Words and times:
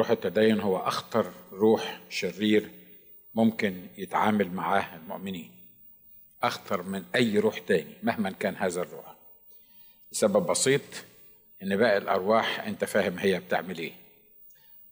روح 0.00 0.10
التدين 0.10 0.60
هو 0.60 0.76
أخطر 0.76 1.32
روح 1.52 2.00
شرير 2.08 2.70
ممكن 3.34 3.86
يتعامل 3.98 4.52
معاه 4.52 4.96
المؤمنين. 4.96 5.50
أخطر 6.42 6.82
من 6.82 7.04
أي 7.14 7.38
روح 7.38 7.58
تاني 7.58 7.94
مهما 8.02 8.30
كان 8.30 8.56
هذا 8.56 8.82
الروح. 8.82 9.14
لسبب 10.12 10.46
بسيط 10.46 10.80
إن 11.62 11.76
باقي 11.76 11.96
الأرواح 11.96 12.60
أنت 12.60 12.84
فاهم 12.84 13.18
هي 13.18 13.40
بتعمل 13.40 13.78
إيه. 13.78 13.92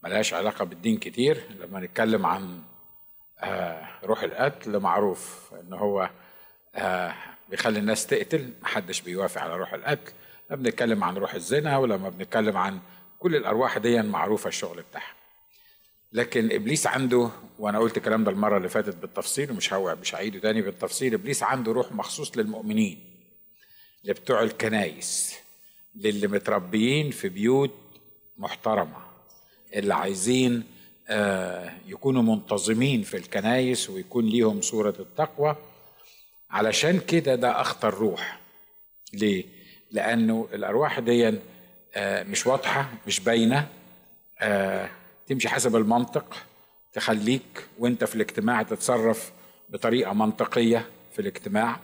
ملهاش 0.03 0.33
علاقة 0.33 0.65
بالدين 0.65 0.97
كتير. 0.97 1.43
لما 1.59 1.79
نتكلم 1.79 2.25
عن 2.25 2.61
آه 3.39 3.87
روح 4.03 4.23
القتل 4.23 4.79
معروف 4.79 5.53
إن 5.61 5.73
هو 5.73 6.09
آه 6.75 7.15
بيخلي 7.49 7.79
الناس 7.79 8.07
تقتل 8.07 8.53
محدش 8.61 9.01
بيوافق 9.01 9.41
على 9.41 9.55
روح 9.55 9.73
القتل. 9.73 10.11
لما 10.49 10.61
بنتكلم 10.63 11.03
عن 11.03 11.17
روح 11.17 11.33
الزنا 11.33 11.77
ولما 11.77 12.09
بنتكلم 12.09 12.57
عن 12.57 12.79
كل 13.19 13.35
الأرواح 13.35 13.77
دي 13.77 14.01
معروفة 14.01 14.47
الشغل 14.47 14.81
بتاعها. 14.91 15.13
لكن 16.13 16.51
إبليس 16.51 16.87
عنده 16.87 17.29
وأنا 17.59 17.79
قلت 17.79 17.97
الكلام 17.97 18.23
ده 18.23 18.31
المرة 18.31 18.57
اللي 18.57 18.69
فاتت 18.69 18.95
بالتفصيل 18.95 19.51
ومش 19.51 19.73
هو 19.73 19.95
مش 20.01 20.15
هعيده 20.15 20.39
تاني 20.39 20.61
بالتفصيل 20.61 21.13
إبليس 21.13 21.43
عنده 21.43 21.71
روح 21.71 21.91
مخصوص 21.91 22.37
للمؤمنين 22.37 22.99
لبتوع 24.03 24.43
الكنايس 24.43 25.35
للي 25.95 26.27
متربيين 26.27 27.11
في 27.11 27.29
بيوت 27.29 27.73
محترمة 28.37 28.97
اللي 29.75 29.93
عايزين 29.93 30.63
آه 31.07 31.73
يكونوا 31.87 32.21
منتظمين 32.21 33.01
في 33.03 33.17
الكنايس 33.17 33.89
ويكون 33.89 34.25
ليهم 34.25 34.61
صورة 34.61 34.95
التقوى. 34.99 35.55
علشان 36.49 36.99
كده 36.99 37.35
ده 37.35 37.61
أخطر 37.61 37.93
روح. 37.93 38.39
ليه؟ 39.13 39.45
لأنه 39.91 40.47
الأرواح 40.53 40.99
دي 40.99 41.33
مش 41.97 42.47
واضحة 42.47 42.89
مش 43.07 43.19
باينة. 43.19 43.67
آه 44.39 44.89
تمشي 45.27 45.49
حسب 45.49 45.75
المنطق 45.75 46.35
تخليك 46.93 47.67
وانت 47.79 48.03
في 48.03 48.15
الاجتماع 48.15 48.63
تتصرف 48.63 49.31
بطريقة 49.69 50.13
منطقية 50.13 50.85
في 51.13 51.19
الاجتماع. 51.19 51.79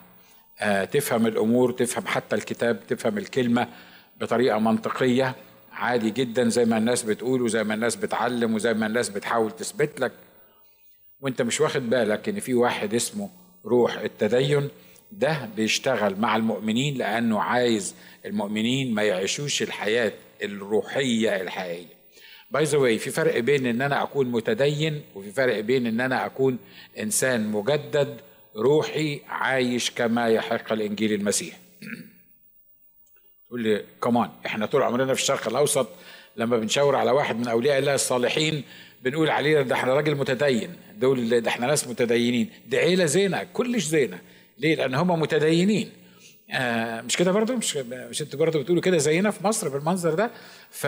آه 0.60 0.86
تفهم 0.86 1.28
الأمور 1.28 1.72
تفهم 1.72 2.08
حتى 2.08 2.36
الكتاب 2.36 2.88
تفهم 2.88 3.18
الكلمة 3.18 3.68
بطريقة 4.22 4.60
منطقية. 4.60 5.36
عادي 5.72 6.10
جدا 6.10 6.50
زي 6.50 6.66
ما 6.66 6.78
الناس 6.78 7.04
بتقول 7.04 7.42
وزي 7.42 7.64
ما 7.64 7.74
الناس 7.74 7.96
بتعلم 7.96 8.54
وزي 8.56 8.74
ما 8.74 8.88
الناس 8.88 9.10
بتحاول 9.10 9.52
تثبت 9.52 10.00
لك. 10.00 10.12
وانت 11.22 11.42
مش 11.42 11.62
واخد 11.62 11.90
بالك 11.90 12.30
إن 12.30 12.40
في 12.40 12.54
واحد 12.54 12.94
اسمه 12.94 13.30
روح 13.66 13.98
التدين. 13.98 14.70
ده 15.12 15.50
بيشتغل 15.56 16.20
مع 16.20 16.36
المؤمنين 16.36 16.98
لأنه 16.98 17.42
عايز 17.42 17.96
المؤمنين 18.26 18.94
ما 18.94 19.04
يعيشوش 19.04 19.62
الحياة 19.62 20.12
الروحية 20.44 21.42
الحقيقية. 21.42 21.96
by 22.52 22.64
the 22.64 22.78
way 22.78 22.98
في 23.00 23.10
فرق 23.10 23.40
بين 23.40 23.66
إن 23.66 23.82
أنا 23.82 24.04
أكون 24.04 24.28
متدين 24.32 25.02
وفي 25.16 25.32
فرق 25.32 25.60
بين 25.60 25.88
إن 25.88 26.02
أنا 26.02 26.26
أكون 26.26 26.58
إنسان 27.00 27.48
مجدد 27.52 28.18
روحي 28.56 29.22
عايش 29.28 29.92
كما 29.92 30.28
يحق 30.30 30.72
الإنجيل 30.72 31.14
المسيح. 31.14 31.58
تقول 33.48 33.64
لي 33.64 33.84
كمان 34.04 34.30
إحنا 34.46 34.66
طول 34.66 34.82
عمرنا 34.84 35.14
في 35.14 35.22
الشرق 35.22 35.48
الأوسط 35.48 35.88
لما 36.38 36.58
بنشاور 36.58 36.96
على 36.96 37.12
واحد 37.12 37.36
من 37.40 37.48
أولياء 37.48 37.80
الله 37.80 37.96
الصالحين 37.96 38.64
بنقول 39.04 39.30
عليه 39.30 39.62
ده 39.62 39.76
إحنا 39.76 39.94
راجل 39.94 40.16
متدين. 40.16 40.76
دول 40.98 41.42
ده 41.42 41.50
إحنا 41.50 41.68
ناس 41.68 41.88
متدينين. 41.88 42.50
دي 42.68 42.78
عيله 42.78 43.06
زينة 43.06 43.44
كلش 43.54 43.84
زينة. 43.84 44.20
ليه؟ 44.58 44.76
لأن 44.76 44.96
هم 44.96 45.20
متدينين. 45.20 45.90
آه 46.52 47.02
مش 47.02 47.18
كده 47.18 47.32
برضو؟ 47.32 47.56
مش 47.56 47.78
مش 47.78 48.22
أنتوا 48.22 48.40
برضو 48.40 48.60
بتقولوا 48.60 48.82
كده 48.82 48.98
زينا 48.98 49.32
في 49.32 49.48
مصر 49.48 49.70
بالمنظر 49.70 50.14
ده؟ 50.14 50.32
ف 50.72 50.88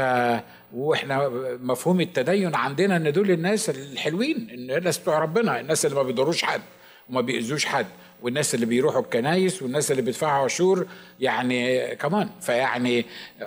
وإحنا 0.74 1.30
مفهوم 1.62 2.02
التدين 2.02 2.56
عندنا 2.56 2.98
إن 2.98 3.12
دول 3.12 3.32
الناس 3.32 3.70
الحلوين 3.70 4.48
الناس 4.52 4.98
بتوع 4.98 5.20
ربنا 5.20 5.60
الناس 5.60 5.86
اللي 5.86 5.96
ما 5.96 6.04
بيضروش 6.04 6.44
حد 6.44 6.62
وما 7.10 7.22
بيأذوش 7.22 7.66
حد 7.66 7.86
والناس 8.22 8.56
اللي 8.56 8.66
بيروحوا 8.66 9.02
الكنايس 9.02 9.62
والناس 9.64 9.92
اللي 9.92 10.02
بيدفعوا 10.02 10.46
عشور 10.46 10.88
يعني 11.20 11.88
كمان 11.96 12.30
فيعني 12.42 13.06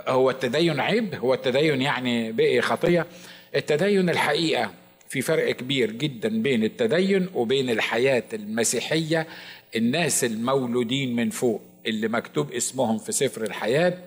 هو 0.09 0.31
التدين 0.31 0.81
عيب 0.81 1.15
هو 1.15 1.35
التدين 1.35 1.83
يعني 1.83 2.33
بقي 2.33 2.61
خطية. 2.61 3.07
التدين 3.57 4.11
الحقيقة 4.11 4.71
في 5.09 5.23
فرق 5.23 5.51
كبير 5.57 5.91
جدا 5.91 6.43
بين 6.43 6.65
التدين 6.65 7.29
وبين 7.35 7.71
الحياة 7.71 8.23
المسيحية 8.33 9.27
الناس 9.77 10.25
المولودين 10.25 11.17
من 11.17 11.31
فوق 11.31 11.63
اللي 11.87 12.09
مكتوب 12.09 12.53
اسمهم 12.53 12.99
في 12.99 13.13
سفر 13.13 13.43
الحياة 13.45 13.99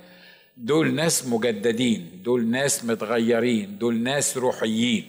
دول 0.57 0.93
ناس 0.93 1.27
مجددين 1.27 2.09
دول 2.23 2.45
ناس 2.47 2.85
متغيرين 2.85 3.77
دول 3.77 3.99
ناس 3.99 4.37
روحيين. 4.37 5.05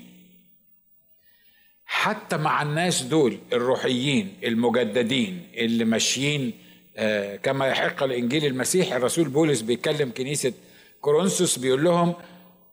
حتى 1.87 2.37
مع 2.37 2.63
الناس 2.63 3.03
دول 3.03 3.39
الروحيين 3.53 4.33
المجددين 4.45 5.43
اللي 5.55 5.85
ماشيين 5.85 6.53
آه 6.97 7.37
كما 7.37 7.67
يحق 7.67 8.03
الإنجيل 8.03 8.47
المسيحي 8.47 8.97
الرسول 8.97 9.29
بولس 9.29 9.61
بيكلم 9.61 10.11
كنيسة 10.17 10.53
كورنثوس 11.01 11.59
بيقول 11.59 11.85
لهم 11.85 12.15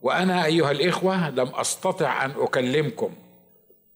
وأنا 0.02 0.46
أيها 0.46 0.72
الإخوة 0.72 1.30
لم 1.30 1.48
أستطع 1.48 2.26
أن 2.26 2.32
أكلمكم 2.38 3.14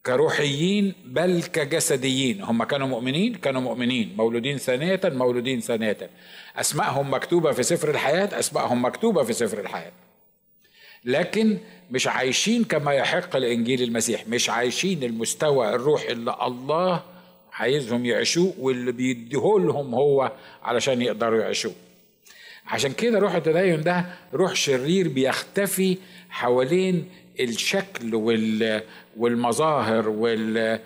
كروحيين 0.05 0.93
بل 1.05 1.43
كجسديين. 1.43 2.41
هم 2.41 2.63
كانوا 2.63 2.87
مؤمنين؟ 2.87 3.35
كانوا 3.35 3.61
مؤمنين. 3.61 4.13
مولودين 4.17 4.57
ثانية 4.57 5.01
مولودين 5.03 5.59
ثانية. 5.59 5.97
أسماءهم 6.55 7.13
مكتوبة 7.13 7.51
في 7.51 7.63
سفر 7.63 7.89
الحياة 7.89 8.39
أسماءهم 8.39 8.85
مكتوبة 8.85 9.23
في 9.23 9.33
سفر 9.33 9.59
الحياة. 9.59 9.91
لكن 11.05 11.57
مش 11.91 12.07
عايشين 12.07 12.63
كما 12.63 12.93
يحق 12.93 13.35
الإنجيل 13.35 13.83
المسيح. 13.83 14.27
مش 14.27 14.49
عايشين 14.49 15.03
المستوى 15.03 15.75
الروحي 15.75 16.11
اللي 16.11 16.35
الله 16.41 17.03
عايزهم 17.53 18.05
يعيشوه 18.05 18.53
واللي 18.59 18.91
بيديهولهم 18.91 19.95
هو 19.95 20.31
علشان 20.63 21.01
يقدروا 21.01 21.41
يعيشوه. 21.41 21.73
عشان 22.67 22.93
كده 22.93 23.19
روح 23.19 23.35
التدين 23.35 23.81
ده 23.81 24.05
روح 24.33 24.55
شرير 24.55 25.07
بيختفي 25.07 25.97
حوالين 26.29 27.09
الشكل 27.39 28.15
وال 28.15 28.81
والمظاهر 29.17 30.09
وال 30.09 30.79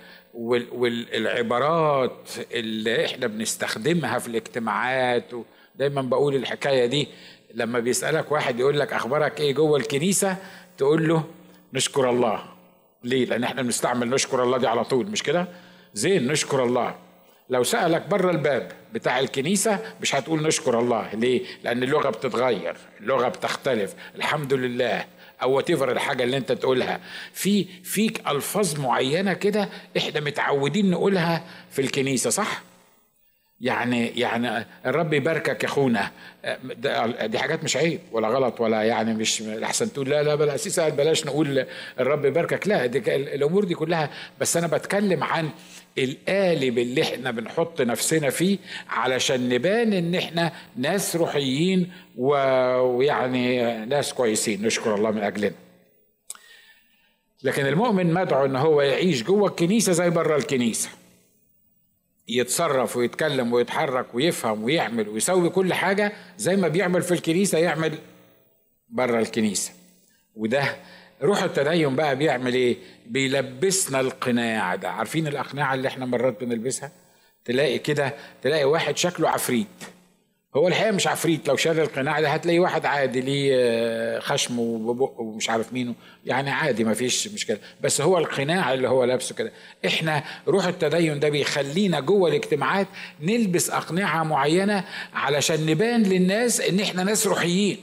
والعبارات 0.71 2.29
اللي 2.51 3.05
إحنا 3.05 3.27
بنستخدمها 3.27 4.19
في 4.19 4.27
الاجتماعات. 4.27 5.31
دايما 5.75 6.01
بقول 6.01 6.35
الحكاية 6.35 6.85
دي 6.85 7.07
لما 7.53 7.79
بيسألك 7.79 8.31
واحد 8.31 8.59
يقول 8.59 8.79
لك 8.79 8.93
أخبارك 8.93 9.39
إيه 9.39 9.53
جوه 9.53 9.77
الكنيسة 9.79 10.35
تقول 10.77 11.07
له 11.07 11.23
نشكر 11.73 12.09
الله. 12.09 12.43
ليه؟ 13.03 13.25
لأن 13.25 13.43
إحنا 13.43 13.61
بنستعمل 13.61 14.09
نشكر 14.09 14.43
الله 14.43 14.57
دي 14.57 14.67
على 14.67 14.83
طول 14.83 15.05
مش 15.07 15.23
كده؟ 15.23 15.47
زين 15.93 16.27
نشكر 16.27 16.63
الله. 16.63 16.95
لو 17.49 17.63
سألك 17.63 18.07
بره 18.07 18.31
الباب 18.31 18.71
بتاع 18.93 19.19
الكنيسة 19.19 19.79
مش 20.01 20.15
هتقول 20.15 20.43
نشكر 20.43 20.79
الله. 20.79 21.09
ليه؟ 21.13 21.41
لأن 21.63 21.83
اللغة 21.83 22.09
بتتغير 22.09 22.75
اللغة 22.99 23.27
بتختلف. 23.27 23.93
الحمد 24.15 24.53
لله. 24.53 25.05
أو 25.41 25.51
وات 25.51 25.69
الحاجة 25.69 26.23
اللي 26.23 26.37
أنت 26.37 26.51
تقولها. 26.51 26.99
في 27.33 27.65
فيك 27.83 28.27
ألفاظ 28.27 28.79
معينة 28.79 29.33
كده 29.33 29.69
إحنا 29.97 30.19
متعودين 30.19 30.91
نقولها 30.91 31.43
في 31.71 31.81
الكنيسة 31.81 32.29
صح؟ 32.29 32.61
يعني 33.61 34.07
يعني 34.07 34.65
الرب 34.85 35.13
يباركك 35.13 35.63
يا 35.63 35.67
أخونا. 35.69 36.11
دي 37.23 37.39
حاجات 37.39 37.63
مش 37.63 37.77
عيب 37.77 37.99
ولا 38.11 38.27
غلط 38.27 38.61
ولا 38.61 38.83
يعني 38.83 39.13
مش 39.13 39.41
احسن 39.41 39.93
تقول 39.93 40.09
لا 40.09 40.23
لا 40.23 40.35
بالاساس 40.35 40.79
بلاش 40.79 41.25
نقول 41.25 41.65
الرب 41.99 42.25
يباركك. 42.25 42.67
لا 42.67 42.85
دي 42.85 43.15
الأمور 43.15 43.63
دي 43.63 43.75
كلها. 43.75 44.09
بس 44.39 44.57
أنا 44.57 44.67
بتكلم 44.67 45.23
عن 45.23 45.49
القالب 45.97 46.77
اللي 46.77 47.01
إحنا 47.01 47.31
بنحط 47.31 47.81
نفسنا 47.81 48.29
فيه 48.29 48.57
علشان 48.89 49.49
نبان 49.49 49.93
إن 49.93 50.15
إحنا 50.15 50.51
ناس 50.75 51.15
روحيين 51.15 51.91
ويعني 52.17 53.75
ناس 53.85 54.13
كويسين. 54.13 54.65
نشكر 54.65 54.95
الله 54.95 55.11
من 55.11 55.23
أجلنا. 55.23 55.51
لكن 57.43 57.65
المؤمن 57.65 58.13
مدعو 58.13 58.45
إن 58.45 58.55
هو 58.55 58.81
يعيش 58.81 59.23
جوه 59.23 59.49
الكنيسة 59.49 59.91
زي 59.91 60.09
بره 60.09 60.35
الكنيسة. 60.35 60.89
يتصرف 62.29 62.97
ويتكلم 62.97 63.53
ويتحرك 63.53 64.15
ويفهم 64.15 64.63
ويعمل 64.63 65.09
ويسوي 65.09 65.49
كل 65.49 65.73
حاجة 65.73 66.13
زي 66.37 66.55
ما 66.55 66.67
بيعمل 66.67 67.01
في 67.01 67.11
الكنيسة 67.13 67.57
يعمل 67.57 67.97
بره 68.89 69.19
الكنيسة. 69.19 69.71
وده 70.35 70.75
روح 71.23 71.43
التدين 71.43 71.95
بقى 71.95 72.15
بيعمل 72.15 72.53
إيه؟ 72.53 72.77
بيلبسنا 73.07 73.99
القناع 73.99 74.75
ده. 74.75 74.89
عارفين 74.89 75.27
الاقنعه 75.27 75.73
اللي 75.73 75.87
إحنا 75.87 76.05
مرات 76.05 76.43
بنلبسها؟ 76.43 76.91
تلاقي 77.45 77.79
كده 77.79 78.13
تلاقي 78.41 78.65
واحد 78.65 78.97
شكله 78.97 79.29
عفريت. 79.29 79.67
هو 80.55 80.67
الحقيقة 80.67 80.91
مش 80.91 81.07
عفريت 81.07 81.47
لو 81.47 81.55
شال 81.55 81.79
القناع 81.79 82.19
ده 82.21 82.29
هتلاقي 82.29 82.59
واحد 82.59 82.85
عادي 82.85 83.21
ليه 83.21 84.19
خشم 84.19 84.59
وبق 84.59 85.19
ومش 85.19 85.49
عارف 85.49 85.73
مينه 85.73 85.95
يعني 86.25 86.49
عادي 86.51 86.83
ما 86.83 86.93
فيش 86.93 87.27
مشكلة. 87.27 87.57
بس 87.81 88.01
هو 88.01 88.17
القناع 88.17 88.73
اللي 88.73 88.89
هو 88.89 89.03
لابسه 89.03 89.35
كده. 89.35 89.51
إحنا 89.85 90.23
روح 90.47 90.65
التدين 90.65 91.19
ده 91.19 91.29
بيخلينا 91.29 91.99
جوه 91.99 92.29
الاجتماعات 92.29 92.87
نلبس 93.21 93.69
أقنعة 93.69 94.23
معينة 94.23 94.83
علشان 95.13 95.65
نبان 95.65 96.03
للناس 96.03 96.61
إن 96.61 96.79
إحنا 96.79 97.03
ناس 97.03 97.27
روحيين 97.27 97.77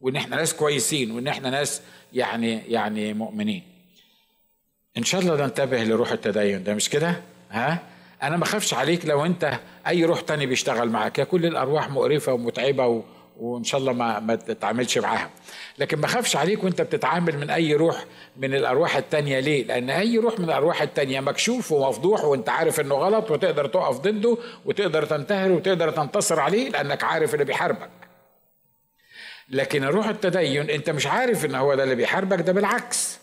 وإن 0.00 0.16
إحنا 0.16 0.36
ناس 0.36 0.54
كويسين 0.54 1.10
وإن 1.10 1.28
إحنا 1.28 1.50
ناس 1.50 1.80
يعني 2.12 2.58
يعني 2.68 3.14
مؤمنين. 3.14 3.62
إن 4.98 5.04
شاء 5.04 5.20
الله 5.20 5.44
ننتبه 5.44 5.84
لروح 5.84 6.12
التدين 6.12 6.64
ده 6.64 6.74
مش 6.74 6.88
كده؟ 6.90 7.20
ها؟ 7.50 7.78
أنا 8.22 8.36
ما 8.36 8.44
أخافش 8.44 8.74
عليك 8.74 9.06
لو 9.06 9.24
أنت 9.24 9.58
أي 9.88 10.04
روح 10.04 10.20
تاني 10.20 10.46
بيشتغل 10.46 10.88
معاك. 10.88 11.18
يا 11.18 11.24
كل 11.24 11.46
الأرواح 11.46 11.90
مقرفة 11.90 12.32
ومتعبة 12.32 12.86
و... 12.86 13.02
وإن 13.36 13.64
شاء 13.64 13.80
الله 13.80 13.92
ما 13.92 14.20
ما 14.20 14.34
تتعاملش 14.34 14.98
معاها. 14.98 15.30
لكن 15.78 15.98
ما 15.98 16.06
أخافش 16.06 16.36
عليك 16.36 16.64
وأنت 16.64 16.82
بتتعامل 16.82 17.38
من 17.38 17.50
أي 17.50 17.74
روح 17.74 18.04
من 18.36 18.54
الأرواح 18.54 18.96
التانية. 18.96 19.40
ليه؟ 19.40 19.64
لأن 19.64 19.90
أي 19.90 20.18
روح 20.18 20.38
من 20.38 20.44
الأرواح 20.44 20.82
التانية 20.82 21.20
مكشوف 21.20 21.72
ومفضوح 21.72 22.24
وأنت 22.24 22.48
عارف 22.48 22.80
إنه 22.80 22.94
غلط 22.94 23.30
وتقدر 23.30 23.66
تقف 23.66 23.98
ضده 23.98 24.36
وتقدر 24.64 25.04
تنتهر 25.04 25.52
وتقدر 25.52 25.90
تنتصر 25.90 26.40
عليه 26.40 26.68
لأنك 26.70 27.04
عارف 27.04 27.34
اللي 27.34 27.44
بيحاربك. 27.44 27.90
لكن 29.48 29.84
الروح 29.84 30.06
التدين 30.08 30.70
أنت 30.70 30.90
مش 30.90 31.06
عارف 31.06 31.44
إن 31.44 31.54
هو 31.54 31.74
ده 31.74 31.84
اللي 31.84 31.94
بيحاربك 31.94 32.40
ده 32.40 32.52
بالعكس. 32.52 33.18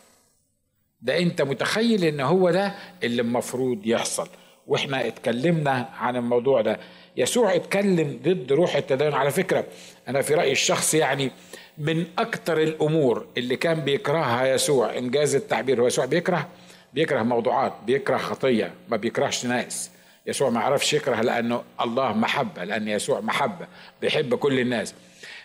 ده 1.01 1.17
أنت 1.19 1.41
متخيل 1.41 2.03
إن 2.03 2.19
هو 2.19 2.51
ده 2.51 2.75
اللي 3.03 3.21
المفروض 3.21 3.81
يحصل. 3.85 4.27
وإحنا 4.67 5.07
اتكلمنا 5.07 5.89
عن 5.99 6.15
الموضوع 6.15 6.61
ده. 6.61 6.79
يسوع 7.17 7.55
اتكلم 7.55 8.19
ضد 8.23 8.51
روح 8.51 8.75
التدين. 8.75 9.13
على 9.13 9.31
فكرة 9.31 9.63
أنا 10.07 10.21
في 10.21 10.33
رأيي 10.33 10.51
الشخصي 10.51 10.97
يعني 10.97 11.31
من 11.77 12.05
أكتر 12.19 12.61
الأمور 12.61 13.25
اللي 13.37 13.55
كان 13.55 13.79
بيكرهها 13.79 14.47
يسوع 14.53 14.97
إنجاز 14.97 15.35
التعبير. 15.35 15.81
هو 15.81 15.87
يسوع 15.87 16.05
بيكره؟ 16.05 16.47
بيكره 16.93 17.23
موضوعات 17.23 17.73
بيكره 17.85 18.17
خطية 18.17 18.73
ما 18.89 18.97
بيكرهش 18.97 19.45
ناس. 19.45 19.91
يسوع 20.27 20.49
ما 20.49 20.59
عرفش 20.59 20.93
يكره 20.93 21.21
لأنه 21.21 21.63
الله 21.81 22.13
محبة 22.13 22.63
لأن 22.63 22.87
يسوع 22.87 23.21
محبة 23.21 23.67
بيحب 24.01 24.35
كل 24.35 24.59
الناس. 24.59 24.93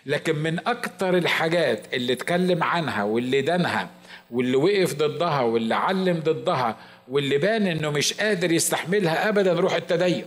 لكن 0.05 0.35
من 0.35 0.67
أكتر 0.67 1.17
الحاجات 1.17 1.93
اللي 1.93 2.13
اتكلم 2.13 2.63
عنها 2.63 3.03
واللي 3.03 3.41
دانها 3.41 3.89
واللي 4.31 4.57
وقف 4.57 4.93
ضدها 4.93 5.41
واللي 5.41 5.75
علم 5.75 6.19
ضدها 6.19 6.77
واللي 7.11 7.37
بان 7.37 7.67
إنه 7.67 7.89
مش 7.89 8.13
قادر 8.13 8.51
يستحملها 8.51 9.29
ابدا 9.29 9.53
روح 9.53 9.73
التدين. 9.75 10.25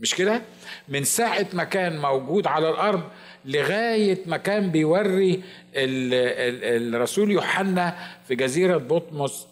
مش 0.00 0.14
كده؟ 0.14 0.42
من 0.88 1.04
ساعة 1.04 1.46
ما 1.52 1.64
كان 1.64 1.98
موجود 1.98 2.46
على 2.46 2.70
الأرض 2.70 3.02
لغاية 3.44 4.18
ما 4.26 4.36
كان 4.36 4.70
بيوري 4.70 5.42
الرسول 5.76 7.30
يوحنا 7.30 7.96
في 8.28 8.34
جزيرة 8.34 8.76
بطمس 8.76 9.46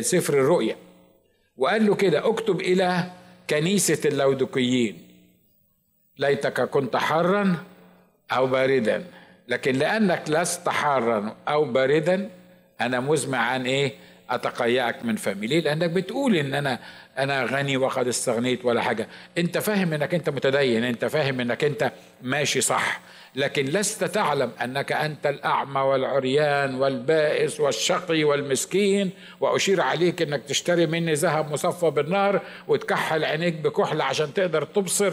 سفر 0.00 0.34
الرؤيا. 0.34 0.76
وقال 1.56 1.86
له 1.86 1.94
كده 1.94 2.28
اكتب 2.28 2.60
إلى 2.60 3.10
كنيسة 3.50 4.08
اللودقيين 4.08 5.08
ليتك 6.18 6.60
كنت 6.60 6.96
حرا 6.96 7.64
أو 8.32 8.46
باردا. 8.46 9.04
لكن 9.48 9.72
لأنك 9.72 10.22
لست 10.28 10.68
حارا 10.68 11.36
أو 11.48 11.64
باردا 11.64 12.30
أنا 12.80 13.00
مزمع 13.00 13.38
عن 13.38 13.66
إيه؟ 13.66 13.92
أتقيأك 14.30 15.04
من 15.04 15.16
فمي. 15.16 15.46
ليه؟ 15.46 15.60
لأنك 15.60 15.90
بتقول 15.90 16.36
إن 16.36 16.54
أنا 16.54 16.78
أنا 17.18 17.44
غني 17.44 17.76
وقد 17.76 18.08
استغنيت 18.08 18.64
ولا 18.64 18.80
حاجة. 18.80 19.08
أنت 19.38 19.58
فاهم 19.58 19.92
إنك 19.92 20.14
أنت 20.14 20.30
متدين 20.30 20.84
أنت 20.84 21.04
فاهم 21.04 21.40
إنك 21.40 21.64
أنت 21.64 21.92
ماشي 22.22 22.60
صح. 22.60 23.00
لكن 23.36 23.64
لست 23.64 24.04
تعلم 24.04 24.50
أنك 24.64 24.92
أنت 24.92 25.26
الأعمى 25.26 25.80
والعريان 25.80 26.74
والبائس 26.74 27.60
والشقي 27.60 28.24
والمسكين. 28.24 29.10
وأشير 29.40 29.80
عليك 29.80 30.22
أنك 30.22 30.42
تشتري 30.42 30.86
مني 30.86 31.14
ذهب 31.14 31.52
مصفى 31.52 31.90
بالنار 31.90 32.40
وتكحل 32.68 33.24
عينيك 33.24 33.54
بكحل 33.54 34.00
عشان 34.00 34.34
تقدر 34.34 34.64
تبصر. 34.64 35.12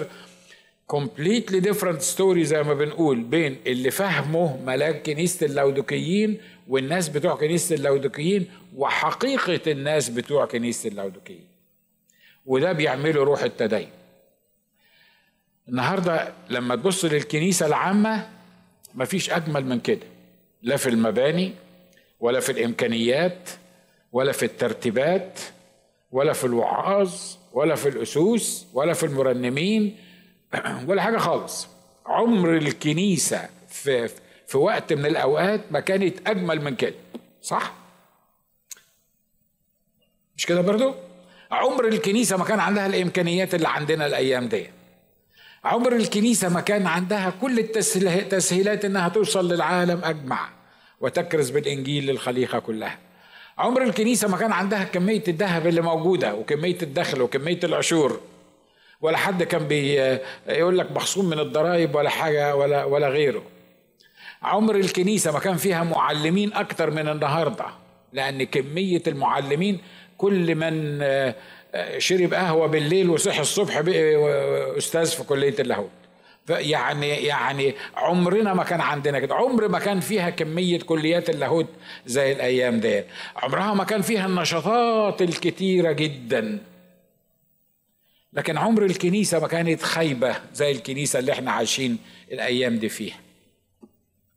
Completely 0.94 1.60
different 1.62 2.02
story 2.16 2.42
زي 2.42 2.64
ما 2.64 2.74
بنقول 2.74 3.24
بين 3.24 3.58
اللي 3.68 3.92
فهمه 3.92 4.60
ملاك 4.66 5.02
كنيسة 5.06 5.46
اللودقيين 5.46 6.38
والناس 6.68 7.10
بتوع 7.10 7.36
كنيسة 7.36 7.76
اللودقيين 7.76 8.48
وحقيقة 8.76 9.72
الناس 9.72 10.10
بتوع 10.10 10.46
كنيسة 10.46 10.90
اللودقيين 10.90 11.46
وده 12.46 12.72
بيعمله 12.72 13.24
روح 13.24 13.44
التدين. 13.44 13.90
النهاردة 15.70 16.34
لما 16.50 16.76
تبص 16.76 17.06
للكنيسة 17.06 17.66
العامة 17.66 18.30
مفيش 18.96 19.30
أجمل 19.30 19.66
من 19.66 19.80
كده. 19.80 20.08
لا 20.62 20.78
في 20.78 20.90
المباني 20.90 21.54
ولا 22.20 22.40
في 22.40 22.52
الإمكانيات 22.52 23.50
ولا 24.12 24.32
في 24.32 24.46
الترتيبات 24.46 25.40
ولا 26.12 26.34
في 26.34 26.44
الوعاظ 26.44 27.14
ولا 27.54 27.76
في 27.76 27.90
الأسوس 27.90 28.68
ولا 28.74 28.94
في 28.94 29.06
المرنمين 29.06 29.98
ولا 30.88 31.02
حاجة 31.02 31.18
خالص. 31.18 31.68
عمر 32.06 32.58
الكنيسة 32.58 33.50
في 33.70 34.10
في 34.48 34.58
وقت 34.58 34.94
من 34.94 35.06
الأوقات 35.06 35.62
ما 35.72 35.80
كانت 35.80 36.28
أجمل 36.28 36.62
من 36.62 36.76
كده 36.76 36.96
صح؟ 37.42 37.74
مش 40.38 40.46
كده 40.46 40.62
برضو؟ 40.62 40.94
عمر 41.52 41.88
الكنيسة 41.88 42.38
ما 42.38 42.46
كان 42.46 42.60
عندها 42.60 42.86
الإمكانيات 42.86 43.56
اللي 43.56 43.68
عندنا 43.68 44.06
الأيام 44.06 44.48
دي. 44.48 44.70
عمر 45.64 45.96
الكنيسة 45.96 46.50
ما 46.50 46.62
كان 46.62 46.88
عندها 46.88 47.34
كل 47.42 47.60
التسهيلات 47.60 48.86
إنها 48.86 49.10
توصل 49.10 49.52
للعالم 49.54 50.02
أجمع 50.04 50.50
وتكرز 51.02 51.50
بالإنجيل 51.50 52.06
للخليقة 52.06 52.60
كلها. 52.60 52.98
عمر 53.58 53.84
الكنيسة 53.84 54.28
ما 54.28 54.38
كان 54.38 54.52
عندها 54.52 54.84
كمية 54.84 55.24
الذهب 55.28 55.68
اللي 55.68 55.82
موجودة 55.82 56.36
وكمية 56.36 56.78
الدخل 56.82 57.22
وكمية 57.22 57.60
العشور 57.64 58.20
ولا 59.02 59.18
حد 59.18 59.44
كان 59.44 59.68
بيقول 59.68 60.78
لك 60.78 60.92
مخصوم 60.92 61.26
من 61.30 61.40
الضرائب 61.40 61.96
ولا 61.96 62.10
حاجة 62.10 62.56
ولا 62.56 62.84
ولا 62.84 63.08
غيره. 63.10 63.44
عمر 64.44 64.76
الكنيسة 64.76 65.32
ما 65.32 65.40
كان 65.40 65.58
فيها 65.58 65.84
معلمين 65.84 66.54
أكتر 66.54 66.92
من 66.92 67.08
النهارده 67.08 67.66
لأن 68.14 68.44
كمية 68.44 69.04
المعلمين 69.08 69.80
كل 70.18 70.56
من 70.56 71.00
شرب 71.98 72.34
قهوة 72.34 72.68
بالليل 72.68 73.10
وصحي 73.10 73.42
الصبح 73.42 73.82
بقى 73.82 74.78
أستاذ 74.78 75.06
في 75.06 75.24
كلية 75.24 75.56
اللاهوت. 75.60 75.90
يعني 76.50 77.10
يعني 77.10 77.74
عمرنا 77.96 78.54
ما 78.54 78.64
كان 78.64 78.82
عندنا 78.82 79.20
كده. 79.20 79.36
عمر 79.36 79.68
ما 79.68 79.80
كان 79.80 80.00
فيها 80.00 80.30
كمية 80.30 80.80
كليات 80.80 81.30
اللاهوت 81.30 81.68
زي 82.06 82.32
الأيام 82.32 82.80
دي 82.80 83.04
عمرها 83.36 83.74
ما 83.74 83.84
كان 83.84 84.02
فيها 84.02 84.26
النشاطات 84.26 85.22
الكتيرة 85.22 85.92
جدا. 85.92 86.60
لكن 88.34 88.58
عمر 88.58 88.86
الكنيسة 88.86 89.40
ما 89.40 89.48
كانت 89.48 89.82
خايبة 89.82 90.36
زي 90.54 90.72
الكنيسة 90.72 91.20
اللي 91.20 91.32
إحنا 91.32 91.52
عايشين 91.52 91.98
الأيام 92.32 92.78
دي 92.78 92.90
فيها. 92.90 93.18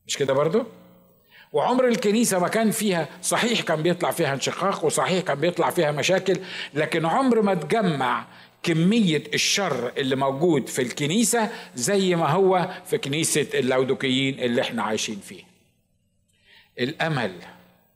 مش 0.09 0.17
كده 0.17 0.33
برضو؟ 0.35 0.65
وعمر 1.53 1.89
الكنيسة 1.89 2.39
ما 2.39 2.49
كان 2.49 2.71
فيها 2.71 3.09
صحيح 3.23 3.61
كان 3.61 3.83
بيطلع 3.83 4.11
فيها 4.11 4.35
انشقاق 4.35 4.85
وصحيح 4.85 5.25
كان 5.25 5.41
بيطلع 5.41 5.71
فيها 5.71 5.93
مشاكل 5.93 6.41
لكن 6.75 7.07
عمر 7.07 7.43
ما 7.43 7.55
تجمع 7.55 8.27
كمية 8.63 9.23
الشر 9.35 9.93
اللي 9.97 10.17
موجود 10.17 10.67
في 10.69 10.83
الكنيسة 10.83 11.51
زي 11.75 12.17
ما 12.17 12.29
هو 12.29 12.69
في 12.87 12.99
كنيسة 12.99 13.47
اللودوكيين 13.55 14.39
اللي 14.39 14.63
إحنا 14.63 14.83
عايشين 14.83 15.21
فيها 15.21 15.47
الأمل 16.79 17.33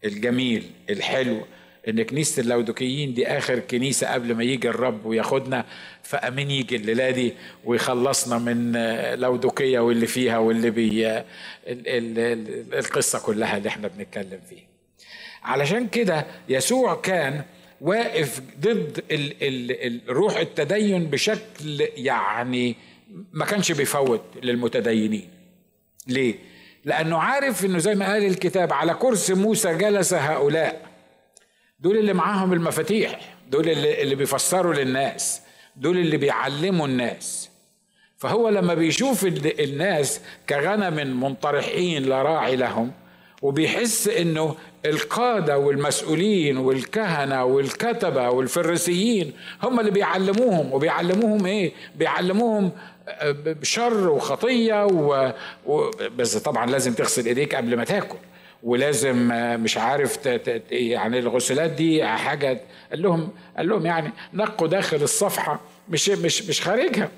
الجميل 0.04 0.70
الحلو 0.90 1.40
إن 1.88 2.02
كنيسة 2.02 2.40
اللودوكيين 2.40 3.14
دي 3.14 3.26
آخر 3.26 3.58
كنيسة 3.58 4.12
قبل 4.12 4.34
ما 4.34 4.44
يجي 4.44 4.68
الرب 4.68 5.06
وياخدنا 5.06 5.64
فأمين 6.02 6.50
يجي 6.50 6.76
الليلة 6.76 7.10
دي 7.10 7.32
ويخلصنا 7.64 8.38
من 8.38 8.72
لودوكية 9.20 9.80
واللي 9.80 10.06
فيها 10.06 10.38
واللي 10.38 10.70
بي 10.70 11.08
ال 11.08 11.24
ال 11.66 12.18
ال 12.18 12.74
القصة 12.74 13.18
كلها 13.18 13.56
اللي 13.56 13.68
إحنا 13.68 13.88
بنتكلم 13.88 14.40
فيها. 14.48 14.64
علشان 15.42 15.88
كده 15.88 16.26
يسوع 16.48 16.94
كان 16.94 17.42
واقف 17.80 18.40
ضد 18.60 19.04
ال 19.10 19.42
ال 19.42 20.00
الروح 20.10 20.36
التدين 20.36 21.06
بشكل 21.06 21.88
يعني 21.96 22.76
ما 23.32 23.44
كانش 23.44 23.72
بيفوت 23.72 24.22
للمتدينين. 24.42 25.28
ليه؟ 26.06 26.34
لأنه 26.84 27.18
عارف 27.18 27.64
إنه 27.64 27.78
زي 27.78 27.94
ما 27.94 28.12
قال 28.12 28.24
الكتاب 28.26 28.72
على 28.72 28.94
كرسي 28.94 29.34
موسى 29.34 29.74
جلس 29.74 30.14
هؤلاء. 30.14 30.91
دول 31.82 31.98
اللي 31.98 32.12
معاهم 32.12 32.52
المفاتيح 32.52 33.20
دول 33.50 33.68
اللي, 33.68 34.02
اللي 34.02 34.14
بيفسروا 34.14 34.74
للناس 34.74 35.40
دول 35.76 35.98
اللي 35.98 36.16
بيعلموا 36.16 36.86
الناس. 36.86 37.50
فهو 38.18 38.48
لما 38.48 38.74
بيشوف 38.74 39.24
الناس 39.60 40.20
كغنم 40.48 41.20
منطرحين 41.20 42.02
لا 42.02 42.22
راعي 42.22 42.56
لهم 42.56 42.92
وبيحس 43.42 44.08
إنه 44.08 44.56
القادة 44.86 45.58
والمسؤولين 45.58 46.56
والكهنة 46.56 47.44
والكتبة 47.44 48.30
والفريسيين 48.30 49.32
هم 49.62 49.80
اللي 49.80 49.90
بيعلموهم. 49.90 50.72
وبيعلموهم 50.72 51.46
إيه؟ 51.46 51.72
بيعلموهم 51.96 52.72
شر 53.62 54.08
وخطية 54.08 54.86
و... 54.86 55.32
و... 55.66 55.90
بس 56.16 56.36
طبعا 56.36 56.66
لازم 56.66 56.92
تغسل 56.94 57.26
إيديك 57.26 57.54
قبل 57.54 57.76
ما 57.76 57.84
تاكل. 57.84 58.18
ولازم 58.62 59.28
مش 59.62 59.78
عارف 59.78 60.26
يعني 60.70 61.18
الغسلات 61.18 61.70
دي 61.70 62.06
حاجة 62.06 62.60
قال 62.90 63.02
لهم 63.02 63.30
قال 63.56 63.68
لهم 63.68 63.86
يعني 63.86 64.12
نقوا 64.34 64.68
داخل 64.68 64.96
الصفحة 65.02 65.60
مش 65.88 66.08
مش 66.08 66.42
مش 66.42 66.60
خارجها. 66.62 67.08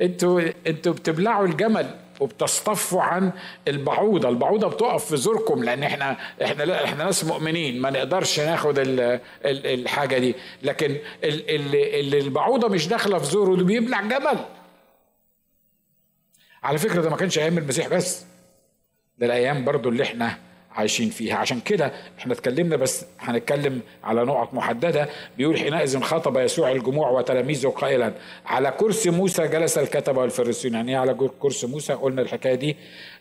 أنتوا 0.00 0.42
أنتوا 0.66 0.92
بتبلعوا 0.92 1.46
الجمل 1.46 1.98
وبتصطفوا 2.20 3.02
عن 3.02 3.32
البعوضة. 3.68 4.28
البعوضة 4.28 4.68
بتقف 4.68 5.04
في 5.04 5.16
زوركم 5.16 5.64
لأن 5.64 5.82
إحنا 5.82 6.16
إحنا 6.44 6.62
لا 6.62 6.84
إحنا 6.84 7.04
ناس 7.04 7.24
مؤمنين 7.24 7.80
ما 7.80 7.90
نقدرش 7.90 8.40
ناخد 8.40 8.78
ال 8.78 9.00
ال 9.00 9.20
الحاجة 9.66 10.18
دي. 10.18 10.34
لكن 10.62 10.96
اللي 11.24 12.18
البعوضة 12.18 12.68
مش 12.68 12.88
داخلة 12.88 13.18
في 13.18 13.24
زوره 13.24 13.56
ده 13.56 13.64
بيبلع 13.64 14.00
جمل. 14.00 14.38
على 16.62 16.78
فكرة 16.78 17.00
ده 17.02 17.10
ما 17.10 17.16
كانش 17.16 17.38
أيام 17.38 17.58
المسيح 17.58 17.88
بس 17.88 18.24
ده 19.18 19.26
الأيام 19.26 19.64
برضو 19.64 19.88
اللي 19.88 20.02
إحنا 20.02 20.38
عايشين 20.74 21.10
فيها. 21.10 21.36
عشان 21.36 21.60
كده 21.60 21.92
إحنا 22.18 22.32
اتكلمنا 22.32 22.76
بس 22.76 23.04
هنتكلم 23.20 23.80
على 24.04 24.24
نقط 24.24 24.54
محددة. 24.54 25.08
بيقول 25.38 25.58
حينئذ 25.58 26.00
خاطب 26.00 26.36
يسوع 26.38 26.72
الجموع 26.72 27.10
وتلاميذه 27.10 27.68
قائلا 27.68 28.12
على 28.46 28.70
كرسي 28.70 29.10
موسى 29.10 29.48
جلس 29.48 29.78
الكتبة 29.78 30.20
والفريسيون. 30.20 30.74
يعني 30.74 30.96
على 30.96 31.16
كرسي 31.40 31.66
موسى؟ 31.66 31.92
قلنا 31.92 32.22
الحكاية 32.22 32.54
دي 32.54 32.76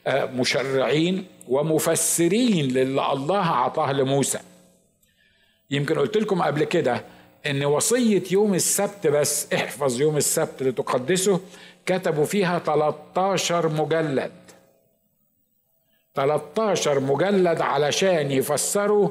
آه، 0.08 0.26
مشرعين 0.26 1.26
ومفسرين 1.48 2.66
للي 2.68 3.12
الله 3.14 3.40
أعطاه 3.52 3.92
لموسى. 3.94 4.40
يمكن 5.72 5.96
قلت 6.00 6.18
لكم 6.18 6.42
قبل 6.42 6.64
كده 6.64 7.04
إن 7.46 7.66
وصية 7.66 8.24
يوم 8.32 8.54
السبت 8.54 9.08
بس 9.08 9.54
احفظ 9.54 10.02
يوم 10.02 10.18
السبت 10.18 10.64
لتقدسه 10.64 11.40
كتبوا 11.86 12.26
فيها 12.26 12.60
13 12.60 13.68
مجلد. 13.70 14.32
13 16.16 17.00
مجلد 17.00 17.62
علشان 17.62 18.32
يفسروا 18.32 19.10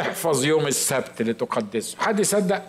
احفظ 0.00 0.44
يوم 0.44 0.66
السبت 0.66 1.22
لتقدسه 1.22 1.98
حد 1.98 2.20
يصدق؟ 2.20 2.62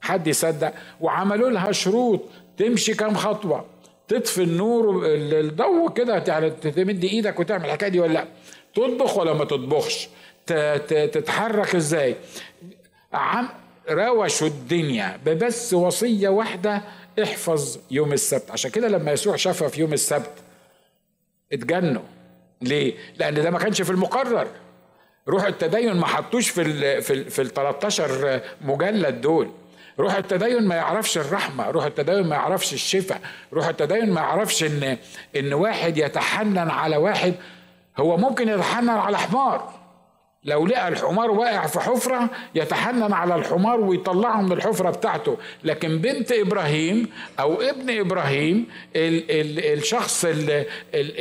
حد 0.00 0.26
يصدق؟ 0.26 0.72
وعملوا 1.00 1.50
لها 1.50 1.72
شروط 1.72 2.20
تمشي 2.56 2.94
كام 2.94 3.14
خطوة 3.14 3.64
تطفي 4.08 4.42
النور 4.42 5.02
الضوء 5.06 5.92
كده 5.92 6.24
يعني 6.28 6.50
تمد 6.50 7.04
إيدك 7.04 7.40
وتعمل 7.40 7.64
الحكاية 7.64 7.88
دي 7.90 8.00
ولا 8.00 8.12
لأ؟ 8.12 8.24
تطبخ 8.74 9.16
ولا 9.16 9.32
ما 9.32 9.44
تطبخش؟ 9.44 10.08
تتحرك 10.86 11.74
إزاي؟ 11.74 12.16
عم 13.12 13.48
روشوا 13.90 14.46
الدنيا 14.48 15.18
ببس 15.26 15.74
وصية 15.74 16.28
واحدة 16.28 16.82
احفظ 17.22 17.78
يوم 17.90 18.12
السبت. 18.12 18.50
عشان 18.50 18.70
كده 18.70 18.88
لما 18.88 19.12
يسوع 19.12 19.36
شافها 19.36 19.68
في 19.68 19.80
يوم 19.80 19.92
السبت 19.92 20.30
اتجنوا 21.52 22.02
ليه؟ 22.62 22.94
لأن 23.16 23.34
ده 23.34 23.50
ما 23.50 23.58
كانش 23.58 23.82
في 23.82 23.90
المقرر. 23.90 24.46
روح 25.28 25.44
التدين 25.44 25.96
ما 25.96 26.06
حطوش 26.06 26.48
في 26.48 26.62
ال 26.62 27.02
في 27.02 27.12
ال 27.12 27.30
في 27.30 27.42
ال 27.42 27.54
13 27.54 28.40
مجلد 28.60 29.20
دول. 29.20 29.50
روح 29.98 30.14
التدين 30.14 30.68
ما 30.68 30.74
يعرفش 30.74 31.18
الرحمة 31.18 31.70
روح 31.70 31.84
التدين 31.84 32.26
ما 32.26 32.36
يعرفش 32.36 32.72
الشفاء 32.74 33.20
روح 33.52 33.66
التدين 33.68 34.12
ما 34.12 34.20
يعرفش 34.20 34.64
إن 34.64 34.96
إن 35.36 35.52
واحد 35.52 35.98
يتحنن 35.98 36.70
على 36.70 36.96
واحد 36.96 37.34
هو 37.98 38.16
ممكن 38.16 38.48
يتحنن 38.48 38.88
على 38.88 39.18
حمار. 39.18 39.79
لو 40.44 40.66
لقى 40.66 40.88
الحمار 40.88 41.30
واقع 41.30 41.66
في 41.66 41.80
حفرة 41.80 42.30
يتحنن 42.54 43.12
على 43.12 43.34
الحمار 43.34 43.80
ويطلعه 43.80 44.42
من 44.42 44.52
الحفرة 44.52 44.90
بتاعته. 44.90 45.36
لكن 45.64 45.98
بنت 45.98 46.32
إبراهيم 46.32 47.08
أو 47.40 47.60
ابن 47.62 47.98
إبراهيم 47.98 48.66
ال 48.96 49.30
ال 49.30 49.78
الشخص 49.78 50.24
ال 50.24 50.50
ال 50.50 50.66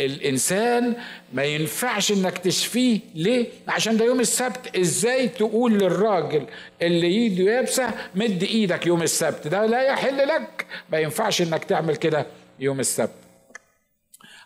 الإنسان 0.06 0.96
ما 1.34 1.44
ينفعش 1.44 2.12
إنك 2.12 2.38
تشفيه. 2.38 3.00
ليه؟ 3.16 3.48
عشان 3.68 3.98
ده 3.98 4.06
يوم 4.06 4.20
السبت. 4.20 4.78
إزاي 4.78 5.28
تقول 5.28 5.74
للراجل 5.74 6.46
اللي 6.82 7.08
ايده 7.08 7.52
يابسة 7.52 7.92
مد 8.16 8.44
إيدك 8.44 8.88
يوم 8.88 9.02
السبت؟ 9.02 9.48
ده 9.48 9.66
لا 9.66 9.82
يحل 9.82 10.18
لك. 10.28 10.66
ما 10.92 11.00
ينفعش 11.00 11.42
إنك 11.42 11.64
تعمل 11.64 11.96
كده 11.96 12.26
يوم 12.60 12.80
السبت. 12.80 13.16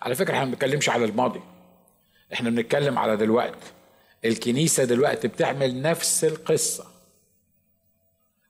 على 0.01 0.15
فكرة 0.15 0.34
إحنا 0.34 0.46
ما 0.46 0.51
بنتكلمش 0.51 0.89
على 0.89 1.06
الماضي. 1.06 1.42
إحنا 2.34 2.50
بنتكلم 2.50 3.00
على 3.00 3.18
دلوقتي. 3.18 3.58
الكنيسة 4.25 4.84
دلوقتي 4.84 5.27
بتعمل 5.27 5.82
نفس 5.82 6.24
القصة. 6.24 6.86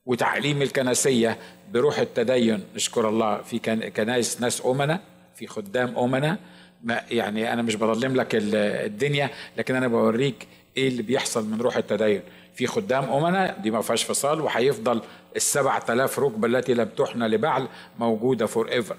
وتعليم 0.06 0.62
الكنسية 0.62 1.38
بروح 1.72 2.00
التدين. 2.00 2.64
نشكر 2.76 3.10
الله 3.10 3.42
في 3.42 3.60
كنايس 3.90 4.42
ناس 4.42 4.66
أمنا 4.66 5.00
في 5.36 5.48
خدام 5.48 5.98
أمنا 5.98 6.38
ما 6.84 7.02
يعني 7.12 7.54
أنا 7.54 7.62
مش 7.62 7.76
بظلم 7.76 8.16
لك 8.16 8.28
الدنيا 8.34 9.30
لكن 9.58 9.76
أنا 9.76 9.88
بوريك 9.88 10.48
إيه 10.78 10.88
اللي 10.88 11.02
بيحصل 11.02 11.46
من 11.50 11.62
روح 11.62 11.78
التدين. 11.78 12.22
في 12.56 12.68
خدام 12.68 13.04
أمنا 13.04 13.58
دي 13.58 13.72
ما 13.72 13.82
فيهاش 13.82 14.04
فصال 14.04 14.42
وهيفضل 14.42 15.02
السبع 15.36 15.80
تلاف 15.80 16.20
ركبة 16.20 16.48
التي 16.48 16.74
لم 16.74 16.90
تحنى 16.98 17.28
لبعل 17.28 17.68
موجودة 18.00 18.46
forever 18.46 18.98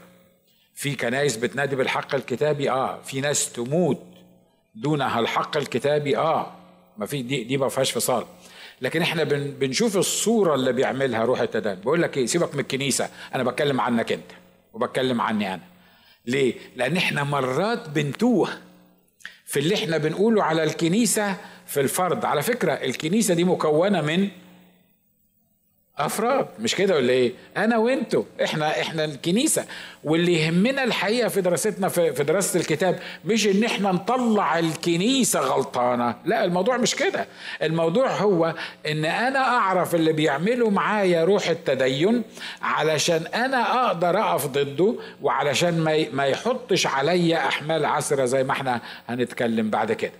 في 0.75 0.95
كنايس 0.95 1.37
بتنادي 1.37 1.76
بالحق 1.76 2.14
الكتابي 2.14 2.71
آه. 2.71 3.02
في 3.02 3.21
ناس 3.21 3.52
تموت 3.52 4.02
دونها 4.75 5.21
الحق 5.21 5.57
الكتابي 5.57 6.16
آه. 6.16 6.52
ما 6.99 7.07
في 7.07 7.23
دي 7.23 7.45
دي 7.45 7.57
ما 7.57 7.69
فيهاش 7.69 7.93
فصال. 7.93 8.25
لكن 8.81 9.03
إحنا 9.03 9.25
بن 9.25 9.51
بنشوف 9.51 9.97
الصورة 9.97 10.55
اللي 10.55 10.73
بيعملها 10.73 11.25
روح 11.25 11.41
التدين 11.41 11.75
بقول 11.75 12.03
لك 12.03 12.17
إيه 12.17 12.27
سيبك 12.27 12.55
من 12.55 12.61
الكنيسة 12.61 13.09
أنا 13.35 13.43
بتكلم 13.43 13.81
عنك 13.81 14.13
أنت 14.13 14.31
وبتكلم 14.73 15.21
عني 15.21 15.55
أنا. 15.55 15.63
ليه؟ 16.27 16.55
لأن 16.77 16.97
إحنا 16.97 17.25
مرات 17.25 17.89
بنتوه 17.89 18.49
في 19.45 19.59
اللي 19.61 19.75
إحنا 19.75 19.99
بنقوله 19.99 20.43
على 20.43 20.65
الكنيسة 20.65 21.37
في 21.67 21.81
الفرد. 21.81 22.25
على 22.25 22.43
فكرة 22.43 22.73
الكنيسة 22.73 23.35
دي 23.35 23.45
مكونة 23.45 24.01
من 24.01 24.29
أفراد. 25.99 26.47
مش 26.61 26.75
كده 26.75 26.95
ولا 26.97 27.13
إيه؟ 27.13 27.33
أنا 27.57 27.79
وأنتوا. 27.79 28.25
إحنا 28.45 28.81
إحنا 28.81 29.05
الكنيسة. 29.05 29.65
واللي 30.05 30.33
يهمنا 30.41 30.85
الحقيقة 30.85 31.29
في 31.29 31.41
دراستنا 31.41 31.89
في, 31.89 32.13
في 32.13 32.25
دراسة 32.25 32.61
الكتاب 32.61 32.99
مش 33.25 33.47
إن 33.47 33.65
إحنا 33.65 33.93
نطلع 33.93 34.59
الكنيسة 34.59 35.41
غلطانة. 35.41 36.15
لا 36.25 36.45
الموضوع 36.45 36.77
مش 36.77 36.95
كده. 36.95 37.27
الموضوع 37.63 38.11
هو 38.11 38.55
إن 38.87 39.05
أنا 39.05 39.39
أعرف 39.39 39.95
اللي 39.95 40.13
بيعملوا 40.13 40.71
معايا 40.71 41.25
روح 41.25 41.49
التدين 41.49 42.23
علشان 42.63 43.27
أنا 43.35 43.87
أقدر 43.87 44.19
أقف 44.21 44.47
ضده 44.47 44.95
وعلشان 45.23 45.81
ما 45.81 46.05
ما 46.13 46.25
يحطش 46.27 46.87
عليا 46.87 47.49
أحمال 47.49 47.85
عسرة 47.85 48.25
زي 48.25 48.45
ما 48.45 48.53
إحنا 48.53 48.81
هنتكلم 49.09 49.71
بعد 49.71 49.93
كده. 49.93 50.13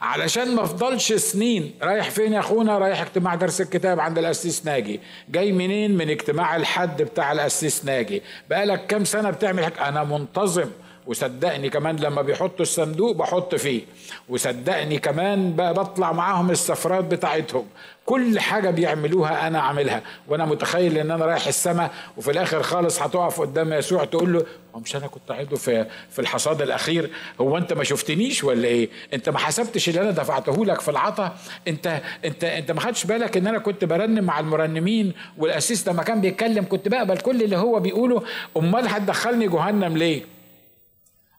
علشان 0.00 0.54
ما 0.54 0.62
افضلش 0.62 1.12
سنين. 1.12 1.74
رايح 1.82 2.10
فين 2.10 2.32
يا 2.32 2.38
اخونا؟ 2.38 2.78
رايح 2.78 3.00
اجتماع 3.00 3.34
درس 3.34 3.60
الكتاب 3.60 4.00
عند 4.00 4.18
الاسيس 4.18 4.66
ناجي. 4.66 5.00
جاي 5.28 5.52
منين؟ 5.52 5.96
من 5.96 6.10
اجتماع 6.10 6.56
الحد 6.56 7.02
بتاع 7.02 7.32
الاسيس 7.32 7.84
ناجي. 7.84 8.22
بقالك 8.50 8.86
كام 8.86 9.04
سنة 9.04 9.30
بتعمل 9.30 9.64
حاجة 9.64 9.88
أنا 9.88 10.04
منتظم. 10.04 10.70
وصدقني 11.08 11.70
كمان 11.70 11.96
لما 11.96 12.22
بيحطوا 12.22 12.60
الصندوق 12.62 13.16
بحط 13.16 13.54
فيه. 13.54 13.82
وصدقني 14.28 14.98
كمان 14.98 15.52
بطلع 15.56 16.12
معاهم 16.12 16.50
السفرات 16.50 17.04
بتاعتهم. 17.04 17.64
كل 18.06 18.40
حاجة 18.40 18.70
بيعملوها 18.70 19.46
أنا 19.46 19.58
أعملها 19.58 20.02
وأنا 20.28 20.44
متخيل 20.46 20.98
إن 20.98 21.10
أنا 21.10 21.26
رايح 21.26 21.46
السماء 21.46 21.90
وفي 22.16 22.30
الآخر 22.30 22.62
خالص 22.62 23.02
هتقف 23.02 23.40
قدام 23.40 23.72
يسوع 23.72 24.04
تقول 24.04 24.32
له 24.32 24.46
هو 24.74 24.80
مش 24.80 24.96
أنا 24.96 25.06
كنت 25.06 25.30
عيده 25.30 25.56
في 25.56 25.86
في 26.10 26.18
الحصاد 26.18 26.62
الأخير؟ 26.62 27.10
هو 27.40 27.58
أنت 27.58 27.72
ما 27.72 27.84
شفتنيش 27.84 28.44
ولا 28.44 28.68
إيه؟ 28.68 28.88
أنت 29.14 29.28
ما 29.28 29.38
حسبتش 29.38 29.88
اللي 29.88 30.00
أنا 30.00 30.10
دفعته 30.10 30.64
لك 30.64 30.80
في 30.80 30.90
العطا؟ 30.90 31.36
أنت 31.68 32.00
أنت 32.24 32.44
أنت 32.44 32.70
ما 32.70 32.80
خدتش 32.80 33.04
بالك 33.04 33.36
إن 33.36 33.46
أنا 33.46 33.58
كنت 33.58 33.84
برنم 33.84 34.24
مع 34.24 34.40
المرنمين 34.40 35.12
والقسيس 35.38 35.88
لما 35.88 36.02
كان 36.02 36.20
بيتكلم؟ 36.20 36.64
كنت 36.68 36.88
بقبل 36.88 37.18
كل 37.18 37.42
اللي 37.42 37.56
هو 37.56 37.80
بيقوله. 37.80 38.22
أمال 38.56 38.88
هتدخلني 38.88 39.48
جهنم 39.48 39.96
ليه؟ 39.96 40.37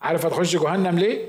عارف 0.01 0.25
هتخش 0.25 0.56
جهنم 0.56 1.00
ليه؟ 1.00 1.25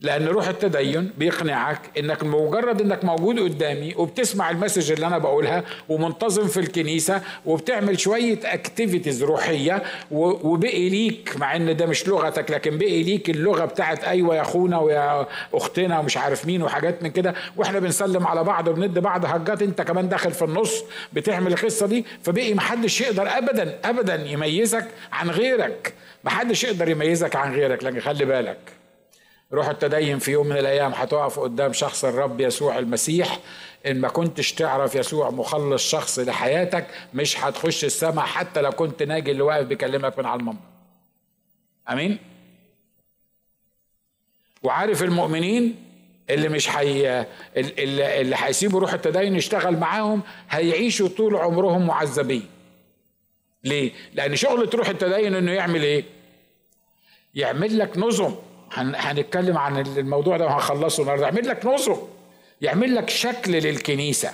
لأن 0.00 0.26
روح 0.28 0.48
التدين 0.48 1.10
بيقنعك 1.18 1.80
إنك 1.98 2.24
مجرد 2.24 2.80
إنك 2.80 3.04
موجود 3.04 3.40
قدامي 3.40 3.94
وبتسمع 3.96 4.50
ال 4.50 4.55
message 4.55 4.92
اللي 4.92 5.06
أنا 5.06 5.18
بقولها 5.18 5.64
ومنتظم 5.88 6.46
في 6.46 6.60
الكنيسة 6.60 7.22
وبتعمل 7.46 8.00
شوية 8.00 8.38
activities 8.44 9.22
روحية 9.22 9.82
وبقي 10.10 10.88
ليك 10.88 11.36
مع 11.36 11.56
إن 11.56 11.76
ده 11.76 11.86
مش 11.86 12.08
لغتك 12.08 12.50
لكن 12.50 12.78
بقي 12.78 13.02
ليك 13.02 13.30
اللغة 13.30 13.64
بتاعت 13.64 14.04
أيوه 14.04 14.36
يا 14.36 14.40
أخونا 14.42 14.78
ويا 14.78 15.26
أختنا 15.54 15.98
ومش 15.98 16.16
عارف 16.16 16.46
مين 16.46 16.62
وحاجات 16.62 17.02
من 17.02 17.10
كده 17.10 17.34
وإحنا 17.56 17.78
بنسلم 17.78 18.26
على 18.26 18.44
بعض 18.44 18.68
وبندي 18.68 19.00
بعض 19.00 19.24
هجات 19.24 19.62
أنت 19.62 19.82
كمان 19.82 20.08
داخل 20.08 20.30
في 20.30 20.44
النص 20.44 20.84
بتعمل 21.12 21.52
القصة 21.52 21.86
دي 21.86 22.04
فبقي 22.22 22.54
محدش 22.54 23.00
يقدر 23.00 23.28
ابدا 23.38 23.78
ابدا 23.84 24.14
يميزك 24.26 24.86
عن 25.12 25.30
غيرك. 25.30 25.94
محدش 26.24 26.64
يقدر 26.64 26.88
يميزك 26.88 27.36
عن 27.36 27.54
غيرك 27.54 27.84
لكن 27.84 28.00
خلي 28.00 28.24
بالك 28.24 28.75
روح 29.52 29.68
التدين 29.68 30.18
في 30.18 30.30
يوم 30.30 30.46
من 30.46 30.56
الأيام 30.56 30.92
هتقف 30.92 31.38
قدام 31.38 31.72
شخص 31.72 32.04
الرب 32.04 32.40
يسوع 32.40 32.78
المسيح. 32.78 33.38
إن 33.86 34.00
ما 34.00 34.08
كنتش 34.08 34.52
تعرف 34.52 34.94
يسوع 34.94 35.30
مخلص 35.30 35.90
شخص 35.90 36.18
لحياتك 36.18 36.86
مش 37.14 37.40
هتخش 37.40 37.84
السماء 37.84 38.24
حتى 38.26 38.60
لو 38.60 38.70
كنت 38.70 39.02
ناجي 39.02 39.30
اللي 39.30 39.42
واقف 39.42 39.66
بيكلمك 39.66 40.18
من 40.18 40.26
على 40.26 40.40
المنبر. 40.40 40.60
آمين؟ 41.90 42.18
وعارف 44.62 45.02
المؤمنين 45.02 45.84
اللي 46.30 46.48
مش 46.48 46.68
حي 46.68 47.24
اللي, 47.56 48.36
هيسيبوا 48.38 48.80
روح 48.80 48.92
التدين 48.92 49.36
يشتغل 49.36 49.76
معاهم 49.76 50.22
هيعيشوا 50.50 51.08
طول 51.08 51.36
عمرهم 51.36 51.86
معذبين. 51.86 52.48
ليه؟ 53.64 53.92
لأن 54.14 54.36
شغلة 54.36 54.70
روح 54.74 54.88
التدين 54.88 55.34
إنه 55.34 55.52
يعمل 55.52 55.82
إيه؟ 55.82 56.04
يعمل 57.34 57.78
لك 57.78 57.98
نظم. 57.98 58.34
هنتكلم 58.72 59.58
عن 59.58 59.78
الموضوع 59.78 60.36
ده 60.36 60.44
وهنخلصه 60.44 61.00
النهارده. 61.02 61.24
يعمل 61.24 61.48
لك 61.48 61.66
نظم 61.66 61.96
يعمل 62.60 62.94
لك 62.94 63.10
شكل 63.10 63.52
للكنيسة. 63.52 64.30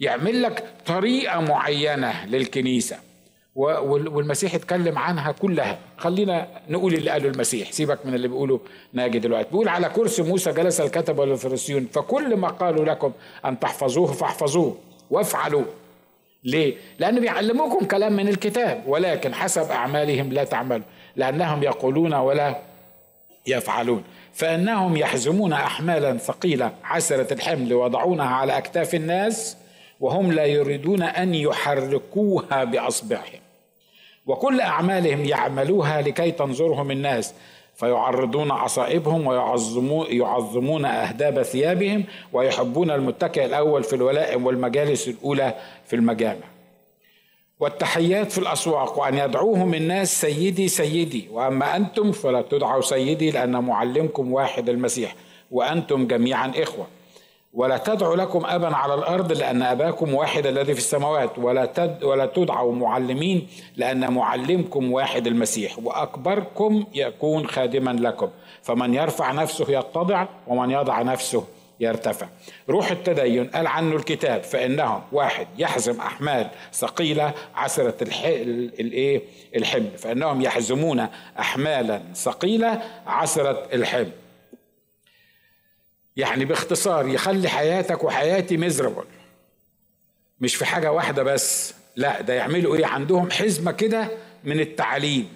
يعمل 0.00 0.42
لك 0.42 0.64
طريقة 0.86 1.40
معينة 1.40 2.26
للكنيسة. 2.26 2.96
والمسيح 3.54 4.54
اتكلم 4.54 4.98
عنها 4.98 5.32
كلها. 5.32 5.78
خلينا 5.96 6.48
نقول 6.68 6.94
اللي 6.94 7.10
قاله 7.10 7.28
المسيح. 7.28 7.72
سيبك 7.72 8.06
من 8.06 8.14
اللي 8.14 8.28
بيقوله 8.28 8.60
ناجي 8.92 9.18
دلوقتي. 9.18 9.48
بيقول 9.50 9.68
على 9.68 9.88
كرسي 9.88 10.22
موسى 10.22 10.52
جلس 10.52 10.80
الكتب 10.80 11.18
والفريسيون 11.18 11.86
فكل 11.92 12.36
ما 12.36 12.48
قالوا 12.48 12.84
لكم 12.84 13.12
أن 13.44 13.58
تحفظوه 13.60 14.12
فاحفظوه 14.12 14.76
وافعلوا 15.10 15.64
ليه؟ 16.44 16.76
لأنه 16.98 17.20
بيعلموكم 17.20 17.86
كلام 17.86 18.12
من 18.12 18.28
الكتاب 18.28 18.82
ولكن 18.86 19.34
حسب 19.34 19.70
أعمالهم 19.70 20.32
لا 20.32 20.44
تعملوا. 20.44 20.84
لأنهم 21.16 21.62
يقولون 21.62 22.14
ولا 22.14 22.56
يفعلون. 23.46 24.02
فإنهم 24.32 24.96
يحزمون 24.96 25.52
أحمالا 25.52 26.18
ثقيلة 26.18 26.72
عسرة 26.84 27.32
الحمل 27.32 27.74
وضعونها 27.74 28.26
على 28.26 28.58
أكتاف 28.58 28.94
الناس 28.94 29.56
وهم 30.00 30.32
لا 30.32 30.44
يريدون 30.44 31.02
أن 31.02 31.34
يحركوها 31.34 32.64
بأصبعهم. 32.64 33.40
وكل 34.26 34.60
أعمالهم 34.60 35.24
يعملوها 35.24 36.02
لكي 36.02 36.30
تنظرهم 36.30 36.90
الناس 36.90 37.34
فيعرضون 37.76 38.50
عصائبهم 38.50 39.26
ويعظمون 39.26 40.06
يعظمون 40.10 40.84
أهداب 40.84 41.42
ثيابهم 41.42 42.04
ويحبون 42.32 42.90
المتكئ 42.90 43.44
الأول 43.44 43.84
في 43.84 43.96
الولائم 43.96 44.46
والمجالس 44.46 45.08
الأولى 45.08 45.54
في 45.86 45.96
المجامع. 45.96 46.55
والتحيات 47.60 48.32
في 48.32 48.38
الأسواق 48.38 48.98
وأن 48.98 49.18
يدعوهم 49.18 49.74
الناس 49.74 50.20
سيدي 50.20 50.68
سيدي 50.68 51.28
وأما 51.32 51.76
أنتم 51.76 52.12
فلا 52.12 52.42
تدعوا 52.42 52.80
سيدي 52.82 53.30
لأن 53.30 53.64
معلمكم 53.64 54.32
واحد 54.32 54.68
المسيح 54.68 55.14
وأنتم 55.50 56.06
جميعا 56.06 56.52
إخوة. 56.56 56.86
ولا 57.54 57.78
تدعوا 57.78 58.16
لكم 58.16 58.42
أبا 58.46 58.76
على 58.76 58.94
الأرض 58.94 59.32
لأن 59.32 59.62
أباكم 59.62 60.14
واحد 60.14 60.46
الذي 60.46 60.72
في 60.72 60.78
السماوات 60.78 61.38
ولا 61.38 61.66
تد 61.66 62.04
ولا 62.04 62.26
تدعوا 62.26 62.74
معلمين 62.74 63.48
لأن 63.76 64.12
معلمكم 64.12 64.92
واحد 64.92 65.26
المسيح 65.26 65.78
وأكبركم 65.84 66.84
يكون 66.94 67.46
خادما 67.46 67.90
لكم. 67.90 68.28
فمن 68.62 68.94
يرفع 68.94 69.32
نفسه 69.32 69.78
يتضع 69.78 70.26
ومن 70.46 70.70
يضع 70.70 71.02
نفسه 71.02 71.44
يرتفع. 71.80 72.28
روح 72.68 72.90
التدين 72.90 73.46
قال 73.48 73.66
عنه 73.66 73.96
الكتاب 73.96 74.42
فإنهم 74.42 75.02
واحد 75.12 75.46
يحزم 75.58 76.00
أحمال 76.00 76.50
ثقيلة 76.72 77.34
عسرة 77.54 77.96
الإيه؟ 78.02 79.22
الحمل 79.56 79.98
فإنهم 79.98 80.42
يحزمون 80.42 81.08
أحمالا 81.38 82.02
ثقيلة 82.14 82.82
عسرة 83.06 83.68
الحمل 83.72 84.10
يعني 86.16 86.44
باختصار 86.44 87.08
يخلي 87.08 87.48
حياتك 87.48 88.04
وحياتي 88.04 88.56
مزربل 88.56 89.04
مش 90.40 90.56
في 90.56 90.64
حاجة 90.64 90.92
واحدة 90.92 91.22
بس 91.22 91.74
لا 91.96 92.20
ده 92.20 92.34
يعملوا 92.34 92.76
إيه؟ 92.76 92.86
عندهم 92.86 93.30
حزمة 93.30 93.72
كده 93.72 94.08
من 94.44 94.60
التعليم 94.60 95.28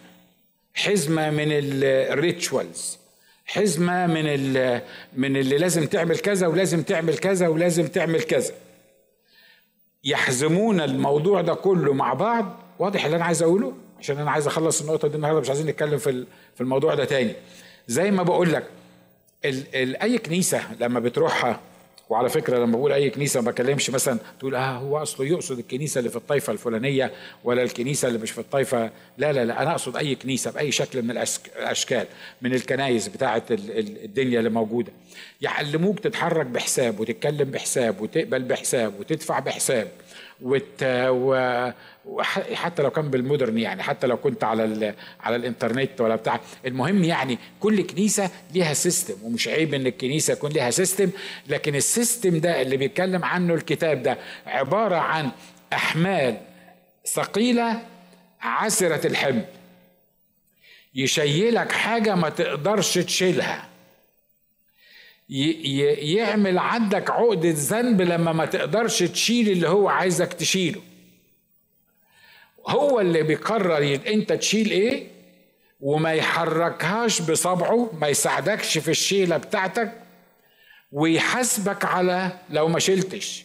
حزمة 0.74 1.30
من 1.30 1.48
الريتشوالز 1.50 2.99
حزمة 3.52 4.06
من 4.06 4.24
من 5.16 5.36
اللي 5.36 5.58
لازم 5.58 5.86
تعمل 5.86 6.18
كذا 6.18 6.46
ولازم 6.46 6.82
تعمل 6.82 7.18
كذا 7.18 7.48
ولازم 7.48 7.86
تعمل 7.86 8.22
كذا. 8.22 8.52
يحزمون 10.04 10.80
الموضوع 10.80 11.40
ده 11.40 11.54
كله 11.54 11.92
مع 11.94 12.14
بعض 12.14 12.56
واضح 12.78 13.04
اللي 13.04 13.16
أنا 13.16 13.24
عايز 13.24 13.42
أقوله؟ 13.42 13.72
عشان 13.98 14.18
أنا 14.18 14.30
عايز 14.30 14.46
أخلص 14.46 14.80
النقطة 14.80 15.08
دي 15.08 15.16
النهارده 15.16 15.40
مش 15.40 15.48
عايزين 15.48 15.66
نتكلم 15.66 15.98
في 15.98 16.24
في 16.54 16.60
الموضوع 16.60 16.94
ده 16.94 17.04
تاني. 17.04 17.32
زي 17.88 18.10
ما 18.10 18.22
بقول 18.22 18.52
لك 18.52 18.64
ال 19.44 19.64
ال 19.74 19.96
أي 19.96 20.18
كنيسة 20.18 20.60
لما 20.80 21.00
بتروحها 21.00 21.60
وعلى 22.10 22.28
فكرة 22.28 22.58
لما 22.58 22.76
بقول 22.76 22.92
أي 22.92 23.10
كنيسة 23.10 23.40
ما 23.40 23.50
بكلمش 23.50 23.90
مثلا 23.90 24.18
تقول 24.40 24.54
آه 24.54 24.70
هو 24.70 25.02
أصله 25.02 25.26
يقصد 25.26 25.58
الكنيسة 25.58 25.98
اللي 25.98 26.10
في 26.10 26.16
الطائفه 26.16 26.52
الفلانية 26.52 27.12
ولا 27.44 27.62
الكنيسة 27.62 28.08
اللي 28.08 28.18
مش 28.18 28.30
في 28.30 28.38
الطائفه 28.38 28.90
لا 29.18 29.32
لا 29.32 29.44
لا 29.44 29.62
أنا 29.62 29.70
أقصد 29.70 29.96
أي 29.96 30.14
كنيسة 30.14 30.50
بأي 30.50 30.72
شكل 30.72 31.02
من 31.02 31.10
الأشكال 31.10 32.06
من 32.42 32.54
الكنايس 32.54 33.08
بتاعة 33.08 33.42
الدنيا 33.50 34.38
اللي 34.38 34.50
موجودة. 34.50 34.92
يعلموك 35.40 35.98
تتحرك 36.00 36.46
بحساب 36.46 37.00
وتتكلم 37.00 37.50
بحساب 37.50 38.00
وتقبل 38.00 38.42
بحساب 38.42 39.00
وتدفع 39.00 39.38
بحساب 39.38 39.88
وت... 40.42 40.82
و... 41.08 41.34
وحتى 42.04 42.82
لو 42.82 42.90
كان 42.90 43.10
بال 43.10 43.22
modern 43.22 43.58
يعني 43.58 43.82
حتى 43.82 44.06
لو 44.06 44.16
كنت 44.16 44.44
على. 44.44 44.94
على 45.20 45.36
الإنترنت 45.36 46.00
ولا 46.00 46.16
بتاع. 46.16 46.40
المهم 46.66 47.04
يعني 47.04 47.38
كل 47.60 47.86
كنيسة 47.86 48.30
ليها 48.54 48.74
system 48.74 49.14
ومش 49.24 49.48
عيب 49.48 49.74
إن 49.74 49.86
الكنيسة 49.86 50.32
يكون 50.32 50.50
ليها 50.50 50.70
system 50.70 51.10
لكن 51.48 51.74
ال 51.74 51.84
system 51.84 52.38
ده 52.40 52.62
اللي 52.62 52.76
بيتكلم 52.76 53.24
عنه 53.24 53.54
الكتاب 53.54 54.02
ده 54.02 54.18
عبارة 54.46 54.96
عن 54.96 55.30
أحمال 55.72 56.36
ثقيلة 57.06 57.82
عسرة 58.40 59.06
الحمل. 59.06 59.44
يشيلك 60.94 61.72
حاجة 61.72 62.14
ما 62.14 62.28
تقدرش 62.28 62.98
تشيلها. 62.98 63.68
يعمل 65.98 66.58
عندك 66.58 67.10
عقدة 67.10 67.54
ذنب 67.56 68.02
لما 68.02 68.32
ما 68.32 68.44
تقدرش 68.46 69.02
تشيل 69.02 69.48
اللي 69.50 69.68
هو 69.68 69.88
عايزك 69.88 70.32
تشيله. 70.32 70.80
هو 72.66 73.00
اللي 73.00 73.22
بيقرر 73.22 74.00
انت 74.06 74.32
تشيل 74.32 74.70
إيه 74.70 75.06
وما 75.80 76.12
يحركهاش 76.12 77.22
بصبعه 77.22 77.90
ما 78.00 78.08
يساعدكش 78.08 78.78
في 78.78 78.90
الشيلة 78.90 79.36
بتاعتك 79.36 79.92
ويحاسبك 80.92 81.84
على 81.84 82.38
لو 82.50 82.68
ما 82.68 82.78
شلتش. 82.78 83.44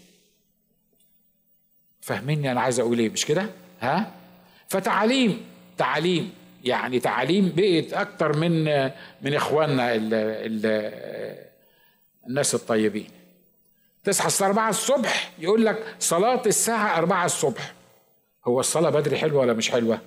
فاهميني 2.01 2.51
أنا 2.51 2.62
عايز 2.62 2.80
أقول 2.80 2.99
إيه 2.99 3.10
مش 3.10 3.25
كده؟ 3.25 3.49
ها؟ 3.82 4.12
فتعليم 4.67 5.45
تعليم 5.78 6.34
يعني 6.63 6.99
تعليم 6.99 7.54
بقت 7.58 7.93
أكتر 7.93 8.38
من 8.38 8.63
من 9.21 9.34
إخواننا 9.34 9.95
ال 9.95 10.13
ال 10.13 10.65
الناس 12.28 12.56
الطيبين. 12.56 13.08
تصحى 14.04 14.28
الساعة 14.28 14.47
4 14.47 14.69
الصبح 14.69 15.32
يقول 15.39 15.65
لك 15.65 15.95
صلاة 15.99 16.41
الساعة 16.45 16.97
4 16.97 17.25
الصبح. 17.25 17.73
هو 18.47 18.60
الصلاة 18.60 18.89
بدري 18.89 19.17
حلوة 19.17 19.41
ولا 19.41 19.53
مش 19.53 19.69
حلوة؟ 19.71 20.01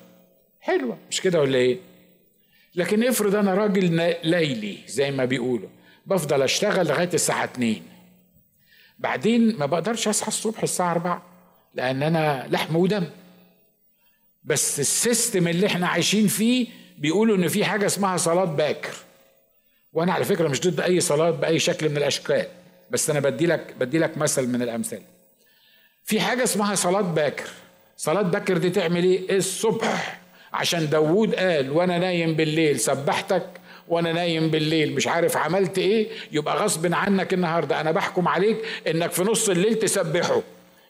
حلوة. 0.61 0.99
مش 1.11 1.21
كده 1.21 1.41
ولا 1.41 1.59
إيه؟ 1.59 1.79
لكن 2.75 3.05
افرض 3.05 3.35
أنا 3.35 3.55
راجل 3.55 4.15
ليلي 4.25 4.79
زي 4.87 5.11
ما 5.11 5.25
بيقولوا 5.25 5.69
بفضل 6.07 6.43
أشتغل 6.43 6.87
لغاية 6.87 7.11
الساعة 7.15 7.45
2 7.45 7.83
بعدين 8.99 9.57
ما 9.59 9.67
بقدرش 9.67 10.09
أصحى 10.09 10.29
الصبح 10.29 10.63
الساعة 10.63 10.91
4 10.93 11.23
لأن 11.75 12.03
أنا 12.03 12.47
لحم 12.51 12.77
ودم. 12.77 13.05
بس 14.45 14.81
السيستم 14.81 15.49
اللي 15.49 15.67
إحنا 15.67 15.89
عايشين 15.89 16.27
فيه 16.29 16.67
بيقولوا 16.99 17.37
إن 17.37 17.49
في 17.49 17.65
حاجة 17.65 17.87
اسمها 17.87 18.17
صلاة 18.17 18.45
باكر. 18.45 18.95
وأنا 19.93 20.13
على 20.13 20.25
فكرة 20.25 20.49
مش 20.49 20.61
ضد 20.61 20.81
أي 20.81 21.01
صلاة 21.01 21.31
بأي 21.31 21.59
شكل 21.59 21.89
من 21.89 21.97
الأشكال 21.97 22.47
بس 22.91 23.11
أنا 23.11 23.21
بدي 23.21 23.47
لك 23.47 23.75
بدي 23.81 23.99
لك 23.99 24.19
مثل 24.19 24.47
من 24.47 24.63
الامثله 24.63 25.03
في 26.05 26.21
حاجة 26.21 26.45
اسمها 26.45 26.75
صلاة 26.75 27.01
باكر. 27.01 27.49
صلاة 28.01 28.23
باكر 28.23 28.59
دي 28.59 28.71
تعمل 28.71 29.05
إيه؟ 29.05 29.37
الصبح. 29.37 30.21
عشان 30.53 30.89
داوود 30.91 31.35
قال 31.35 31.71
وأنا 31.71 31.99
نايم 31.99 32.35
بالليل 32.35 32.81
سبحتك. 32.81 33.47
وأنا 33.89 34.13
نايم 34.13 34.49
بالليل. 34.51 34.95
مش 34.95 35.07
عارف 35.07 35.37
عملت 35.37 35.79
إيه؟ 35.79 36.09
يبقى 36.33 36.57
غصب 36.57 36.95
عنك 36.95 37.35
النهارده. 37.35 37.81
أنا 37.81 37.91
بحكم 37.93 38.29
عليك 38.29 38.57
إنك 38.91 39.11
في 39.13 39.23
نص 39.23 39.49
الليل 39.49 39.75
تسبحه. 39.75 40.43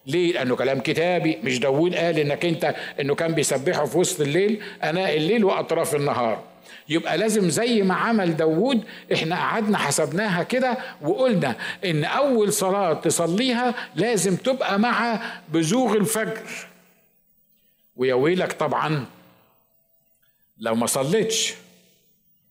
ليه؟ 0.06 0.32
لأنه 0.32 0.56
كلام 0.56 0.80
كتابي. 0.80 1.38
مش 1.44 1.58
داوود 1.60 1.94
قال 1.94 2.18
إنك 2.18 2.44
أنت 2.44 2.74
إنه 3.00 3.14
كان 3.14 3.34
بيسبحه 3.34 3.84
في 3.84 3.98
وسط 3.98 4.20
الليل. 4.20 4.60
أنا 4.82 5.12
الليل 5.12 5.44
وأطراف 5.44 5.94
النهار. 5.94 6.42
يبقى 6.88 7.18
لازم 7.18 7.48
زي 7.50 7.82
ما 7.82 7.94
عمل 7.94 8.36
داوود 8.36 8.84
إحنا 9.12 9.36
قعدنا 9.36 9.78
حسبناها 9.78 10.42
كده 10.42 10.78
وقلنا 11.02 11.56
إن 11.84 12.04
أول 12.04 12.52
صلاة 12.52 12.92
تصليها 12.94 13.74
لازم 13.96 14.36
تبقى 14.36 14.78
مع 14.78 15.20
بزوغ 15.48 15.96
الفجر. 15.96 16.67
ويا 17.98 18.14
ويلك 18.14 18.52
طبعا 18.52 19.06
لو 20.58 20.74
ما 20.74 20.86
صليتش 20.86 21.54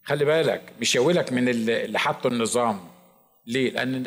خلي 0.03 0.25
بالك 0.25 0.61
مش 0.81 0.95
يا 0.95 1.01
ويلك 1.01 1.33
من 1.33 1.49
اللي 1.49 1.99
حطوا 1.99 2.31
النظام 2.31 2.79
ليه؟ 3.47 3.71
لأن 3.71 4.03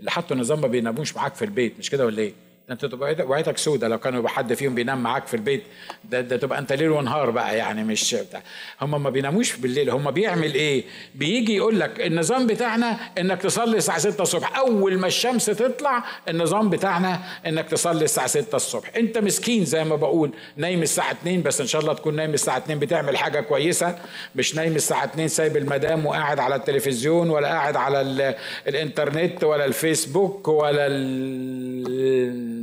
اللي 0.00 0.10
حطوا 0.10 0.36
النظام 0.36 0.60
ما 0.60 0.66
بيناموش 0.68 1.16
معاك 1.16 1.34
في 1.34 1.44
البيت 1.44 1.78
مش 1.78 1.90
كده 1.90 2.06
ولا 2.06 2.18
إيه؟ 2.22 2.32
أنت 2.72 2.84
تبقى 2.84 3.16
وعيتك 3.26 3.58
سودة. 3.58 3.88
لو 3.88 3.98
كانوا 3.98 4.28
حد 4.28 4.54
فيهم 4.54 4.74
بينام 4.74 5.02
معاك 5.02 5.26
في 5.26 5.34
البيت 5.34 5.62
ده, 6.04 6.20
ده 6.20 6.36
تبقى 6.36 6.58
أنت 6.58 6.72
ليل 6.72 6.90
ونهار 6.90 7.30
بقى 7.30 7.56
يعني 7.56 7.84
مش 7.84 8.14
بتاع. 8.14 8.42
هم 8.80 9.02
ما 9.02 9.10
بيناموش 9.10 9.56
بالليل. 9.56 9.90
هم 9.90 10.10
بيعمل 10.10 10.54
إيه؟ 10.54 10.84
بيجي 11.14 11.56
يقول 11.56 11.80
لك 11.80 12.00
النظام 12.00 12.46
بتاعنا 12.46 12.96
إنك 13.18 13.42
تصلي 13.42 13.76
الساعة 13.76 13.98
6 13.98 14.22
الصبح. 14.22 14.58
أول 14.58 14.98
ما 14.98 15.06
الشمس 15.06 15.46
تطلع 15.46 16.04
النظام 16.28 16.70
بتاعنا 16.70 17.20
إنك 17.46 17.68
تصلي 17.68 18.04
الساعة 18.04 18.26
6 18.26 18.56
الصبح. 18.56 18.90
أنت 18.96 19.18
مسكين 19.18 19.64
زي 19.64 19.84
ما 19.84 19.96
بقول. 19.96 20.30
نايم 20.56 20.82
الساعة 20.82 21.12
2 21.12 21.42
بس 21.42 21.60
إن 21.60 21.66
شاء 21.66 21.82
الله 21.82 21.92
تكون 21.92 22.16
نايم 22.16 22.34
الساعة 22.34 22.58
2 22.58 22.78
بتعمل 22.78 23.16
حاجة 23.16 23.40
كويسة. 23.40 23.98
مش 24.34 24.54
نايم 24.54 24.76
الساعة 24.76 25.04
2 25.04 25.28
سايب 25.28 25.56
المدام 25.56 26.06
وقاعد 26.06 26.38
على 26.38 26.54
التلفزيون 26.54 27.30
ولا 27.30 27.48
قاعد 27.48 27.76
على 27.76 28.34
الإنترنت 28.68 29.44
ولا 29.44 29.64
الفيسبوك 29.64 30.48
ولا 30.48 30.86
ال 30.86 32.61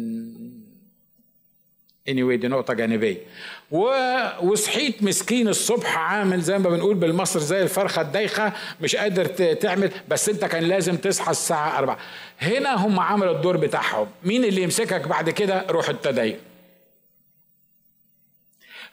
anyway 2.10 2.42
دي 2.42 2.48
نقطة 2.48 2.74
جانبية. 2.74 3.18
و... 3.72 3.90
وصحيت 4.42 5.04
مسكين 5.04 5.48
الصبح 5.48 5.98
عامل 5.98 6.42
زي 6.42 6.58
ما 6.58 6.70
بنقول 6.70 6.96
بالمصر 6.96 7.40
زي 7.40 7.62
الفرخة 7.62 8.02
الدايخة 8.02 8.54
مش 8.82 8.96
قادر 8.96 9.26
تعمل 9.54 9.92
بس 10.10 10.30
انت 10.30 10.46
كان 10.46 10.64
لازم 10.64 10.98
تصحى 10.98 11.32
الساعة 11.32 11.78
أربعة. 11.78 11.98
هنا 12.42 12.76
هم 12.76 13.00
عملوا 13.00 13.36
الدور 13.36 13.58
بتاعهم. 13.58 14.08
مين 14.24 14.46
اللي 14.46 14.62
يمسكك 14.62 15.08
بعد 15.08 15.30
كده؟ 15.30 15.66
روح 15.70 15.90
التدين. 15.90 16.38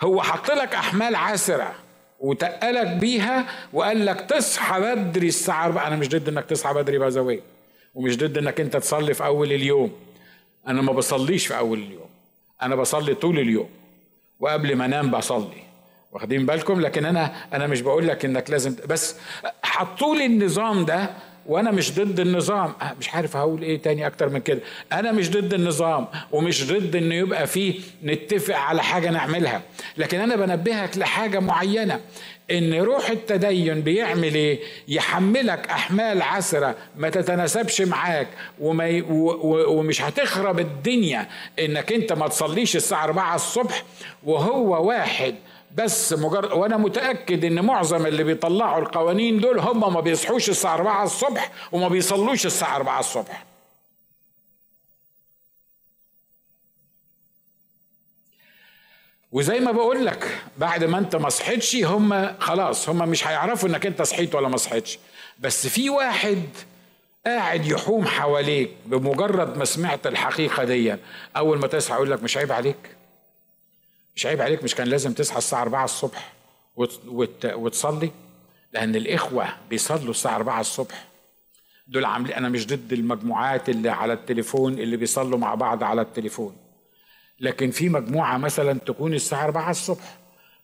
هو 0.03 0.23
حط 0.23 0.51
لك 0.51 0.75
أحمال 0.75 1.15
عاسرة 1.15 1.75
وتقلك 2.21 2.87
بيها 2.87 3.47
وقال 3.73 4.07
لك 4.07 4.21
تصحى 4.21 4.81
بدري 4.81 5.29
الساعة 5.29 5.67
أربعة. 5.67 5.87
أنا 5.87 5.97
مش 5.97 6.09
ضد 6.09 6.29
إنك 6.29 6.45
تصحى 6.45 6.75
بدري 6.75 6.99
بازوي 6.99 7.43
ومش 7.95 8.17
ضد 8.17 8.39
إنك 8.39 8.61
أنت 8.61 8.77
تصلي 8.77 9.15
في 9.15 9.25
أول 9.25 9.53
اليوم. 9.53 9.93
أنا 10.69 10.83
ما 10.83 10.93
بصليش 10.93 11.47
في 11.47 11.59
أول 11.59 11.79
اليوم. 11.79 12.06
أنا 12.63 12.75
بصلي 12.77 13.15
طول 13.15 13.39
اليوم 13.39 13.69
وقبل 14.41 14.77
ما 14.77 14.85
أنام 14.85 15.11
بصلي. 15.11 15.67
واخدين 16.13 16.47
بالكم؟ 16.47 16.81
لكن 16.81 17.05
أنا 17.05 17.35
أنا 17.53 17.67
مش 17.67 17.81
بقول 17.81 18.09
لك 18.09 18.25
إنك 18.25 18.51
لازم 18.51 18.77
بس 18.89 19.17
حطوا 19.63 20.17
لي 20.17 20.27
النظام 20.27 20.85
ده 20.85 21.11
وأنا 21.47 21.71
مش 21.71 21.93
ضد 21.99 22.21
النظام. 22.21 22.73
أه، 22.83 22.95
مش 23.01 23.15
عارف 23.15 23.37
هقول 23.37 23.63
إيه 23.63 23.83
تاني 23.83 24.07
أكتر 24.07 24.29
من 24.29 24.41
كده. 24.41 24.61
أنا 24.93 25.13
مش 25.13 25.31
ضد 25.31 25.55
النظام 25.55 26.07
ومش 26.33 26.67
ضد 26.73 26.97
إنه 26.97 27.15
يبقى 27.15 27.47
فيه 27.47 27.81
نتفق 28.05 28.57
على 28.57 28.83
حاجة 28.83 29.11
نعملها. 29.11 29.63
لكن 29.97 30.21
أنا 30.21 30.37
بنبهك 30.37 30.99
لحاجة 30.99 31.39
معينة. 31.39 32.01
إن 32.51 32.75
روح 32.75 33.11
التدين 33.11 33.81
بيعمل 33.81 34.35
إيه؟ 34.35 34.61
يحملك 34.89 35.67
أحمال 35.69 36.23
عسرة 36.23 36.75
ما 36.97 37.11
تتناسبش 37.11 37.81
معاك 37.81 38.29
وما 38.61 39.03
ومش 39.69 40.03
هتخرب 40.03 40.59
الدنيا 40.61 41.29
إنك 41.59 41.93
أنت 41.93 42.13
ما 42.13 42.29
تصليش 42.29 42.77
الساعة 42.77 43.05
4 43.05 43.35
الصبح 43.35 43.83
وهو 44.25 44.89
واحد 44.89 45.35
بس 45.75 46.13
مجرد 46.13 46.53
وأنا 46.53 46.77
متأكد 46.77 47.45
إن 47.45 47.65
معظم 47.65 48.07
اللي 48.07 48.25
بيطلعوا 48.25 48.83
القوانين 48.83 49.41
دول 49.41 49.59
هم 49.59 49.95
ما 49.95 50.01
بيصحوش 50.01 50.49
الساعة 50.49 50.75
4 50.75 51.05
الصبح 51.05 51.51
وما 51.73 51.89
بيصلوش 51.89 52.47
الساعة 52.47 52.77
4 52.77 53.01
الصبح. 53.01 53.45
وزي 59.33 59.61
ما 59.61 59.73
بقول 59.73 60.07
لك 60.07 60.39
بعد 60.59 60.85
ما 60.85 60.99
انت 60.99 61.17
ما 61.17 61.29
صحيتش 61.29 61.77
هم 61.77 62.39
خلاص 62.39 62.89
هم 62.89 63.09
مش 63.09 63.27
هيعرفوا 63.27 63.69
انك 63.69 63.87
انت 63.87 64.03
صحيت 64.03 64.35
ولا 64.35 64.49
ما 64.49 64.57
صحيتش. 64.57 64.99
بس 65.39 65.67
في 65.67 65.91
واحد 65.91 66.43
قاعد 67.27 67.67
يحوم 67.67 68.07
حواليك 68.07 68.71
بمجرد 68.87 69.59
ما 69.59 69.65
سمعت 69.65 70.07
الحقيقة 70.07 70.65
دي 70.65 70.97
أول 71.37 71.59
ما 71.59 71.67
تصحى 71.67 71.95
يقول 71.95 72.11
لك 72.11 72.23
مش 72.23 72.37
عيب 72.37 72.53
عليك. 72.53 72.97
مش 74.17 74.27
عيب 74.27 74.43
عليك 74.43 74.65
مش 74.65 74.75
كان 74.75 74.89
لازم 74.89 75.13
تصحى 75.13 75.39
الساعة 75.39 75.63
4 75.63 75.85
الصبح 75.85 76.33
وت 76.77 77.01
وت 77.07 77.45
وتصلي؟ 77.47 78.11
لأن 78.73 78.97
الإخوة 78.97 79.49
بيصلوا 79.71 80.11
الساعة 80.11 80.37
4 80.37 80.61
الصبح. 80.61 81.05
دول 81.89 82.05
عاملين 82.05 82.37
أنا 82.37 82.49
مش 82.49 82.67
ضد 82.67 82.93
المجموعات 82.93 83.69
اللي 83.69 83.89
على 83.91 84.13
التليفون 84.13 84.73
اللي 84.73 84.97
بيصلوا 84.97 85.39
مع 85.39 85.55
بعض 85.55 85.83
على 85.85 86.03
التليفون. 86.03 86.57
لكن 87.41 87.71
في 87.71 87.89
مجموعة 87.89 88.39
مثلا 88.39 88.79
تكون 88.87 89.15
الساعة 89.15 89.45
4 89.45 89.71
الصبح 89.71 90.17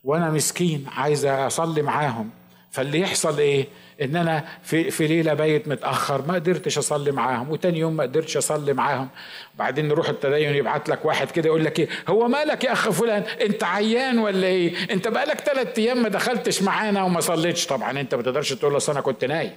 وأنا 0.03 0.29
مسكين 0.29 0.85
عايز 0.97 1.25
أصلي 1.25 1.81
معاهم 1.81 2.29
فاللي 2.71 2.99
يحصل 2.99 3.39
إيه؟ 3.39 3.67
إن 4.01 4.15
أنا 4.15 4.43
في, 4.63 4.91
في 4.91 5.07
ليلة 5.07 5.33
بايت 5.33 5.67
متأخر 5.67 6.27
ما 6.27 6.33
قدرتش 6.33 6.77
أصلي 6.77 7.11
معاهم 7.11 7.49
وتاني 7.49 7.79
يوم 7.79 7.95
ما 7.95 8.03
قدرتش 8.03 8.37
أصلي 8.37 8.73
معاهم. 8.73 9.09
بعدين 9.55 9.87
نروح 9.87 10.09
التدين 10.09 10.55
يبعت 10.55 10.89
لك 10.89 11.05
واحد 11.05 11.31
كده 11.31 11.45
يقول 11.47 11.65
لك 11.65 11.79
إيه؟ 11.79 11.89
هو 12.07 12.27
مالك 12.27 12.63
يا 12.63 12.73
أخ 12.73 12.89
فلان؟ 12.89 13.23
أنت 13.41 13.63
عيان 13.63 14.19
ولا 14.19 14.47
إيه؟ 14.47 14.93
أنت 14.93 15.07
بقالك 15.07 15.39
ثلاث 15.39 15.79
أيام 15.79 16.03
ما 16.03 16.09
دخلتش 16.09 16.61
معانا 16.63 17.03
وما 17.03 17.19
صليتش. 17.19 17.65
طبعا 17.65 17.99
أنت 17.99 18.15
ما 18.15 18.21
تقدرش 18.21 18.53
تقول 18.53 18.73
له 18.73 18.79
أنا 18.89 19.01
كنت 19.01 19.25
نايم. 19.25 19.51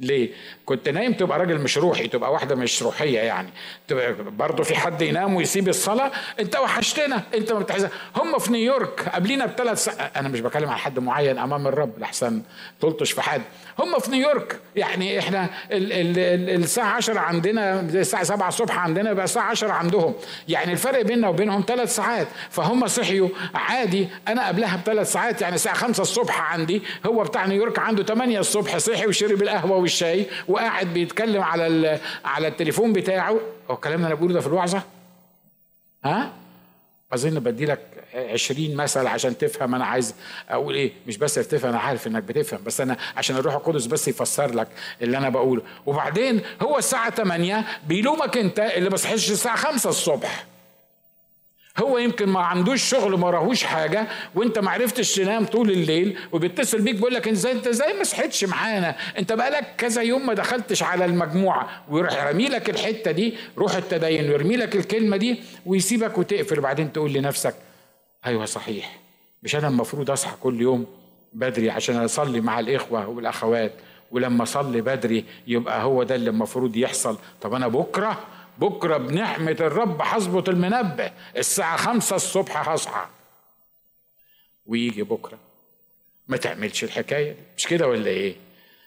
ليه؟ 0.00 0.30
كنت 0.66 0.88
نايم 0.88 1.12
تبقى 1.12 1.38
راجل 1.38 1.58
مش 1.58 1.78
روحي 1.78 2.08
تبقى 2.08 2.32
واحدة 2.32 2.54
مش 2.54 2.82
روحية 2.82 3.18
يعني. 3.18 3.48
تبقى 3.88 4.14
برضه 4.14 4.62
في 4.62 4.74
حد 4.76 5.02
ينام 5.02 5.34
ويسيب 5.34 5.68
الصلاة. 5.68 6.10
انت 6.40 6.56
وحشتنا 6.56 7.22
انت 7.34 7.52
ما 7.52 7.58
بتحزن 7.58 7.88
هم 8.16 8.38
في 8.38 8.52
نيويورك 8.52 9.08
قبلينا 9.14 9.46
بثلاث 9.46 9.84
ساعات 9.84 10.16
أنا 10.16 10.28
مش 10.28 10.40
بكلم 10.40 10.68
عن 10.68 10.76
حد 10.76 10.98
معين 10.98 11.38
أمام 11.38 11.66
الرب 11.66 11.98
لحسن 11.98 12.42
تلطش 12.80 13.12
في 13.12 13.22
حد. 13.22 13.42
هم 13.78 13.98
في 13.98 14.10
نيويورك. 14.10 14.60
يعني 14.76 15.18
إحنا 15.18 15.50
ال 15.72 15.92
ال 15.92 16.18
ال 16.18 16.62
الساعة 16.62 16.96
10 16.96 17.18
عندنا 17.18 17.86
زي 17.88 18.00
الساعة 18.00 18.22
7 18.24 18.48
الصبح 18.48 18.78
عندنا 18.78 19.10
يبقى 19.10 19.24
الساعة 19.24 19.50
10 19.50 19.72
عندهم. 19.72 20.14
يعني 20.48 20.72
الفرق 20.72 21.02
بيننا 21.02 21.28
وبينهم 21.28 21.64
ثلاث 21.66 21.96
ساعات. 21.96 22.26
فهم 22.50 22.86
صحيوا. 22.86 23.28
عادي. 23.54 24.08
أنا 24.28 24.48
قبلها 24.48 24.76
بثلاث 24.76 25.12
ساعات. 25.12 25.42
يعني 25.42 25.54
الساعة 25.54 25.74
5 25.74 26.00
الصبح 26.02 26.52
عندي. 26.52 26.82
هو 27.06 27.22
بتاع 27.22 27.46
نيويورك 27.46 27.78
عنده 27.78 28.02
8 28.02 28.40
الصبح. 28.40 28.76
صحي 28.78 29.06
وشرب 29.06 29.42
القهوة 29.42 29.85
والشاي 29.86 30.26
وقاعد 30.48 30.86
بيتكلم 30.86 31.42
على 31.42 32.00
على 32.24 32.48
التليفون 32.48 32.92
بتاعه. 32.92 33.40
هو 33.70 33.74
الكلام 33.74 33.96
اللي 33.96 34.06
أنا 34.06 34.14
بقوله 34.14 34.34
ده 34.34 34.40
في 34.40 34.46
الوعظة؟ 34.46 34.82
ها؟ 36.04 36.32
اظن 37.12 37.38
بدي 37.38 37.64
لك 37.64 37.80
عشرين 38.14 38.76
مثل 38.76 39.06
عشان 39.06 39.38
تفهم 39.38 39.74
أنا 39.74 39.84
عايز 39.84 40.14
أقول 40.48 40.74
إيه. 40.74 40.92
مش 41.06 41.16
بس 41.16 41.34
تفهم 41.34 41.70
أنا 41.70 41.78
عارف 41.78 42.06
إنك 42.06 42.22
بتفهم 42.22 42.60
بس 42.64 42.80
أنا 42.80 42.96
عشان 43.16 43.36
الروح 43.36 43.54
القدس 43.54 43.86
بس 43.86 44.08
يفسر 44.08 44.54
لك 44.54 44.68
اللي 45.02 45.18
أنا 45.18 45.28
بقوله. 45.28 45.62
وبعدين 45.86 46.40
هو 46.62 46.78
الساعة 46.78 47.10
8 47.10 47.64
بيلومك 47.88 48.36
أنت 48.38 48.60
اللي 48.60 48.90
ما 48.90 48.96
الساعة 49.30 49.56
5 49.56 49.90
الصبح. 49.90 50.44
هو 51.78 51.98
يمكن 51.98 52.28
ما 52.28 52.40
عندوش 52.40 52.82
شغل 52.82 53.18
ما 53.18 53.30
راهوش 53.30 53.64
حاجة 53.64 54.06
وانت 54.34 54.58
ما 54.58 54.70
عرفتش 54.70 55.14
تنام 55.14 55.44
طول 55.44 55.70
الليل 55.70 56.18
وبيتصل 56.32 56.80
بيك 56.82 56.94
بيقول 56.94 57.14
لك 57.14 57.28
إزاي 57.28 57.52
أنت 57.52 57.66
إزاي 57.66 57.92
ما 57.92 58.04
صحيتش 58.04 58.44
معانا؟ 58.44 58.96
أنت 59.18 59.32
بقالك 59.32 59.64
كذا 59.78 60.02
يوم 60.02 60.26
ما 60.26 60.34
دخلتش 60.34 60.82
على 60.82 61.04
المجموعة. 61.04 61.82
ويروح 61.88 62.12
يرمي 62.26 62.48
لك 62.48 62.70
الحتة 62.70 63.10
دي 63.10 63.34
روح 63.58 63.74
التدين 63.74 64.28
ويرمي 64.30 64.56
لك 64.56 64.76
الكلمة 64.76 65.16
دي 65.16 65.40
ويسيبك 65.66 66.18
وتقفل. 66.18 66.58
وبعدين 66.58 66.92
تقول 66.92 67.12
لنفسك 67.12 67.54
أيوه 68.26 68.44
صحيح. 68.44 68.98
مش 69.42 69.56
أنا 69.56 69.68
المفروض 69.68 70.10
أصحى 70.10 70.36
كل 70.42 70.60
يوم 70.60 70.86
بدري 71.32 71.70
عشان 71.70 71.96
أصلي 71.96 72.40
مع 72.40 72.60
الإخوة 72.60 73.08
والأخوات 73.08 73.72
ولما 74.10 74.42
أصلي 74.42 74.80
بدري 74.80 75.24
يبقى 75.46 75.82
هو 75.82 76.02
ده 76.02 76.14
اللي 76.14 76.30
المفروض 76.30 76.76
يحصل. 76.76 77.18
طب 77.42 77.54
أنا 77.54 77.68
بكرة؟ 77.68 78.18
بكرة 78.58 78.96
بنعمة 78.96 79.56
الرب 79.60 80.02
هظبط 80.02 80.48
المنبه. 80.48 81.10
الساعة 81.36 81.76
خمسة 81.76 82.16
الصبح 82.16 82.68
هصحى. 82.68 83.06
ويجي 84.66 85.02
بكرة. 85.02 85.38
ما 86.28 86.36
تعملش 86.36 86.84
الحكاية 86.84 87.32
دي. 87.32 87.38
مش 87.56 87.66
كده 87.66 87.88
ولا 87.88 88.06
إيه؟ 88.06 88.34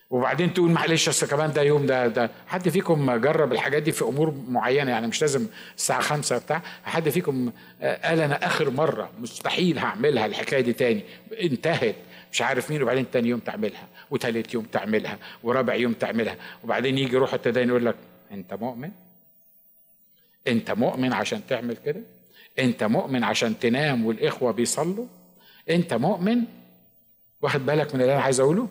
وبعدين 0.10 0.54
تقول 0.54 0.72
معلش 0.72 1.10
أصل 1.10 1.28
كمان 1.28 1.54
ده 1.54 1.62
يوم 1.62 1.86
ده 1.86 2.08
ده 2.08 2.32
حد 2.48 2.70
فيكم 2.70 3.16
جرب 3.18 3.54
الحاجات 3.54 3.84
دي 3.84 3.92
في 3.92 4.02
أمور 4.04 4.34
معينة؟ 4.50 4.92
يعني 4.92 5.08
مش 5.08 5.22
لازم 5.22 5.48
الساعة 5.78 6.02
خمسة 6.02 6.38
بتاع. 6.38 6.62
حد 6.84 7.10
فيكم 7.10 7.52
قال 7.82 8.20
أنا 8.20 8.46
آخر 8.46 8.70
مرة 8.70 9.10
مستحيل 9.20 9.80
هعملها 9.80 10.26
الحكاية 10.26 10.62
دي 10.62 10.74
تاني. 10.74 11.04
انتهت. 11.42 11.96
مش 12.32 12.42
عارف 12.42 12.72
مين 12.72 12.84
وبعدين 12.84 13.12
تاني 13.12 13.30
يوم 13.30 13.40
تعملها 13.40 13.88
وتالت 14.12 14.54
يوم 14.54 14.66
تعملها 14.66 15.18
ورابع 15.44 15.76
يوم 15.76 15.94
تعملها. 15.94 16.36
وبعدين 16.64 16.98
يجي 16.98 17.18
روح 17.18 17.34
التدين 17.34 17.70
يقول 17.70 17.86
لك 17.86 17.96
أنت 18.32 18.54
مؤمن؟ 18.54 18.92
انت 20.48 20.72
مؤمن 20.72 21.14
عشان 21.14 21.42
تعمل 21.50 21.78
كده؟ 21.86 22.02
انت 22.60 22.84
مؤمن 22.84 23.24
عشان 23.24 23.60
تنام 23.60 24.06
والإخوة 24.06 24.52
بيصلوا؟ 24.52 25.06
انت 25.70 25.94
مؤمن؟ 25.94 26.38
واخد 27.42 27.66
بالك 27.66 27.96
من 27.96 28.02
اللي 28.02 28.14
أنا 28.14 28.22
عايز 28.22 28.40
أقوله؟ 28.40 28.68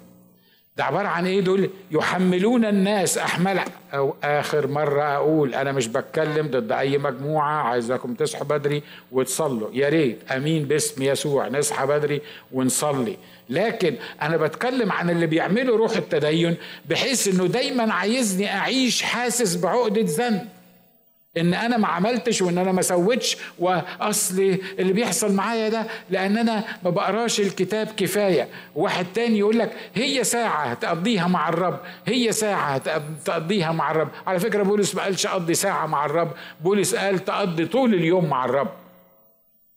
ده 0.76 0.84
عبارة 0.84 1.08
عن 1.08 1.26
إيه 1.26 1.40
دول؟ 1.40 1.70
يحملون 1.90 2.64
الناس. 2.64 3.18
احمال 3.18 3.60
أو 3.94 4.14
آخر 4.24 4.66
مرة 4.66 5.02
أقول 5.02 5.54
أنا 5.54 5.72
مش 5.72 5.86
بتكلم 5.86 6.46
ضد 6.46 6.72
أي 6.72 6.98
مجموعة 6.98 7.62
عايزاكم 7.62 8.14
تصحوا 8.14 8.46
بدري 8.46 8.82
وتصلوا. 9.12 9.70
يا 9.72 9.88
ريت. 9.88 10.18
آمين 10.30 10.64
باسم 10.64 11.02
يسوع. 11.02 11.48
نصحى 11.48 11.86
بدري 11.86 12.20
ونصلي. 12.52 13.16
لكن 13.50 13.94
أنا 14.22 14.36
بتكلم 14.36 14.92
عن 14.92 15.10
اللي 15.10 15.26
بيعملوا 15.26 15.76
روح 15.76 15.96
التدين 15.96 16.56
بحيث 16.88 17.28
إنه 17.28 17.46
دايما 17.46 17.94
عايزني 17.94 18.52
أعيش 18.52 19.02
حاسس 19.02 19.56
بعقدة 19.56 20.04
ذنب. 20.04 20.48
إن 21.36 21.54
أنا 21.54 21.76
ما 21.76 21.88
عملتش 21.88 22.42
وإن 22.42 22.58
أنا 22.58 22.72
ما 22.72 22.82
سويتش 22.82 23.36
وأصل 23.58 24.58
اللي 24.78 24.92
بيحصل 24.92 25.32
معايا 25.32 25.68
ده 25.68 25.86
لأن 26.10 26.38
أنا 26.38 26.64
ما 26.84 26.90
بقراش 26.90 27.40
الكتاب 27.40 27.86
كفاية. 27.86 28.48
واحد 28.74 29.06
تاني 29.14 29.38
يقول 29.38 29.58
لك 29.58 29.72
هي 29.94 30.24
ساعة 30.24 30.74
تقضيها 30.74 31.26
مع 31.26 31.48
الرب 31.48 31.80
هي 32.06 32.32
ساعة 32.32 32.78
تقضيها 33.24 33.72
مع 33.72 33.90
الرب. 33.90 34.08
على 34.26 34.40
فكرة 34.40 34.62
بولس 34.62 34.94
ما 34.94 35.02
قالش 35.02 35.26
أقضي 35.26 35.54
ساعة 35.54 35.86
مع 35.86 36.06
الرب 36.06 36.30
بولس 36.60 36.94
قال 36.94 37.24
تقضي 37.24 37.66
طول 37.66 37.94
اليوم 37.94 38.24
مع 38.30 38.44
الرب. 38.44 38.70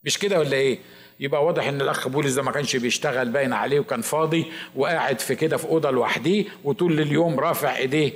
مش 0.04 0.18
كده 0.20 0.40
ولا 0.40 0.54
إيه؟ 0.58 0.80
يبقى 1.22 1.46
واضح 1.46 1.68
إن 1.68 1.82
الأخ 1.82 2.08
بولس 2.08 2.34
ده 2.34 2.44
ما 2.44 2.52
كانش 2.52 2.76
بيشتغل 2.76 3.30
باين 3.30 3.54
عليه 3.54 3.80
وكان 3.80 4.02
فاضي 4.02 4.52
وقاعد 4.76 5.20
في 5.20 5.36
كده 5.36 5.58
في 5.58 5.66
أوضة 5.66 5.92
لوحده 5.92 6.44
وطول 6.64 7.00
اليوم 7.00 7.40
رافع 7.40 7.76
إيديه 7.78 8.12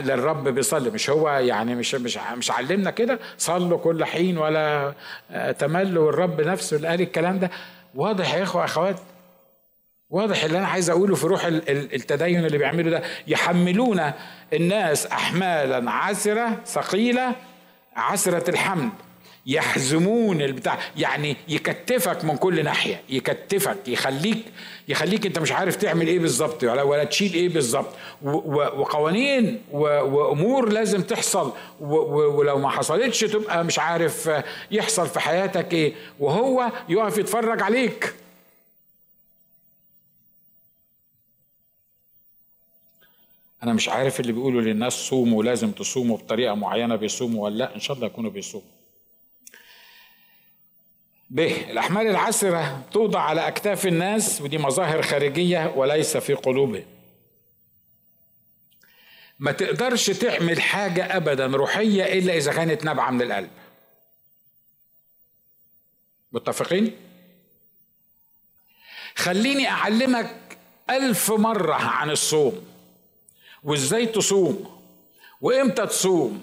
للرب 0.00 0.48
بيصلي. 0.48 0.90
مش 0.90 1.10
هو 1.10 1.28
يعني 1.30 1.74
مش 1.74 1.94
مش 1.94 2.18
مش 2.36 2.50
علمنا 2.50 2.90
كده؟ 2.90 3.18
صلوا 3.38 3.78
كل 3.78 4.04
حين 4.04 4.38
ولا 4.38 4.94
تملوا 5.58 6.08
الرب 6.10 6.40
نفسه 6.40 6.76
اللي 6.76 6.88
قال 6.88 7.00
الكلام 7.00 7.38
ده. 7.38 7.50
واضح 7.94 8.34
يا 8.34 8.42
اخوه 8.42 8.64
أخوات؟ 8.64 9.00
واضح 10.10 10.44
اللي 10.44 10.58
أنا 10.58 10.66
عايز 10.66 10.90
أقوله 10.90 11.14
في 11.14 11.26
روح 11.26 11.44
التدين 11.44 12.44
اللي 12.46 12.58
بيعملوا 12.58 12.90
ده. 12.90 13.02
يحملون 13.26 14.12
الناس 14.52 15.06
احمالا 15.06 15.90
عسرة 15.90 16.58
ثقيلة 16.66 17.34
عسرة 17.96 18.50
الحمل 18.50 18.88
يحزمون 19.46 20.42
البتاع. 20.42 20.78
يعني 20.96 21.36
يكتفك 21.48 22.24
من 22.24 22.36
كل 22.36 22.64
ناحية. 22.64 23.02
يكتفك 23.08 23.88
يخليك 23.88 24.44
يخليك 24.88 25.26
انت 25.26 25.38
مش 25.38 25.52
عارف 25.52 25.76
تعمل 25.76 26.06
إيه 26.06 26.18
بالظبط 26.18 26.64
ولا 26.64 26.82
ولا 26.82 27.04
تشيل 27.04 27.34
إيه 27.34 27.48
بالظبط. 27.48 27.94
وقوانين 28.22 29.62
وامور 29.72 30.68
لازم 30.68 31.02
تحصل. 31.02 31.52
ولو 31.80 32.58
ما 32.58 32.68
حصلتش 32.68 33.20
تبقى 33.20 33.64
مش 33.64 33.78
عارف 33.78 34.30
يحصل 34.70 35.06
في 35.08 35.20
حياتك 35.20 35.72
إيه. 35.72 35.94
وهو 36.20 36.72
يقف 36.88 37.18
يتفرج 37.18 37.62
عليك. 37.62 38.14
أنا 43.62 43.72
مش 43.72 43.88
عارف 43.88 44.20
اللي 44.20 44.32
بيقولوا 44.32 44.60
للناس 44.60 44.92
صوموا 44.92 45.42
لازم 45.44 45.70
تصوموا 45.70 46.16
بطريقة 46.16 46.54
معينة 46.54 46.96
بيصوموا 46.96 47.44
ولا 47.44 47.54
لأ؟ 47.58 47.74
إن 47.74 47.80
شاء 47.80 47.96
الله 47.96 48.06
يكونوا 48.06 48.30
بيصوموا. 48.30 48.79
ب 51.30 51.40
الأحمال 51.40 52.06
العسرة 52.06 52.82
توضع 52.92 53.20
على 53.20 53.48
أكتاف 53.48 53.86
الناس 53.86 54.40
ودي 54.40 54.58
مظاهر 54.58 55.02
خارجية 55.02 55.72
وليس 55.76 56.16
في 56.16 56.34
قلوبهم. 56.34 56.84
ما 59.38 59.52
تقدرش 59.52 60.06
تعمل 60.10 60.60
حاجة 60.60 61.16
أبدا 61.16 61.46
روحية 61.46 62.18
إلا 62.18 62.36
إذا 62.36 62.52
كانت 62.52 62.84
نابعة 62.84 63.10
من 63.10 63.22
القلب. 63.22 63.50
متفقين؟ 66.32 66.96
خليني 69.16 69.68
أعلمك 69.68 70.58
ألف 70.90 71.30
مرة 71.30 71.74
عن 71.74 72.10
الصوم 72.10 72.66
وإزاي 73.62 74.06
تصوم 74.06 74.80
وإمتى 75.40 75.86
تصوم. 75.86 76.42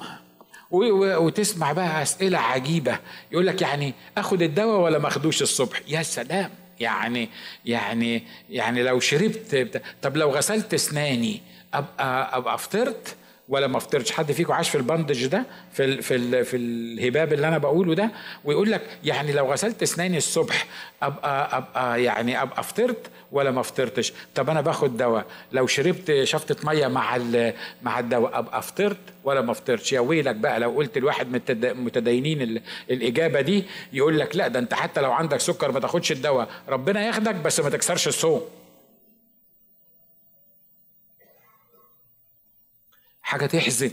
وتسمع 0.72 1.72
بقى 1.72 2.02
أسئلة 2.02 2.38
عجيبة. 2.38 3.00
يقول 3.32 3.48
لك 3.48 3.62
يعني 3.62 3.94
آخد 4.18 4.42
الدواء 4.42 4.80
ولا 4.80 5.00
ما 5.00 5.08
آخدوش 5.08 5.42
الصبح؟ 5.42 5.82
يا 5.88 6.04
سلام! 6.04 6.50
يعني 6.80 7.30
يعني 7.66 8.24
يعني 8.50 8.84
لو 8.84 9.00
شربت 9.00 9.82
طب 10.02 10.18
لو 10.18 10.30
غسلت 10.30 10.74
أسناني 10.74 11.42
ابقى 11.74 12.38
أبقى 12.38 12.58
فطرت 12.58 13.16
ولا 13.50 13.68
ما 13.68 13.80
فطرتش 13.80 14.12
حد 14.12 14.32
فيكم 14.32 14.54
عاش 14.54 14.70
في 14.70 14.76
البندج 14.76 15.26
ده 15.26 15.44
في 15.74 15.84
ال 15.86 16.04
في 16.04 16.16
ال 16.16 16.46
في 16.46 16.58
الهباب 16.58 17.34
اللي 17.34 17.48
أنا 17.48 17.58
بقوله 17.58 17.96
ده 17.96 18.12
ويقول 18.46 18.72
لك 18.72 18.82
يعني 19.04 19.32
لو 19.32 19.52
غسلت 19.52 19.84
أسناني 19.84 20.18
الصبح 20.18 20.66
أبقى 21.04 21.58
أبقى 21.58 22.04
يعني 22.04 22.42
أبقى 22.42 22.64
فطرت 22.64 22.98
ولا 23.32 23.52
ما 23.52 23.62
فطرتش 23.62 24.14
طب 24.36 24.50
أنا 24.50 24.62
باخد 24.62 24.98
دواء. 24.98 25.26
لو 25.52 25.68
شربت 25.68 26.24
شفطه 26.24 26.56
مية 26.64 26.88
مع 26.88 27.18
مع 27.84 28.00
الدواء 28.00 28.40
أبقى 28.40 28.62
فطرت 28.62 28.98
ولا 29.24 29.42
ما 29.42 29.54
فطرتش 29.54 29.94
يا 29.94 30.00
ويلك 30.00 30.36
بقى 30.36 30.60
لو 30.60 30.70
قلت 30.72 30.98
لواحد 30.98 31.32
من 31.32 31.42
المتدينين 31.50 32.62
الإجابة 32.92 33.42
دي 33.42 33.64
يقول 33.94 34.20
لك 34.20 34.36
لا 34.36 34.48
ده 34.48 34.60
أنت 34.60 34.74
حتى 34.74 35.02
لو 35.02 35.12
عندك 35.12 35.40
سكر 35.40 35.72
ما 35.72 35.80
تاخدش 35.80 36.12
الدواء. 36.12 36.50
ربنا 36.70 37.06
ياخدك 37.06 37.36
بس 37.36 37.60
ما 37.60 37.70
تكسرش 37.70 38.08
الصوم 38.08 38.42
حاجة 43.28 43.46
تحزن. 43.46 43.92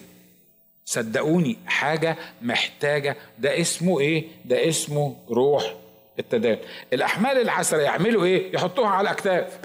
صدقوني 0.84 1.56
حاجة 1.66 2.16
محتاجة. 2.42 3.16
ده 3.38 3.60
اسمه 3.60 4.00
إيه؟ 4.00 4.24
ده 4.44 4.68
اسمه 4.68 5.16
روح 5.30 5.74
التدين 6.18 6.58
الأحمال 6.92 7.38
العسرة 7.40 7.82
يعملوا 7.82 8.24
إيه؟ 8.24 8.54
يحطوها 8.54 8.88
على 8.88 9.00
الأكتاف. 9.10 9.58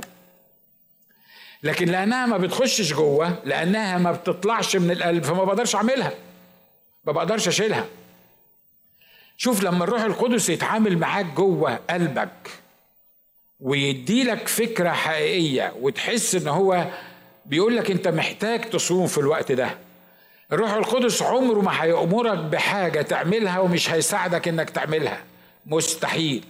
لكن 1.64 1.86
لأنها 1.88 2.26
ما 2.26 2.38
بتخشش 2.38 2.94
جوه 2.94 3.40
لأنها 3.46 3.98
ما 3.98 4.12
بتطلعش 4.12 4.76
من 4.76 4.92
القلب 4.92 5.24
فما 5.24 5.44
بقدرش 5.44 5.76
أعملها. 5.76 6.14
ما 7.06 7.12
بقدرش 7.12 7.48
أشيلها. 7.48 7.86
شوف 9.38 9.64
لما 9.64 9.84
الروح 9.84 10.02
القدس 10.02 10.50
يتعامل 10.50 10.98
معاك 10.98 11.26
جوه 11.26 11.76
قلبك 11.90 12.50
ويديلك 13.60 14.48
فكرة 14.48 14.90
حقيقية 14.90 15.74
وتحس 15.82 16.36
إن 16.36 16.48
هو 16.48 16.88
بيقول 17.50 17.78
لك 17.78 17.92
انت 17.92 18.08
محتاج 18.08 18.70
تصوم 18.70 19.08
في 19.08 19.18
الوقت 19.18 19.52
ده. 19.52 19.78
الروح 20.52 20.72
القدس 20.72 21.22
عمره 21.22 21.62
ما 21.62 21.84
هيأمرك 21.84 22.38
بحاجة 22.38 23.02
تعملها 23.02 23.60
ومش 23.60 23.90
هيساعدك 23.90 24.48
انك 24.48 24.70
تعملها. 24.70 25.24
مستحيل. 25.66 26.44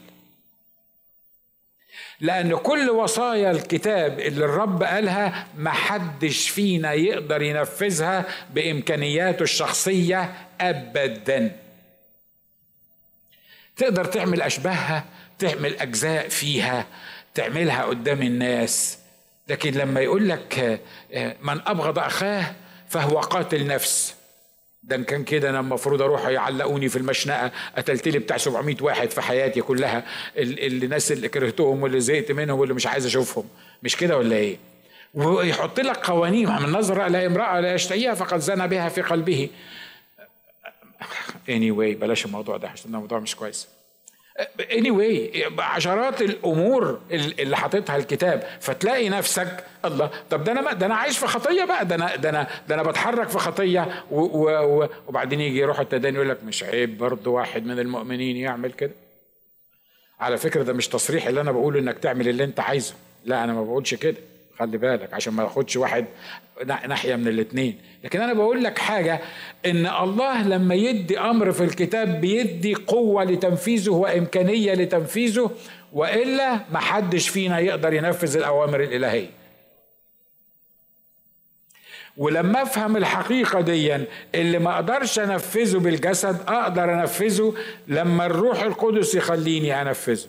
لأن 2.21 2.55
كل 2.55 2.89
وصايا 2.89 3.51
الكتاب 3.51 4.19
اللي 4.19 4.45
الرب 4.45 4.83
قالها 4.83 5.47
محدش 5.57 6.49
فينا 6.49 6.93
يقدر 6.93 7.41
ينفذها 7.41 8.25
بإمكانياته 8.53 9.43
الشخصية 9.43 10.33
أبدا. 10.61 11.59
تقدر 13.77 14.05
تعمل 14.05 14.41
أشباهها 14.41 15.05
تعمل 15.39 15.75
أجزاء 15.79 16.27
فيها 16.29 16.85
تعملها 17.33 17.83
قدام 17.83 18.21
الناس. 18.21 18.98
لكن 19.49 19.73
لما 19.73 19.99
يقول 20.01 20.29
لك 20.29 20.79
آه، 21.13 21.35
من 21.41 21.61
أبغض 21.67 21.99
أخاه 21.99 22.55
فهو 22.89 23.19
قاتل 23.19 23.67
نفس. 23.67 24.15
ده 24.83 24.97
كان 24.97 25.23
كده 25.23 25.49
أنا 25.49 25.59
المفروض 25.59 26.01
أروح 26.01 26.27
يعلقوني 26.27 26.89
في 26.89 26.95
المشنقة. 26.95 27.51
قتلت 27.77 28.07
لي 28.07 28.19
بتاع 28.19 28.37
700 28.37 28.75
واحد 28.81 29.09
في 29.11 29.21
حياتي 29.21 29.61
كلها. 29.61 30.03
الناس 30.37 31.11
اللي 31.11 31.29
كرهتهم 31.29 31.83
واللي 31.83 31.99
زهقت 31.99 32.31
منهم 32.31 32.59
واللي 32.59 32.73
مش 32.73 32.87
عايز 32.87 33.05
أشوفهم. 33.05 33.43
مش 33.83 33.95
كده 33.97 34.17
ولا 34.17 34.35
إيه؟ 34.35 34.57
ويحط 35.13 35.79
لك 35.79 35.97
قوانين. 35.97 36.49
من 36.49 36.71
نظر 36.71 37.05
إلى 37.05 37.25
امرأة 37.25 37.59
لا 37.59 37.73
يشتهيها 37.73 38.13
فقد 38.13 38.39
زنى 38.39 38.67
بها 38.67 38.89
في 38.89 39.01
قلبه. 39.01 39.49
anyway 41.47 41.97
بلاش 42.01 42.25
الموضوع 42.25 42.57
ده 42.57 42.69
عشان 42.69 42.95
الموضوع 42.95 43.19
مش 43.19 43.35
كويس. 43.35 43.67
Anyway 44.61 45.37
عشرات 45.59 46.21
الأمور 46.21 46.99
اللي 47.11 47.57
حاططها 47.57 47.95
الكتاب 47.97 48.43
فتلاقي 48.59 49.09
نفسك 49.09 49.63
الله 49.85 50.09
طب 50.29 50.43
ده 50.43 50.51
أنا 50.51 50.73
ده 50.73 50.85
أنا 50.85 50.95
عايش 50.95 51.17
في 51.17 51.27
خطية 51.27 51.65
بقى 51.65 51.85
ده 51.85 51.95
أنا 51.95 52.15
ده 52.15 52.29
أنا 52.29 52.47
ده 52.67 52.75
أنا 52.75 52.83
بتحرك 52.83 53.29
في 53.29 53.39
خطية 53.39 54.03
وبعدين 55.07 55.41
يجي 55.41 55.57
يروح 55.59 55.79
التدين 55.79 56.15
يقول 56.15 56.29
لك 56.29 56.43
مش 56.43 56.63
عيب 56.63 56.97
برضه 56.97 57.31
واحد 57.31 57.65
من 57.65 57.79
المؤمنين 57.79 58.37
يعمل 58.37 58.71
كده. 58.71 58.91
على 60.19 60.37
فكرة 60.37 60.63
ده 60.63 60.73
مش 60.73 60.87
تصريح 60.87 61.27
اللي 61.27 61.41
أنا 61.41 61.51
بقوله 61.51 61.79
إنك 61.79 61.99
تعمل 61.99 62.27
اللي 62.27 62.43
أنت 62.43 62.59
عايزه. 62.59 62.93
لا 63.25 63.43
أنا 63.43 63.53
ما 63.53 63.63
بقولش 63.63 63.93
كده. 63.93 64.17
خلي 64.59 64.77
بالك 64.77 65.13
عشان 65.13 65.33
ما 65.33 65.43
ياخدش 65.43 65.77
واحد 65.77 66.05
ناحية 66.65 67.15
من 67.15 67.27
الاثنين 67.27 67.77
لكن 68.03 68.21
أنا 68.21 68.33
بقول 68.33 68.63
لك 68.63 68.77
حاجة 68.79 69.19
إن 69.65 69.85
الله 69.85 70.47
لما 70.47 70.75
يدي 70.75 71.19
أمر 71.19 71.51
في 71.51 71.63
الكتاب 71.63 72.21
بيدي 72.21 72.75
قوة 72.75 73.23
لتنفيذه 73.23 73.89
وإمكانية 73.89 74.73
لتنفيذه 74.73 75.51
وإلا 75.93 76.59
ما 76.71 76.79
حدش 76.79 77.29
فينا 77.29 77.59
يقدر 77.59 77.93
ينفذ 77.93 78.37
الأوامر 78.37 78.83
الإلهية. 78.83 79.29
ولما 82.17 82.61
أفهم 82.61 82.97
الحقيقة 82.97 83.61
دي 83.61 83.95
اللي 84.35 84.59
ما 84.59 84.75
أقدرش 84.75 85.19
أنفذه 85.19 85.77
بالجسد 85.77 86.37
أقدر 86.47 86.93
أنفذه 86.93 87.53
لما 87.87 88.25
الروح 88.25 88.61
القدس 88.61 89.15
يخليني 89.15 89.81
أنفذه. 89.81 90.27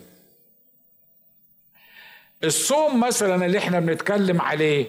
الصوم 2.43 2.99
مثلا 2.99 3.45
اللي 3.45 3.57
إحنا 3.57 3.79
بنتكلم 3.79 4.41
عليه 4.41 4.85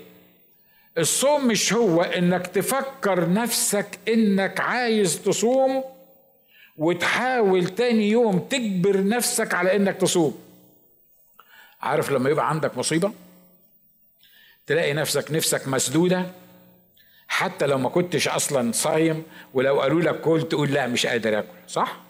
الصوم 0.99 1.47
مش 1.49 1.73
هو 1.73 2.03
إنك 2.03 2.47
تفكر 2.47 3.33
نفسك 3.33 3.99
إنك 4.09 4.61
عايز 4.61 5.23
تصوم 5.23 5.85
وتحاول 6.77 7.67
تاني 7.69 8.11
يوم 8.11 8.39
تجبر 8.39 9.05
نفسك 9.07 9.55
على 9.55 9.77
إنك 9.77 9.97
تصوم. 9.97 10.39
عارف 11.81 12.11
لما 12.11 12.31
يبقى 12.31 12.49
عندك 12.49 12.79
مصيبة؟ 12.79 13.13
تلاقي 14.67 14.93
نفسك 14.93 15.33
نفسك 15.33 15.69
مسدودة 15.69 16.27
حتى 17.29 17.67
لو 17.67 17.79
ما 17.79 17.89
كنتش 17.89 18.29
أصلا 18.29 18.73
صايم 18.73 19.23
ولو 19.55 19.81
قالوا 19.81 20.01
لك 20.01 20.21
كل 20.21 20.49
تقول 20.49 20.73
لا 20.73 20.87
مش 20.87 21.07
قادر 21.07 21.39
آكل 21.39 21.49
صح؟ 21.69 22.01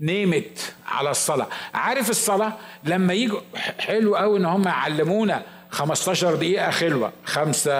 نيمت 0.00 0.72
على 0.86 1.10
الصلاة. 1.10 1.46
عارف 1.74 2.10
الصلاة؟ 2.10 2.52
لما 2.84 3.14
يجوا 3.14 3.40
حلو 3.78 4.16
قوي 4.16 4.38
إن 4.38 4.44
هم 4.44 4.64
يعلمونا 4.68 5.42
15 5.70 6.34
دقيقة 6.34 6.70
خلوة 6.70 7.12
خمسة 7.24 7.72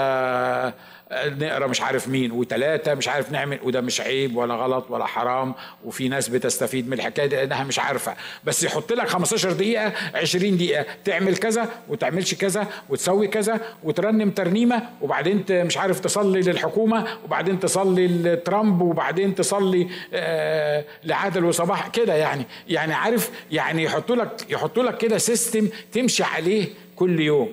نقرا 1.13 1.67
مش 1.67 1.81
عارف 1.81 2.09
مين 2.09 2.33
وثلاثه 2.33 2.95
مش 2.95 3.09
عارف 3.09 3.33
نعمل 3.33 3.59
وده 3.63 3.81
مش 3.81 4.01
عيب 4.01 4.37
ولا 4.37 4.55
غلط 4.55 4.91
ولا 4.91 5.07
حرام 5.07 5.55
وفي 5.85 6.09
ناس 6.09 6.29
بتستفيد 6.29 6.87
من 6.87 6.93
الحكاية 6.93 7.27
دي 7.27 7.37
لأنها 7.37 7.65
مش 7.65 7.79
عارفة. 7.79 8.17
بس 8.45 8.63
يحط 8.65 8.93
لك 8.93 9.09
15 9.09 9.53
دقيقة 9.53 9.93
20 10.15 10.57
دقيقة. 10.57 10.87
تعمل 11.05 11.37
كذا 11.37 11.69
وتعملش 11.89 12.35
كذا 12.35 12.67
وتسوي 12.89 13.29
كذا 13.29 13.61
وترنم 13.85 14.31
ترنيمة 14.31 14.89
وبعدين 15.01 15.45
مش 15.51 15.77
عارف 15.79 16.01
تصلي 16.01 16.41
للحكومة 16.41 17.07
وبعدين 17.25 17.61
تصلي 17.61 18.07
لترامب 18.09 18.81
وبعدين 18.83 19.35
تصلي 19.35 19.89
آه 20.15 20.85
لعادل 21.05 21.45
وصباح. 21.45 21.89
كده 21.89 22.15
يعني 22.15 22.45
يعني 22.69 22.93
عارف 22.95 23.31
يعني 23.51 23.83
يحطوا 23.83 24.17
لك 24.17 24.47
يحطوا 24.51 24.83
لك 24.83 24.99
كده 24.99 25.19
سيستم 25.19 25.69
تمشي 25.93 26.23
عليه 26.23 26.69
كل 26.97 27.21
يوم. 27.21 27.53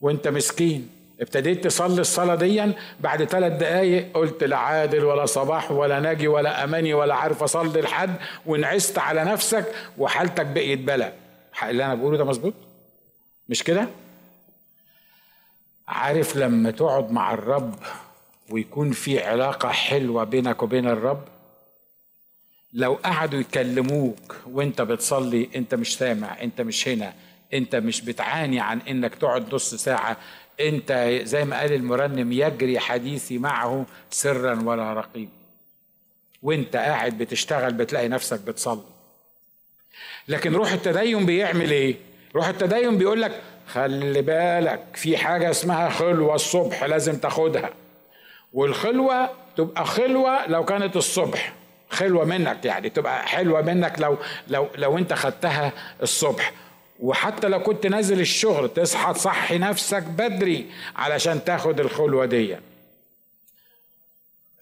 وانت 0.00 0.28
مسكين. 0.28 0.88
ابتديت 1.24 1.64
تصلي 1.64 2.00
الصلاة 2.00 2.34
دي 2.34 2.72
بعد 3.00 3.24
ثلاث 3.24 3.52
دقايق 3.52 4.12
قلت 4.14 4.44
لا 4.44 4.56
عادل 4.56 5.04
ولا 5.04 5.26
صباح 5.26 5.70
ولا 5.70 6.00
ناجي 6.00 6.28
ولا 6.28 6.64
أماني 6.64 6.94
ولا 6.94 7.14
عارف 7.14 7.42
أصلي 7.42 7.80
لحد 7.80 8.14
ونعست 8.46 8.98
على 8.98 9.24
نفسك 9.24 9.74
وحالتك 9.98 10.46
بقيت 10.46 10.78
بلا. 10.78 11.12
اللي 11.62 11.84
أنا 11.84 11.94
بقوله 11.94 12.18
ده 12.18 12.24
مظبوط؟ 12.24 12.54
مش 13.48 13.62
كده؟ 13.62 13.88
عارف 15.88 16.36
لما 16.36 16.70
تقعد 16.70 17.10
مع 17.10 17.34
الرب 17.34 17.74
ويكون 18.50 18.92
في 18.92 19.22
علاقة 19.24 19.68
حلوة 19.68 20.24
بينك 20.24 20.62
وبين 20.62 20.86
الرب؟ 20.86 21.24
لو 22.72 22.94
قعدوا 22.94 23.40
يكلموك 23.40 24.36
وأنت 24.50 24.82
بتصلي 24.82 25.48
أنت 25.56 25.74
مش 25.74 25.98
سامع 25.98 26.42
أنت 26.42 26.60
مش 26.60 26.88
هنا 26.88 27.12
أنت 27.54 27.76
مش 27.76 28.00
بتعاني 28.00 28.60
عن 28.60 28.80
إنك 28.80 29.14
تقعد 29.14 29.54
نص 29.54 29.74
ساعة 29.74 30.16
انت 30.60 31.20
زي 31.22 31.44
ما 31.44 31.60
قال 31.60 31.72
المرنم 31.72 32.32
يجري 32.32 32.78
حديثي 32.78 33.38
معه 33.38 33.86
سرا 34.10 34.62
ولا 34.62 34.92
رقيب. 34.92 35.28
وانت 36.42 36.76
قاعد 36.76 37.18
بتشتغل 37.18 37.72
بتلاقي 37.72 38.08
نفسك 38.08 38.40
بتصلي. 38.40 38.82
لكن 40.28 40.52
روح 40.54 40.72
التدين 40.72 41.26
بيعمل 41.26 41.70
إيه؟ 41.70 41.96
روح 42.36 42.48
التدين 42.48 42.98
بيقول 42.98 43.22
لك 43.22 43.40
خلي 43.66 44.22
بالك 44.22 44.84
في 44.94 45.16
حاجة 45.16 45.50
اسمها 45.50 45.88
خلوة 45.88 46.34
الصبح 46.34 46.84
لازم 46.84 47.16
تاخدها. 47.16 47.70
والخلوة 48.52 49.30
تبقى 49.56 49.86
خلوة 49.86 50.46
لو 50.46 50.64
كانت 50.64 50.96
الصبح. 50.96 51.52
خلوة 51.90 52.24
منك 52.24 52.64
يعني 52.64 52.90
تبقى 52.90 53.26
حلوة 53.26 53.62
منك 53.62 54.00
لو 54.00 54.16
لو 54.48 54.68
لو 54.76 54.98
انت 54.98 55.12
خدتها 55.12 55.72
الصبح. 56.02 56.52
وحتى 57.00 57.48
لو 57.48 57.62
كنت 57.62 57.86
نازل 57.86 58.20
الشغل 58.20 58.68
تصحى 58.68 59.14
تصحي 59.14 59.58
نفسك 59.58 60.02
بدري 60.02 60.70
علشان 60.96 61.44
تاخد 61.44 61.80
الخلوة 61.80 62.26
دي. 62.26 62.56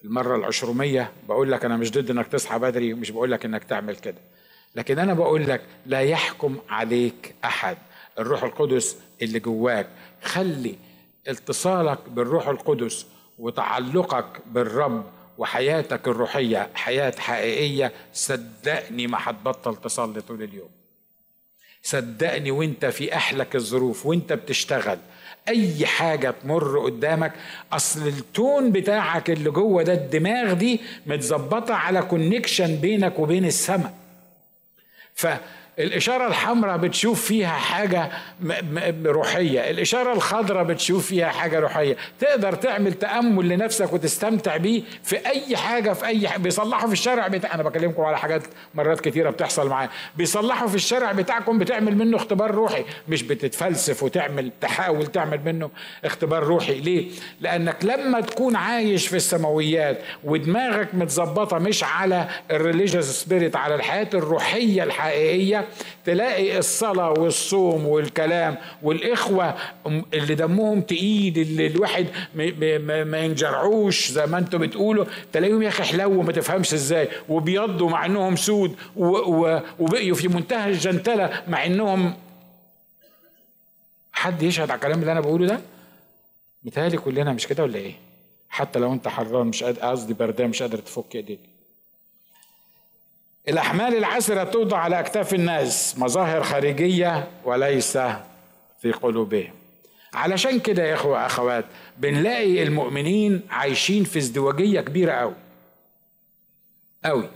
المرة 0.05 0.35
العشرمية 0.35 1.11
بقول 1.27 1.51
لك 1.51 1.65
أنا 1.65 1.77
مش 1.77 1.91
ضد 1.91 2.09
إنك 2.09 2.27
تصحى 2.27 2.59
بدري 2.59 2.93
ومش 2.93 3.11
بقول 3.11 3.31
لك 3.31 3.45
إنك 3.45 3.63
تعمل 3.63 3.95
كده. 3.95 4.17
لكن 4.75 4.99
أنا 4.99 5.13
بقول 5.13 5.47
لك 5.47 5.61
لا 5.85 6.01
يحكم 6.01 6.57
عليك 6.69 7.35
أحد. 7.45 7.77
الروح 8.19 8.43
القدس 8.43 8.97
اللي 9.21 9.39
جواك 9.39 9.89
خلي 10.23 10.75
اتصالك 11.27 12.09
بالروح 12.09 12.47
القدس 12.47 13.05
وتعلقك 13.39 14.41
بالرب 14.45 15.05
وحياتك 15.37 16.07
الروحية 16.07 16.69
حياة 16.75 17.13
حقيقية. 17.19 17.91
صدقني 18.13 19.07
ما 19.07 19.17
هتبطل 19.21 19.75
تصلي 19.75 20.21
طول 20.21 20.43
اليوم. 20.43 20.69
صدقني 21.83 22.51
وانت 22.51 22.85
في 22.85 23.15
احلك 23.15 23.55
الظروف 23.55 24.05
وانت 24.05 24.33
بتشتغل. 24.33 24.97
اي 25.47 25.85
حاجة 25.85 26.33
تمر 26.43 26.79
قدامك 26.79 27.33
اصل 27.71 28.07
التون 28.07 28.71
بتاعك 28.71 29.29
اللي 29.29 29.49
جوه 29.49 29.83
ده 29.83 29.93
الدماغ 29.93 30.53
دي 30.53 30.79
متظبطة 31.05 31.73
على 31.73 32.01
كونكشن 32.01 32.75
بينك 32.75 33.19
وبين 33.19 33.45
السماء. 33.45 33.93
ف 35.15 35.27
الإشارة 35.79 36.27
الحمراء 36.27 36.77
بتشوف 36.77 37.25
فيها 37.25 37.49
حاجة 37.51 38.09
روحية. 39.05 39.69
الإشارة 39.69 40.13
الخضراء 40.13 40.63
بتشوف 40.63 41.07
فيها 41.07 41.29
حاجة 41.29 41.59
روحية. 41.59 41.97
تقدر 42.19 42.53
تعمل 42.55 42.93
تأمل 42.93 43.49
لنفسك 43.49 43.93
وتستمتع 43.93 44.57
بيه 44.57 44.83
في 45.03 45.15
أي 45.15 45.57
حاجة 45.57 45.93
في 45.93 46.05
أي 46.05 46.27
حاجة 46.27 46.39
بيصلحوا 46.41 46.87
في 46.87 46.93
الشارع 46.93 47.27
بتاع 47.27 47.53
أنا 47.55 47.63
بكلمكم 47.63 48.01
على 48.01 48.17
حاجات 48.17 48.41
مرات 48.75 48.99
كتيرة 49.01 49.29
بتحصل 49.29 49.69
معايا. 49.69 49.89
بيصلحوا 50.17 50.67
في 50.67 50.75
الشارع 50.75 51.11
بتاعكم 51.11 51.59
بتعمل 51.59 51.97
منه 51.97 52.17
اختبار 52.17 52.51
روحي. 52.51 52.85
مش 53.07 53.23
بتتفلسف 53.23 54.03
وتعمل 54.03 54.51
تحاول 54.61 55.07
تعمل 55.07 55.39
منه 55.45 55.69
اختبار 56.05 56.43
روحي. 56.43 56.79
ليه؟ 56.79 57.09
لأنك 57.41 57.85
لما 57.85 58.21
تكون 58.21 58.55
عايش 58.55 59.07
في 59.07 59.15
السماويات 59.15 59.99
ودماغك 60.23 60.87
متظبطة 60.95 61.57
مش 61.59 61.83
على 61.83 62.27
ال 62.51 62.56
religious 62.56 63.05
spirit 63.05 63.55
على 63.55 63.75
الحياة 63.75 64.09
الروحية 64.13 64.83
الحقيقية 64.83 65.62
تلاقي 66.05 66.57
الصلاة 66.57 67.11
والصوم 67.11 67.87
والكلام 67.87 68.57
والإخوة 68.83 69.55
اللي 70.13 70.35
دمهم 70.35 70.81
تقيل 70.81 71.37
اللي 71.37 71.67
الواحد 71.67 72.07
ما 73.05 73.19
ينجرعوش 73.19 74.11
زي 74.11 74.25
ما 74.25 74.37
أنتم 74.37 74.57
بتقولوا 74.57 75.05
تلاقيهم 75.33 75.61
يا 75.63 75.67
أخي 75.69 75.83
حلو 75.83 76.21
ما 76.21 76.31
تفهمش 76.31 76.73
إزاي 76.73 77.09
وبيضوا 77.29 77.89
مع 77.89 78.05
إنهم 78.05 78.35
سود 78.35 78.75
وبقيوا 78.95 80.15
في 80.15 80.27
منتهى 80.27 80.69
الجنتلة 80.69 81.43
مع 81.47 81.65
إنهم 81.65 82.13
حد 84.11 84.43
يشهد 84.43 84.69
على 84.71 84.77
الكلام 84.77 84.99
اللي 84.99 85.11
أنا 85.11 85.19
بقوله 85.21 85.47
ده؟ 85.47 85.59
متهيألي 86.63 86.97
كلنا 86.97 87.33
مش 87.33 87.47
كده 87.47 87.63
ولا 87.63 87.75
إيه؟ 87.77 87.93
حتى 88.49 88.79
لو 88.79 88.93
أنت 88.93 89.07
حران 89.07 89.47
مش 89.47 89.63
قصدي 89.63 90.13
بردان 90.13 90.49
مش 90.49 90.61
قادر 90.61 90.77
تفك 90.77 91.15
إيديك 91.15 91.39
الأحمال 93.47 93.95
العسرة 93.95 94.43
توضع 94.43 94.77
على 94.77 94.99
أكتاف 94.99 95.33
الناس 95.33 95.97
مظاهر 95.97 96.43
خارجية 96.43 97.27
وليس 97.45 97.97
في 98.81 98.91
قلوبهم. 99.01 99.53
علشان 100.13 100.59
كده 100.59 100.83
يا 100.83 100.93
إخوة 100.93 101.25
أخوات 101.25 101.65
بنلاقي 101.97 102.63
المؤمنين 102.63 103.41
عايشين 103.49 104.03
في 104.03 104.19
ازدواجية 104.19 104.81
كبيرة 104.81 105.11
أوي. 105.11 105.33
أوي. 107.05 107.29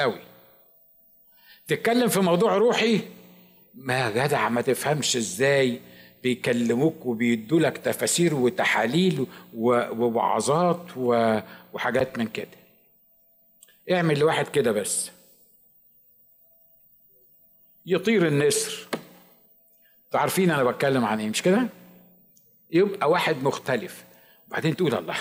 أوي. 0.00 0.18
تتكلم 1.68 2.08
في 2.08 2.20
موضوع 2.20 2.56
روحي؟ 2.56 3.00
ما 3.74 4.10
جدع 4.10 4.48
ما 4.48 4.60
تفهمش 4.60 5.16
إزاي 5.16 5.80
بيكلموك 6.22 7.06
وبيدوا 7.06 7.60
لك 7.60 7.78
تفاسير 7.78 8.34
وتحاليل 8.34 9.26
ووعظات 9.56 10.86
وحاجات 11.72 12.18
من 12.18 12.26
كده. 12.26 12.61
اعمل 13.90 14.18
لواحد 14.18 14.48
كده 14.48 14.72
بس. 14.72 15.10
يطير 17.86 18.26
النسر. 18.28 18.86
عارفين 20.14 20.50
أنا 20.50 20.64
بتكلم 20.64 21.04
عن 21.04 21.20
إيه 21.20 21.28
مش 21.28 21.42
كده؟ 21.42 21.68
يبقى 22.70 23.10
واحد 23.10 23.42
مختلف. 23.42 24.04
وبعدين 24.48 24.76
تقول 24.76 24.94
الله 24.94 25.16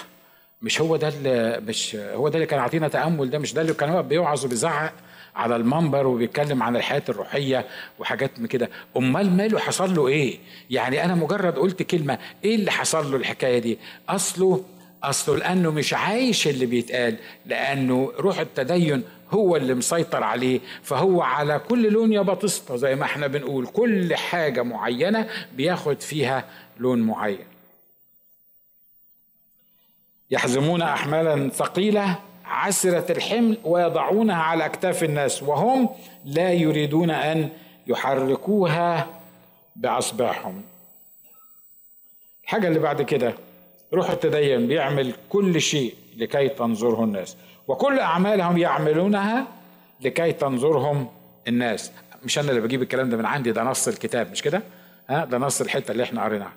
مش 0.62 0.82
هو 0.82 0.96
ده 0.96 1.08
اللي 1.08 1.60
مش 1.68 1.96
هو 1.96 2.28
ده 2.28 2.36
اللي 2.36 2.46
كان 2.46 2.60
عاطينا 2.60 2.88
تأمل 2.88 3.30
ده؟ 3.30 3.40
مش 3.40 3.54
ده 3.54 3.62
اللي 3.62 3.74
كان 3.74 4.02
بيوعظ 4.02 4.46
وبيزعق 4.46 4.94
على 5.36 5.56
المنبر 5.56 6.08
وبيتكلم 6.08 6.64
عن 6.64 6.76
الحياة 6.76 7.04
الروحية 7.10 7.68
وحاجات 8.00 8.40
من 8.40 8.48
كده؟ 8.48 8.70
أمال 8.98 9.32
ماله 9.38 9.60
حصل 9.60 9.96
له 9.96 10.08
إيه؟ 10.08 10.40
يعني 10.70 11.06
أنا 11.06 11.16
مجرد 11.16 11.56
قلت 11.58 11.84
كلمة 11.84 12.20
إيه 12.44 12.56
اللي 12.56 12.72
حصل 12.72 13.12
له 13.12 13.18
الحكاية 13.18 13.60
دي؟ 13.60 13.78
أصله 14.10 14.64
اصله 15.04 15.38
لأنه 15.38 15.72
مش 15.72 15.94
عايش 15.94 16.48
اللي 16.48 16.66
بيتقال 16.66 17.16
لأنه 17.46 18.12
روح 18.18 18.40
التدين 18.40 19.04
هو 19.32 19.56
اللي 19.56 19.74
مسيطر 19.74 20.24
عليه 20.24 20.60
فهو 20.84 21.22
على 21.22 21.60
كل 21.60 21.92
لون 21.92 22.14
يا 22.14 22.22
بطسطة 22.22 22.76
زي 22.76 22.96
ما 22.96 23.06
إحنا 23.06 23.28
بنقول 23.28 23.68
كل 23.68 24.16
حاجة 24.16 24.62
معينة 24.62 25.28
بياخد 25.54 26.02
فيها 26.02 26.46
لون 26.78 27.02
معين. 27.02 27.46
يحزمون 30.32 30.82
أحمالا 30.82 31.50
ثقيلة 31.50 32.20
عسرة 32.46 33.12
الحمل 33.12 33.58
ويضعونها 33.64 34.36
على 34.36 34.66
أكتاف 34.66 35.04
الناس 35.04 35.44
وهم 35.44 35.90
لا 36.26 36.52
يريدون 36.54 37.10
أن 37.10 37.50
يحركوها 37.88 39.08
بأصبعهم 39.76 40.64
الحاجة 42.44 42.68
اللي 42.68 42.80
بعد 42.80 43.02
كده 43.02 43.34
روح 43.94 44.10
التدين 44.10 44.68
بيعمل 44.68 45.14
كل 45.30 45.62
شيء 45.62 45.96
لكي 46.18 46.50
تنظره 46.50 47.04
الناس. 47.04 47.38
وكل 47.68 48.00
أعمالهم 48.00 48.58
يعملونها 48.58 49.48
لكي 50.02 50.32
تنظرهم 50.32 51.10
الناس. 51.48 51.92
مش 52.24 52.40
أنا 52.40 52.50
اللي 52.50 52.62
بجيب 52.62 52.82
الكلام 52.82 53.10
ده 53.10 53.18
من 53.18 53.26
عندي 53.26 53.52
ده 53.52 53.64
نص 53.64 53.88
الكتاب 53.88 54.32
مش 54.32 54.42
كده؟ 54.42 54.62
ها؟ 55.10 55.26
ده 55.26 55.38
نص 55.38 55.62
الحتة 55.62 55.92
اللي 55.92 56.04
إحنا 56.04 56.24
قريناها. 56.24 56.54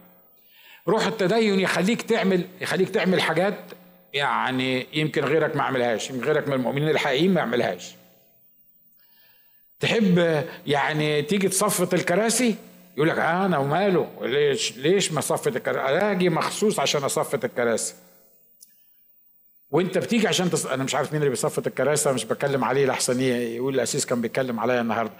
روح 0.89 1.07
التدين 1.07 1.61
يخليك 1.61 2.03
تعمل 2.03 2.45
يخليك 2.61 2.89
تعمل 2.89 3.22
حاجات 3.22 3.55
يعني 4.12 4.87
يمكن 4.93 5.24
غيرك 5.24 5.57
ما 5.57 5.62
عملهاش 5.62 6.11
يمكن 6.11 6.24
غيرك 6.24 6.49
من 6.49 6.55
المؤمنين 6.55 6.89
الحقيقيين 6.89 7.35
ما 7.35 7.41
يعملهاش 7.41 7.95
تحب 9.80 10.45
يعني 10.66 11.22
تيجي 11.22 11.49
تصفط 11.49 11.95
الكراسي؟ 11.95 12.55
يقول 12.97 13.09
لك 13.09 13.18
أنا 13.18 13.59
وماله. 13.59 14.09
ليش 14.22 14.76
ليش 14.76 15.12
ما 15.12 15.20
صفت 15.20 15.57
الكراسي؟ 15.57 15.80
أجي 15.80 16.28
مخصوص 16.28 16.80
عشان 16.80 17.05
أصفت 17.05 17.45
الكراسي. 17.45 17.95
وأنت 19.70 19.99
بتيجي 19.99 20.28
عشان 20.28 20.51
تص... 20.51 20.66
أنا 20.66 20.84
مش 20.84 20.95
عارف 20.95 21.12
مين 21.12 21.20
اللي 21.22 21.30
بيصفط 21.30 21.66
الكراسي 21.66 22.12
مش 22.12 22.24
بتكلم 22.24 22.64
عليه 22.64 22.86
لحسن 22.86 23.20
يقول 23.20 23.74
الاسيس 23.74 24.07
كان 24.07 24.20
بيتكلم 24.20 24.61
عليا 24.61 24.80
النهارده. 24.80 25.12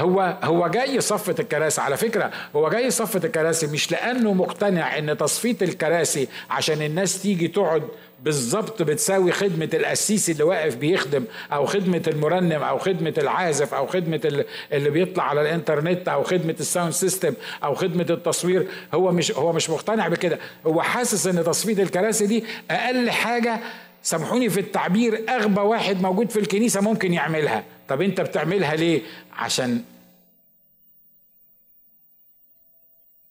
هو 0.00 0.38
هو 0.42 0.68
جاي 0.68 0.94
يصفط 0.94 1.40
الكراسي. 1.40 1.80
على 1.80 1.96
فكرة 1.96 2.30
هو 2.56 2.68
جاي 2.68 2.86
يصفط 2.86 3.24
الكراسي 3.24 3.66
مش 3.66 3.92
لأنه 3.92 4.32
مقتنع 4.32 4.98
إن 4.98 5.16
تصفيط 5.16 5.62
الكراسي 5.62 6.28
عشان 6.50 6.82
الناس 6.82 7.22
تيجي 7.22 7.48
تقعد 7.48 7.88
بالظبط 8.22 8.82
بتساوي 8.82 9.32
خدمة 9.32 9.68
القسيس 9.74 10.30
اللي 10.30 10.42
واقف 10.42 10.76
بيخدم 10.76 11.24
أو 11.52 11.66
خدمة 11.66 12.02
المرنم 12.06 12.62
أو 12.62 12.78
خدمة 12.78 13.14
العازف 13.18 13.74
أو 13.74 13.86
خدمة 13.86 14.44
اللي 14.72 14.90
بيطلع 14.90 15.24
على 15.24 15.40
الإنترنت 15.40 16.08
أو 16.08 16.22
خدمة 16.24 16.56
ال 16.60 16.65
sound 16.65 16.92
system 16.92 17.34
أو 17.64 17.74
خدمة 17.74 18.06
التصوير. 18.10 18.68
هو 18.94 19.12
مش 19.12 19.32
هو 19.32 19.52
مش 19.52 19.70
مقتنع 19.70 20.08
بكده. 20.08 20.38
هو 20.66 20.82
حاسس 20.82 21.26
إن 21.26 21.44
تصفيط 21.44 21.82
الكراسي 21.82 22.26
دي 22.26 22.44
أقل 22.70 23.10
حاجة 23.10 23.60
سامحوني 24.02 24.50
في 24.50 24.60
التعبير 24.60 25.24
أغبى 25.28 25.60
واحد 25.60 26.02
موجود 26.02 26.30
في 26.30 26.38
الكنيسة 26.38 26.80
ممكن 26.80 27.12
يعملها. 27.12 27.64
طب 27.88 28.02
أنت 28.02 28.20
بتعملها 28.20 28.76
ليه؟ 28.76 29.02
عشان 29.32 29.82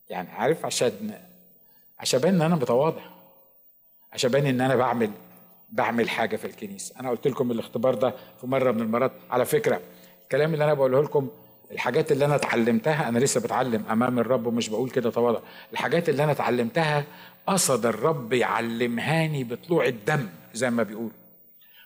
يعني 0.10 0.30
عارف 0.30 0.66
عشان 0.66 1.12
عشان 2.00 2.20
بان 2.20 2.36
إن 2.36 2.42
أنا 2.42 2.56
متواضع. 2.56 3.02
عشان 4.14 4.32
بان 4.32 4.45
ان 4.45 4.62
أنا 4.62 4.76
بعمل 4.76 5.12
بعمل 5.70 6.09
حاجة 6.09 6.36
في 6.36 6.45
الكنيسة. 6.45 6.95
أنا 6.99 7.09
قلت 7.09 7.28
لكم 7.28 7.51
الاختبار 7.51 7.95
ده 7.95 8.14
في 8.41 8.47
مرة 8.47 8.72
من 8.72 8.82
المرات. 8.82 9.12
على 9.32 9.45
فكرة 9.45 9.82
الكلام 10.24 10.53
اللي 10.53 10.64
أنا 10.66 10.74
بقوله 10.74 11.03
لكم 11.03 11.30
الحاجات 11.72 12.12
اللي 12.12 12.26
أنا 12.26 12.36
اتعلمتها 12.36 13.09
أنا 13.09 13.20
لسه 13.20 13.39
بتعلم 13.41 13.84
أمام 13.91 14.20
الرب 14.20 14.45
ومش 14.45 14.70
بقول 14.70 14.89
كده 14.89 15.12
تواضع 15.12 15.39
الحاجات 15.74 16.09
اللي 16.09 16.24
أنا 16.24 16.32
اتعلمتها 16.32 17.03
قصد 17.47 17.86
الرب 17.86 18.34
يعلمهاني 18.34 19.43
بطلوع 19.43 19.86
الدم 19.86 20.30
زي 20.53 20.70
ما 20.70 20.84
بيقول 20.84 21.09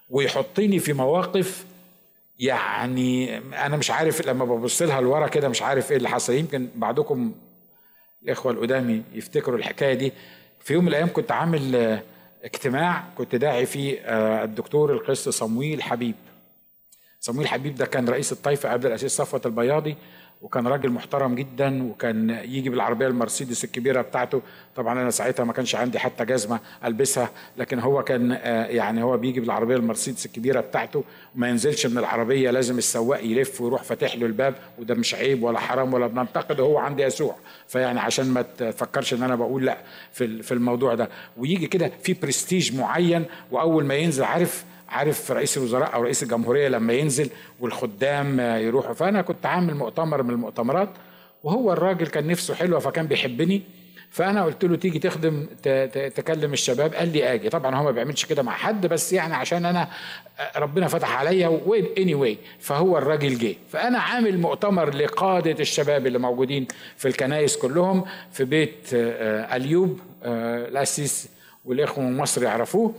ويحطني 0.10 0.80
في 0.80 0.94
مواقف 0.94 1.66
يعني 2.40 3.38
أنا 3.38 3.78
مش 3.78 3.92
عارف 3.92 4.28
لما 4.28 4.46
ببص 4.46 4.82
لها 4.82 5.02
لورا 5.02 5.28
كده 5.28 5.50
مش 5.50 5.62
عارف 5.62 5.92
إيه 5.92 5.98
اللي 5.98 6.10
حصل. 6.10 6.34
يمكن 6.34 6.68
بعضكم 6.76 7.34
الإخوة 8.24 8.52
القدامي 8.52 9.04
يفتكروا 9.14 9.58
الحكاية 9.58 9.94
دي. 9.94 10.14
في 10.64 10.74
يوم 10.74 10.84
من 10.84 10.90
الأيام 10.90 11.10
كنت 11.14 11.32
عامل 11.32 12.00
اجتماع 12.46 13.04
كنت 13.18 13.36
داعي 13.36 13.66
فيه 13.66 14.00
الدكتور 14.44 14.94
القس 14.94 15.30
صمويل 15.30 15.84
حبيب. 15.84 16.16
صمويل 17.20 17.48
حبيب 17.48 17.76
ده 17.76 17.86
كان 17.86 18.10
رئيس 18.10 18.32
الطائفة 18.32 18.72
قبل 18.72 18.88
الأسيس 18.88 19.12
صفوت 19.12 19.46
البياضي. 19.46 19.96
وكان 20.46 20.68
راجل 20.68 20.90
محترم 20.90 21.36
جدا 21.36 21.84
وكان 21.84 22.30
يجي 22.30 22.70
بالعربية 22.70 23.08
المرسيدس 23.08 23.64
الكبيرة 23.64 24.02
بتاعته. 24.02 24.42
طبعا 24.76 25.02
أنا 25.02 25.10
ساعتها 25.10 25.44
ما 25.44 25.54
كانش 25.54 25.76
عندي 25.76 26.00
حتى 26.00 26.26
جزمة 26.26 26.60
ألبسها 26.86 27.30
لكن 27.58 27.80
هو 27.80 28.04
كان 28.04 28.32
يعني 28.70 29.04
هو 29.04 29.18
بيجي 29.18 29.40
بالعربية 29.40 29.76
المرسيدس 29.76 30.26
الكبيرة 30.26 30.60
بتاعته 30.62 31.04
وما 31.36 31.50
ينزلش 31.50 31.86
من 31.86 31.98
العربية 31.98 32.52
لازم 32.52 32.78
السواق 32.78 33.24
يلف 33.24 33.62
ويروح 33.62 33.84
فاتح 33.84 34.16
له 34.16 34.26
الباب 34.26 34.56
وده 34.80 34.96
مش 34.96 35.16
عيب 35.16 35.44
ولا 35.44 35.60
حرام 35.60 35.94
ولا 35.94 36.08
بننتقد 36.08 36.60
هو 36.60 36.78
عندي 36.78 37.04
يسوع. 37.04 37.36
فيعني 37.68 38.00
عشان 38.00 38.26
ما 38.26 38.42
تفكرش 38.42 39.14
إن 39.14 39.24
أنا 39.24 39.36
بقول 39.36 39.66
لأ 39.66 39.78
في 40.14 40.44
في 40.44 40.52
الموضوع 40.54 40.96
ده. 40.96 41.10
ويجي 41.38 41.68
كده 41.68 41.92
في 42.04 42.14
برستيج 42.14 42.76
معين 42.78 43.26
وأول 43.52 43.86
ما 43.86 43.96
ينزل 43.96 44.24
عارف 44.24 44.66
عارف 44.90 45.32
رئيس 45.32 45.58
الوزراء 45.58 45.94
أو 45.94 46.04
رئيس 46.04 46.24
الجمهورية 46.24 46.68
لما 46.68 46.94
ينزل 46.94 47.30
والخدام 47.60 48.40
يروحوا. 48.40 48.94
فأنا 48.94 49.22
كنت 49.22 49.46
عامل 49.46 49.76
مؤتمر 49.76 50.24
من 50.24 50.30
المؤتمرات 50.30 50.90
وهو 51.44 51.74
الراجل 51.74 52.08
كان 52.08 52.28
نفسه 52.28 52.54
حلوة 52.56 52.80
فكان 52.80 53.08
بيحبني. 53.08 53.62
فأنا 54.10 54.44
قلت 54.44 54.66
له 54.66 54.76
تيجي 54.76 55.00
تخدم 55.00 55.48
تكلم 56.16 56.54
الشباب. 56.54 56.94
قال 56.94 57.14
لي 57.14 57.34
آجي. 57.34 57.50
طبعا 57.50 57.76
هو 57.76 57.84
ما 57.84 57.92
بيعملش 57.92 58.26
كده 58.26 58.44
مع 58.44 58.52
حد 58.52 58.86
بس 58.86 59.14
يعني 59.14 59.36
عشان 59.36 59.66
أنا 59.66 59.88
ربنا 60.56 60.88
فتح 60.88 61.18
عليا 61.18 61.60
اني 61.98 62.16
واي 62.16 62.38
فهو 62.60 62.98
الراجل 62.98 63.38
جه. 63.38 63.56
فأنا 63.72 64.00
عامل 64.00 64.38
مؤتمر 64.40 64.96
لقادة 64.96 65.60
الشباب 65.60 66.08
اللي 66.08 66.20
موجودين 66.20 66.68
في 66.98 67.08
الكنايس 67.08 67.58
كلهم 67.58 68.06
في 68.32 68.46
بيت 68.46 68.90
أليوب 68.94 70.00
الأسيس 70.24 71.30
والإخوة 71.66 72.04
من 72.04 72.18
مصر 72.18 72.44
يعرفوه. 72.44 72.94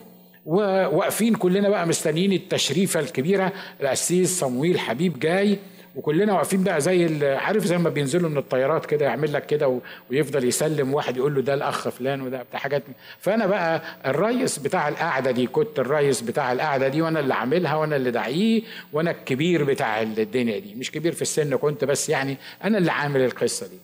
وواقفين 0.46 1.34
كلنا 1.34 1.68
بقى 1.68 1.86
مستنيين 1.86 2.32
التشريفة 2.32 3.00
الكبيرة 3.00 3.52
القسيس 3.80 4.40
صمويل 4.40 4.78
حبيب 4.80 5.18
جاي. 5.18 5.58
وكلنا 5.96 6.32
واقفين 6.32 6.64
بقى 6.64 6.80
زي 6.80 7.26
عارف 7.36 7.64
زي 7.64 7.78
ما 7.78 7.90
بينزلوا 7.90 8.30
من 8.30 8.36
الطيارات 8.38 8.86
كده 8.86 9.04
يعمل 9.06 9.32
لك 9.32 9.46
كده 9.46 9.80
ويفضل 10.10 10.44
يسلم 10.44 10.94
واحد 10.94 11.16
يقول 11.16 11.34
له 11.34 11.42
ده 11.42 11.54
الأخ 11.54 11.88
فلان 11.88 12.20
وده 12.20 12.42
بتاع 12.42 12.60
حاجات. 12.60 12.82
فأنا 13.18 13.46
بقى 13.46 13.82
الريس 14.06 14.58
بتاع 14.58 14.88
القعدة 14.88 15.30
دي 15.30 15.46
كنت 15.46 15.78
الريس 15.78 16.20
بتاع 16.20 16.52
القعدة 16.52 16.88
دي 16.88 17.02
وأنا 17.02 17.20
اللي 17.20 17.34
عاملها 17.34 17.74
وأنا 17.76 17.96
اللي 17.96 18.10
داعيه 18.10 18.62
وأنا 18.92 19.10
الكبير 19.10 19.64
بتاع 19.64 20.02
الدنيا 20.02 20.58
دي. 20.58 20.74
مش 20.74 20.90
كبير 20.90 21.12
في 21.12 21.22
السن 21.22 21.56
كنت 21.56 21.84
بس 21.84 22.08
يعني 22.08 22.36
أنا 22.64 22.78
اللي 22.78 22.92
عامل 22.92 23.20
القصة 23.20 23.66
دي. 23.66 23.78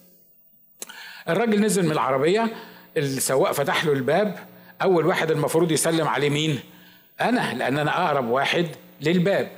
الراجل 1.29 1.61
نزل 1.61 1.85
من 1.85 1.93
العربية 1.93 2.49
السواق 2.97 3.53
فتح 3.53 3.85
له 3.85 3.93
الباب 3.93 4.39
أول 4.83 5.07
واحد 5.07 5.31
المفروض 5.31 5.73
يسلم 5.73 6.09
عليه 6.09 6.31
مين؟ 6.31 6.61
أنا 7.21 7.55
لأن 7.55 7.79
أنا 7.79 8.05
أقرب 8.07 8.29
واحد 8.29 8.67
للباب. 9.01 9.51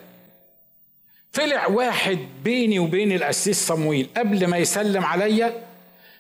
طلع 1.33 1.67
واحد 1.67 2.19
بيني 2.45 2.79
وبين 2.79 3.13
القسيس 3.13 3.67
صمويل. 3.67 4.09
قبل 4.17 4.47
ما 4.47 4.57
يسلم 4.57 5.05
عليا 5.05 5.67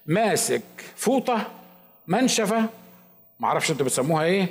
ماسك 0.06 0.62
فوطة 0.96 1.50
منشفة 2.06 2.68
معرفش 3.40 3.70
أنتوا 3.70 3.86
بتسموها 3.86 4.24
إيه 4.24 4.48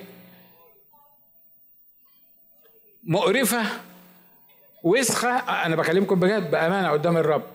مقرفة 3.04 3.64
وسخة. 4.84 5.38
أنا 5.38 5.76
بكلمكم 5.76 6.20
بجد 6.20 6.51
بأمانة 6.51 6.89
قدام 6.89 7.18
الرب. 7.18 7.53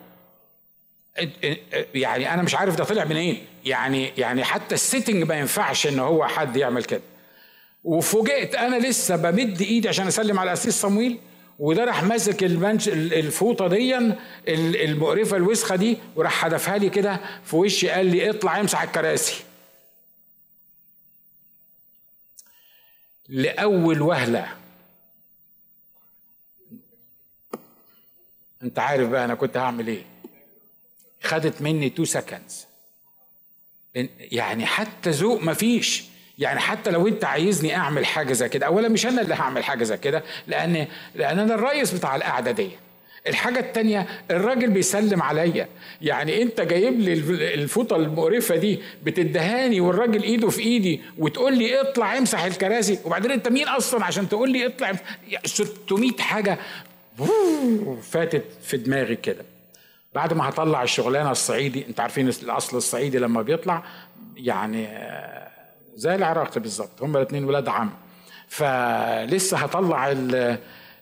يعني 1.94 2.34
أنا 2.34 2.42
مش 2.42 2.54
عارف 2.54 2.76
ده 2.76 2.84
طلع 2.84 3.04
منين؟ 3.04 3.46
يعني 3.64 4.12
يعني 4.18 4.44
حتى 4.44 4.74
السيتنج 4.74 5.22
ما 5.24 5.34
ينفعش 5.38 5.86
إن 5.86 5.98
هو 5.98 6.26
حد 6.26 6.56
يعمل 6.56 6.84
كده. 6.84 7.00
وفوجئت 7.84 8.54
أنا 8.54 8.76
لسه 8.88 9.16
بمد 9.16 9.60
إيدي 9.62 9.88
عشان 9.88 10.06
أسلم 10.06 10.38
على 10.38 10.48
الاسيس 10.50 10.74
صمويل 10.80 11.18
وده 11.58 11.84
راح 11.84 12.02
ماسك 12.02 12.44
الفوطة 12.44 13.68
دي 13.68 13.96
المقرفة 14.84 15.36
الوسخة 15.36 15.76
دي 15.76 15.96
وراح 16.16 16.32
حدفها 16.32 16.78
لي 16.78 16.90
كده 16.90 17.20
في 17.44 17.56
وشي 17.56 17.88
قال 17.88 18.06
لي 18.06 18.30
اطلع 18.30 18.60
امسح 18.60 18.82
الكراسي. 18.82 19.44
لأول 23.28 24.02
وهلة. 24.02 24.48
أنت 28.62 28.78
عارف 28.78 29.08
بقى 29.08 29.24
أنا 29.24 29.34
كنت 29.34 29.56
هعمل 29.56 29.88
إيه. 29.88 30.02
خدت 31.22 31.62
مني 31.62 31.86
2 31.86 32.04
سكندز 32.04 32.66
يعني 34.18 34.66
حتى 34.66 35.10
ذوق 35.10 35.42
مفيش 35.42 36.04
يعني 36.38 36.60
حتى 36.60 36.90
لو 36.90 37.08
انت 37.08 37.24
عايزني 37.24 37.76
اعمل 37.76 38.06
حاجة 38.06 38.32
زي 38.32 38.48
كده 38.48 38.66
اولا 38.66 38.88
مش 38.88 39.06
أنا 39.06 39.22
اللي 39.22 39.34
هعمل 39.34 39.64
حاجة 39.64 39.84
زي 39.84 39.96
كده 39.96 40.22
لأن 40.46 40.86
لأن 41.14 41.38
أنا 41.38 41.54
الرئيس 41.54 41.94
بتاع 41.94 42.16
القعدة 42.16 42.50
دي. 42.50 42.70
الحاجة 43.26 43.58
التانية 43.58 44.06
الراجل 44.30 44.70
بيسلم 44.70 45.22
عليا. 45.22 45.68
يعني 46.02 46.42
انت 46.42 46.60
جايب 46.60 47.00
لي 47.00 47.12
الفوطة 47.54 47.96
المقرفة 47.96 48.56
دي 48.56 48.78
بتدهاني 49.04 49.80
والراجل 49.80 50.22
ايده 50.22 50.48
في 50.48 50.60
ايدي 50.60 51.00
وتقول 51.18 51.58
لي 51.58 51.80
اطلع 51.80 52.18
امسح 52.18 52.44
الكراسي. 52.44 52.98
وبعدين 53.04 53.30
انت 53.30 53.48
مين 53.48 53.68
أصلا 53.68 54.04
عشان 54.04 54.28
تقول 54.28 54.50
لي 54.50 54.66
اطلع 54.66 54.92
600 55.44 56.12
حاجة. 56.18 56.58
فاتت 58.02 58.44
في 58.62 58.76
دماغي 58.76 59.16
كده. 59.16 59.44
بعد 60.14 60.32
ما 60.32 60.48
هطلع 60.48 60.82
الشغلانة 60.82 61.30
الصعيدي 61.30 61.86
انت 61.86 62.00
عارفين 62.00 62.28
الأصل 62.28 62.76
الصعيدي 62.76 63.18
لما 63.18 63.42
بيطلع 63.42 63.82
يعني 64.36 64.88
زي 65.94 66.14
العراقي 66.14 66.60
بالظبط 66.60 67.02
هم 67.02 67.16
الاثنين 67.16 67.44
ولاد 67.44 67.68
عم. 67.68 67.90
فلسه 68.48 69.56
هطلع 69.56 70.12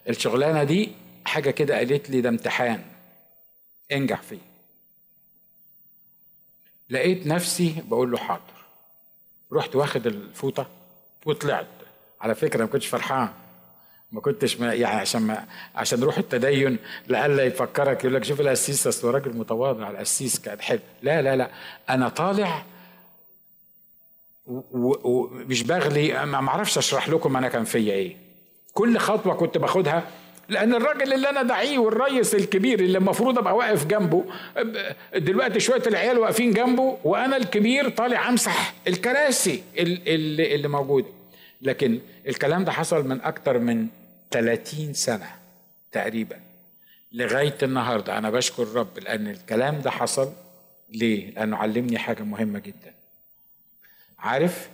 الشغلانة 0.09 0.65
دي 0.65 0.93
حاجة 1.25 1.51
كده 1.51 1.77
قالت 1.77 2.11
لي 2.11 2.21
ده 2.21 2.29
امتحان. 2.29 2.83
انجح 3.93 4.23
فيه. 4.23 4.39
لقيت 6.91 7.27
نفسي 7.27 7.83
بقول 7.89 8.11
له 8.11 8.19
حاضر. 8.19 8.41
رحت 9.53 9.77
واخد 9.77 10.07
الفوطة 10.07 10.67
وطلعت. 11.27 11.67
على 12.21 12.35
فكرة 12.35 12.61
ما 12.65 12.71
كنتش 12.71 12.87
فرحان. 12.87 13.29
ما 14.13 14.21
كنتش 14.21 14.61
ما 14.61 14.75
يعني 14.75 15.01
عشان 15.01 15.23
ما 15.23 15.45
عشان 15.75 16.03
روح 16.03 16.19
التدين 16.19 16.79
لألا 17.09 17.45
يفكرك 17.45 18.05
يقول 18.05 18.15
لك 18.15 18.25
شوف 18.25 18.41
القسيس 18.41 18.87
أصل 18.87 19.11
راجل 19.11 19.37
متواضع 19.37 19.91
القسيس 19.91 20.39
كان 20.39 20.61
حلو. 20.61 20.81
لا 21.03 21.23
لا 21.23 21.37
لا. 21.37 21.51
أنا 21.91 22.09
طالع 22.09 22.63
ومش 24.47 25.63
بغلي 25.63 26.27
ما 26.27 26.49
أعرفش 26.49 26.79
أشرح 26.79 27.09
لكم 27.09 27.37
أنا 27.37 27.49
كان 27.49 27.65
فيا 27.65 27.93
إيه. 27.93 28.17
كل 28.75 28.99
خطوة 28.99 29.35
كنت 29.35 29.59
باخدها 29.59 30.03
لأن 30.49 30.75
الراجل 30.75 31.13
اللي 31.13 31.31
أنا 31.31 31.43
داعيه 31.43 31.79
والريس 31.79 32.35
الكبير 32.35 32.81
اللي 32.81 32.99
المفروض 32.99 33.39
أبقى 33.39 33.57
واقف 33.57 33.87
جنبه 33.87 34.25
دلوقتي 35.17 35.61
شوية 35.61 35.83
العيال 35.87 36.19
واقفين 36.19 36.53
جنبه 36.53 36.99
وأنا 37.05 37.37
الكبير 37.37 37.89
طالع 37.89 38.29
أمسح 38.29 38.75
الكراسي 38.89 39.63
اللي, 39.79 40.55
اللي 40.55 40.69
موجودة. 40.69 41.07
لكن 41.67 42.01
الكلام 42.27 42.65
ده 42.65 42.73
حصل 42.73 43.09
من 43.09 43.21
أكتر 43.21 43.59
من 43.59 43.87
30 44.31 44.95
سنة 44.95 45.31
تقريبا 45.93 46.37
لغاية 47.13 47.59
النهارده. 47.63 48.19
أنا 48.19 48.31
بشكر 48.31 48.63
الرب 48.63 48.99
لأن 48.99 49.27
الكلام 49.27 49.81
ده 49.81 49.91
حصل 49.91 50.33
ليه؟ 50.89 51.31
لأنه 51.31 51.57
علمني 51.57 51.99
حاجة 51.99 52.23
مهمة 52.23 52.59
جدا. 52.59 52.95
عارف 54.19 54.69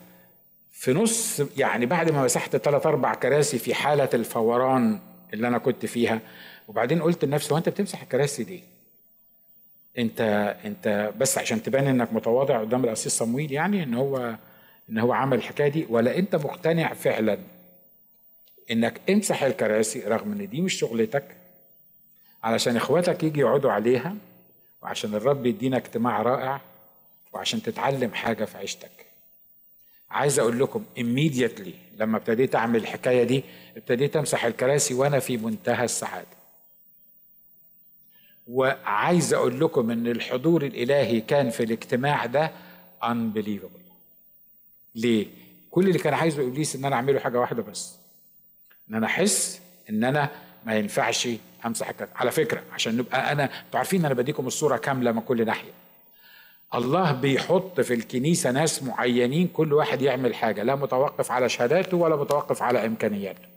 في 0.73 0.93
نص 0.93 1.43
يعني 1.57 1.87
بعد 1.87 2.11
ما 2.11 2.25
مسحت 2.25 2.57
ثلاث 2.57 2.87
أربع 2.87 3.15
كراسي 3.15 3.59
في 3.59 3.75
حالة 3.75 4.09
الفوران 4.15 4.99
اللي 5.35 5.49
أنا 5.49 5.59
كنت 5.59 5.87
فيها 5.87 6.21
وبعدين 6.69 7.03
قلت 7.03 7.25
لنفسي 7.25 7.55
هو 7.55 7.59
أنت 7.59 7.69
بتمسح 7.69 8.03
الكراسي 8.03 8.45
دي 8.45 8.63
أنت 9.99 10.21
أنت 10.65 11.13
بس 11.19 11.39
عشان 11.39 11.63
تبان 11.63 11.87
إنك 11.87 12.13
متواضع 12.13 12.61
قدام 12.61 12.85
القسيس 12.85 13.13
صمويل 13.13 13.53
يعني 13.53 13.83
إن 13.83 13.95
هو 13.95 14.37
إن 14.93 14.99
هو 14.99 15.13
عمل 15.13 15.37
الحكاية 15.39 15.69
دي 15.69 15.87
ولا 15.89 16.19
أنت 16.19 16.37
مقتنع 16.37 16.95
فعلا 16.95 17.39
إنك 18.71 19.01
امسح 19.11 19.43
الكراسي 19.43 20.01
رغم 20.01 20.33
إن 20.33 20.49
دي 20.49 20.61
مش 20.61 20.75
شغلتك؟ 20.75 21.37
علشان 22.43 22.77
إخواتك 22.77 23.23
يجي 23.23 23.41
يقعدوا 23.41 23.73
عليها 23.73 24.15
وعشان 24.83 25.15
الرب 25.15 25.47
يدينا 25.47 25.77
اجتماع 25.77 26.23
رائع 26.23 26.61
وعشان 27.33 27.63
تتعلم 27.63 28.15
حاجة 28.15 28.45
في 28.45 28.59
عيشتك. 28.59 29.07
عايز 30.11 30.39
أقول 30.39 30.61
لكم 30.61 30.85
immediately 30.99 31.71
لما 31.99 32.17
ابتديت 32.17 32.55
أعمل 32.55 32.77
الحكاية 32.81 33.25
دي 33.25 33.45
ابتديت 33.77 34.17
أمسح 34.17 34.45
الكراسي 34.45 34.95
وأنا 34.95 35.19
في 35.19 35.37
منتهى 35.37 35.85
السعادة. 35.85 36.27
وعايز 38.49 39.35
أقول 39.35 39.61
لكم 39.61 39.91
إن 39.91 40.07
الحضور 40.07 40.63
الإلهي 40.67 41.21
كان 41.21 41.51
في 41.51 41.63
الاجتماع 41.63 42.27
ده 42.27 42.51
unbelievable. 43.05 43.82
ليه؟ 44.95 45.27
كل 45.71 45.89
اللي 45.89 45.99
كان 45.99 46.15
عايزه 46.15 46.43
إبليس 46.43 46.77
إن 46.77 46.85
أنا 46.85 46.97
أعمله 46.97 47.21
حاجة 47.21 47.41
واحدة 47.41 47.63
بس. 47.63 47.97
إن 48.91 48.95
أنا 48.95 49.07
أحس 49.07 49.61
إن 49.91 50.05
أنا 50.05 50.29
ما 50.67 50.75
ينفعش 50.77 51.29
أمسح 51.67 51.89
الكراسي 51.89 52.13
على 52.17 52.31
فكرة 52.31 52.63
عشان 52.73 52.97
نبقى 52.97 53.33
أنا 53.33 53.45
أنتوا 53.45 53.79
عارفين 53.79 54.01
إن 54.01 54.05
أنا 54.07 54.15
بديكم 54.15 54.47
الصورة 54.47 54.77
كاملة 54.77 55.13
من 55.13 55.21
كل 55.21 55.47
ناحية. 55.47 55.71
الله 56.75 57.13
بيحط 57.13 57.81
في 57.81 57.95
الكنيسة 57.95 58.51
ناس 58.51 58.83
معينين 58.83 59.49
كل 59.49 59.73
واحد 59.73 60.03
يعمل 60.03 60.35
حاجة 60.35 60.63
لا 60.63 60.75
متوقف 60.75 61.31
على 61.31 61.49
شهاداته 61.49 61.97
ولا 61.97 62.17
متوقف 62.17 62.63
على 62.63 62.87
إمكانياته. 62.87 63.53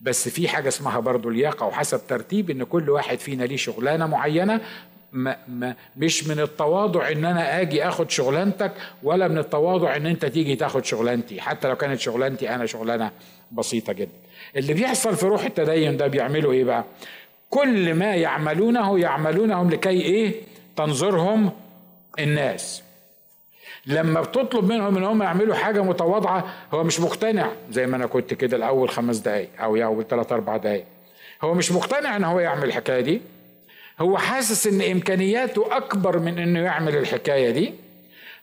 بس 0.00 0.28
في 0.28 0.48
حاجة 0.48 0.68
اسمها 0.68 1.00
برضه 1.00 1.30
لياقة 1.30 1.66
وحسب 1.66 2.00
ترتيب 2.08 2.50
إن 2.50 2.64
كل 2.64 2.90
واحد 2.90 3.18
فينا 3.18 3.44
ليه 3.44 3.56
شغلانة 3.56 4.06
معينة 4.06 4.60
ما 5.14 5.36
ما 5.48 5.74
مش 5.96 6.26
من 6.26 6.40
التواضع 6.40 7.08
إن 7.12 7.24
أنا 7.24 7.60
آجي 7.60 7.88
آخد 7.88 8.10
شغلانتك 8.10 8.72
ولا 9.02 9.28
من 9.28 9.38
التواضع 9.38 9.96
إن 9.96 10.06
أنت 10.06 10.26
تيجي 10.26 10.56
تاخد 10.56 10.84
شغلانتي. 10.84 11.40
حتى 11.40 11.68
لو 11.68 11.76
كانت 11.76 12.00
شغلانتي 12.00 12.54
أنا 12.54 12.66
شغلانة 12.66 13.10
بسيطة 13.52 13.92
جدا. 13.92 14.10
اللي 14.56 14.74
بيحصل 14.74 15.16
في 15.16 15.26
روح 15.26 15.44
التدين 15.44 15.96
ده 15.96 16.06
بيعملوا 16.06 16.52
إيه 16.52 16.64
بقى؟ 16.64 16.84
كل 17.50 17.94
ما 17.94 18.14
يعملونه 18.14 18.98
يعملونهم 18.98 19.70
لكي 19.70 20.00
إيه؟ 20.00 20.34
تنظرهم 20.76 21.50
الناس. 22.18 22.82
لما 23.86 24.20
بتطلب 24.20 24.64
منهم 24.64 24.96
إن 24.96 25.04
هم 25.04 25.22
يعملوا 25.22 25.54
حاجة 25.54 25.82
متواضعة 25.82 26.54
هو 26.74 26.84
مش 26.84 27.00
مقتنع 27.00 27.50
زي 27.70 27.86
ما 27.86 27.96
أنا 27.96 28.06
كنت 28.06 28.34
كده 28.34 28.56
الأول 28.56 28.88
خمس 28.90 29.16
دقائق 29.18 29.48
أو 29.60 29.76
أول 29.76 30.06
ثلاث 30.06 30.32
أربع 30.32 30.56
دقائق 30.56 30.84
هو 31.42 31.54
مش 31.54 31.72
مقتنع 31.72 32.16
إن 32.16 32.24
هو 32.24 32.40
يعمل 32.40 32.64
الحكاية 32.64 33.00
دي. 33.00 33.20
هو 34.00 34.18
حاسس 34.18 34.66
إن 34.66 34.82
إمكانياته 34.82 35.76
أكبر 35.76 36.18
من 36.18 36.38
إنه 36.38 36.60
يعمل 36.60 36.96
الحكاية 36.96 37.50
دي. 37.50 37.74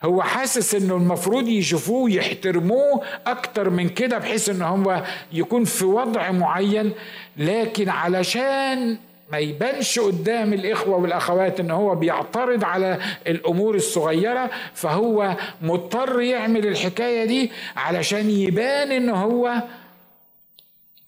هو 0.04 0.22
حاسس 0.22 0.76
إنه 0.76 0.96
المفروض 0.96 1.48
يشوفوه 1.48 2.12
يحترموه 2.12 3.04
أكتر 3.28 3.70
من 3.70 3.90
كده 3.90 4.18
بحيث 4.18 4.50
إن 4.50 4.62
هو 4.62 5.04
يكون 5.32 5.64
في 5.66 5.86
وضع 5.86 6.32
معين. 6.32 6.92
لكن 7.38 7.90
علشان 7.90 8.98
ما 9.32 9.38
يبانش 9.38 10.00
قدام 10.00 10.54
الإخوة 10.54 10.98
والأخوات 10.98 11.60
إن 11.60 11.72
هو 11.72 11.96
بيعترض 11.96 12.64
على 12.64 13.00
الأمور 13.28 13.76
الصغيرة 13.76 14.50
فهو 14.74 15.38
مضطر 15.62 16.22
يعمل 16.22 16.68
الحكاية 16.68 17.26
دي 17.26 17.52
علشان 17.76 18.30
يبان 18.30 18.92
إن 18.92 19.10
هو 19.10 19.64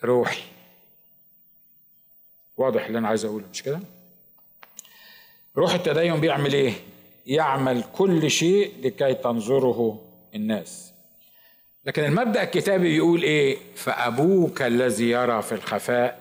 روحي. 0.04 0.42
واضح 2.58 2.86
اللي 2.86 2.98
أنا 3.00 3.08
عايز 3.08 3.26
أقوله 3.26 3.46
مش 3.54 3.64
كده؟ 3.64 3.80
روح 5.58 5.74
التدين 5.74 6.20
بيعمل 6.20 6.54
إيه؟ 6.54 6.74
يعمل 7.26 7.84
كل 7.94 8.32
شيء 8.32 8.74
لكي 8.84 9.14
تنظره 9.14 10.02
الناس. 10.36 10.92
لكن 11.86 12.04
المبدأ 12.04 12.44
الكتابي 12.44 12.98
يقول 12.98 13.24
إيه؟ 13.24 13.58
فأبوك 13.76 14.62
الذي 14.62 15.10
يرى 15.10 15.42
في 15.42 15.52
الخفاء 15.52 16.20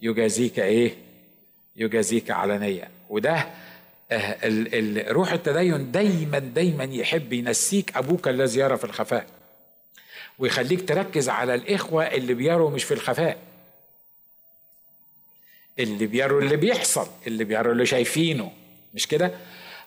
يجازيك 0.00 0.58
إيه؟ 0.60 0.96
يجازيك 1.76 2.30
علنيا 2.30 2.88
وده 3.10 3.46
آه، 4.12 4.36
روح 5.12 5.32
التدين 5.32 5.92
دايما 5.92 6.38
دايما 6.38 6.84
يحب 6.84 7.32
ينسيك 7.32 7.96
أبوك 7.96 8.28
الذي 8.28 8.60
يرى 8.60 8.76
في 8.76 8.84
الخفاء. 8.84 9.26
ويخليك 10.38 10.88
تركز 10.88 11.28
على 11.28 11.54
الإخوة 11.54 12.04
اللي 12.04 12.34
بيروا 12.34 12.70
مش 12.70 12.84
في 12.84 12.94
الخفاء. 12.94 13.38
اللي 15.78 16.06
بيروا 16.06 16.40
اللي 16.40 16.56
بيحصل 16.56 17.06
اللي 17.26 17.44
بيروا 17.44 17.72
اللي 17.72 17.86
شايفينه. 17.86 18.52
مش 18.94 19.06
كده؟ 19.06 19.30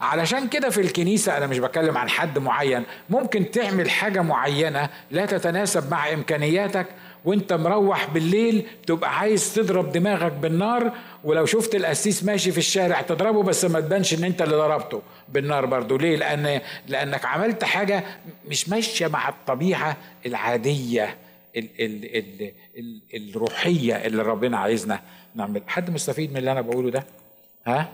علشان 0.01 0.47
كده 0.47 0.69
في 0.69 0.81
الكنيسة 0.81 1.37
أنا 1.37 1.47
مش 1.47 1.57
بتكلم 1.59 1.97
عن 1.97 2.09
حد 2.09 2.39
معين 2.39 2.83
ممكن 3.09 3.51
تعمل 3.51 3.89
حاجة 3.89 4.21
معينة 4.21 4.89
لا 5.11 5.25
تتناسب 5.25 5.91
مع 5.91 6.13
إمكانياتك 6.13 6.85
وأنت 7.25 7.53
مروح 7.53 8.09
بالليل 8.09 8.65
تبقى 8.87 9.19
عايز 9.19 9.53
تضرب 9.55 9.91
دماغك 9.91 10.31
بالنار 10.31 10.91
ولو 11.23 11.45
شفت 11.45 11.75
القسيس 11.75 12.23
ماشي 12.23 12.51
في 12.51 12.57
الشارع 12.57 13.01
تضربه 13.01 13.43
بس 13.43 13.65
ما 13.65 13.79
تبانش 13.79 14.13
إن 14.13 14.23
أنت 14.23 14.41
اللي 14.41 14.55
ضربته 14.55 15.01
بالنار 15.29 15.65
برضه 15.65 15.97
ليه؟ 15.97 16.15
لأن 16.17 16.61
لأنك 16.87 17.25
عملت 17.25 17.63
حاجة 17.63 18.03
مش 18.47 18.69
ماشية 18.69 19.07
مع 19.07 19.29
الطبيعة 19.29 19.97
العادية 20.25 21.15
ال 21.55 21.67
ال 21.79 22.15
ال 22.17 22.51
ال 22.77 23.29
الروحية 23.29 23.95
اللي 23.95 24.23
ربنا 24.23 24.57
عايزنا 24.57 24.99
نعمل 25.35 25.61
حد 25.67 25.89
مستفيد 25.89 26.31
من 26.31 26.37
اللي 26.37 26.51
أنا 26.51 26.61
بقوله 26.61 26.89
ده؟ 26.91 27.03
ها؟ 27.67 27.87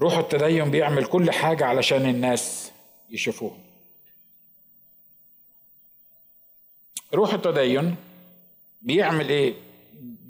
روح 0.00 0.18
التدين 0.18 0.70
بيعمل 0.70 1.04
كل 1.06 1.30
حاجة 1.30 1.64
علشان 1.66 2.08
الناس 2.08 2.72
يشوفوه. 3.10 3.56
روح 7.14 7.34
التدين 7.34 7.96
بيعمل 8.82 9.28
إيه؟ 9.28 9.54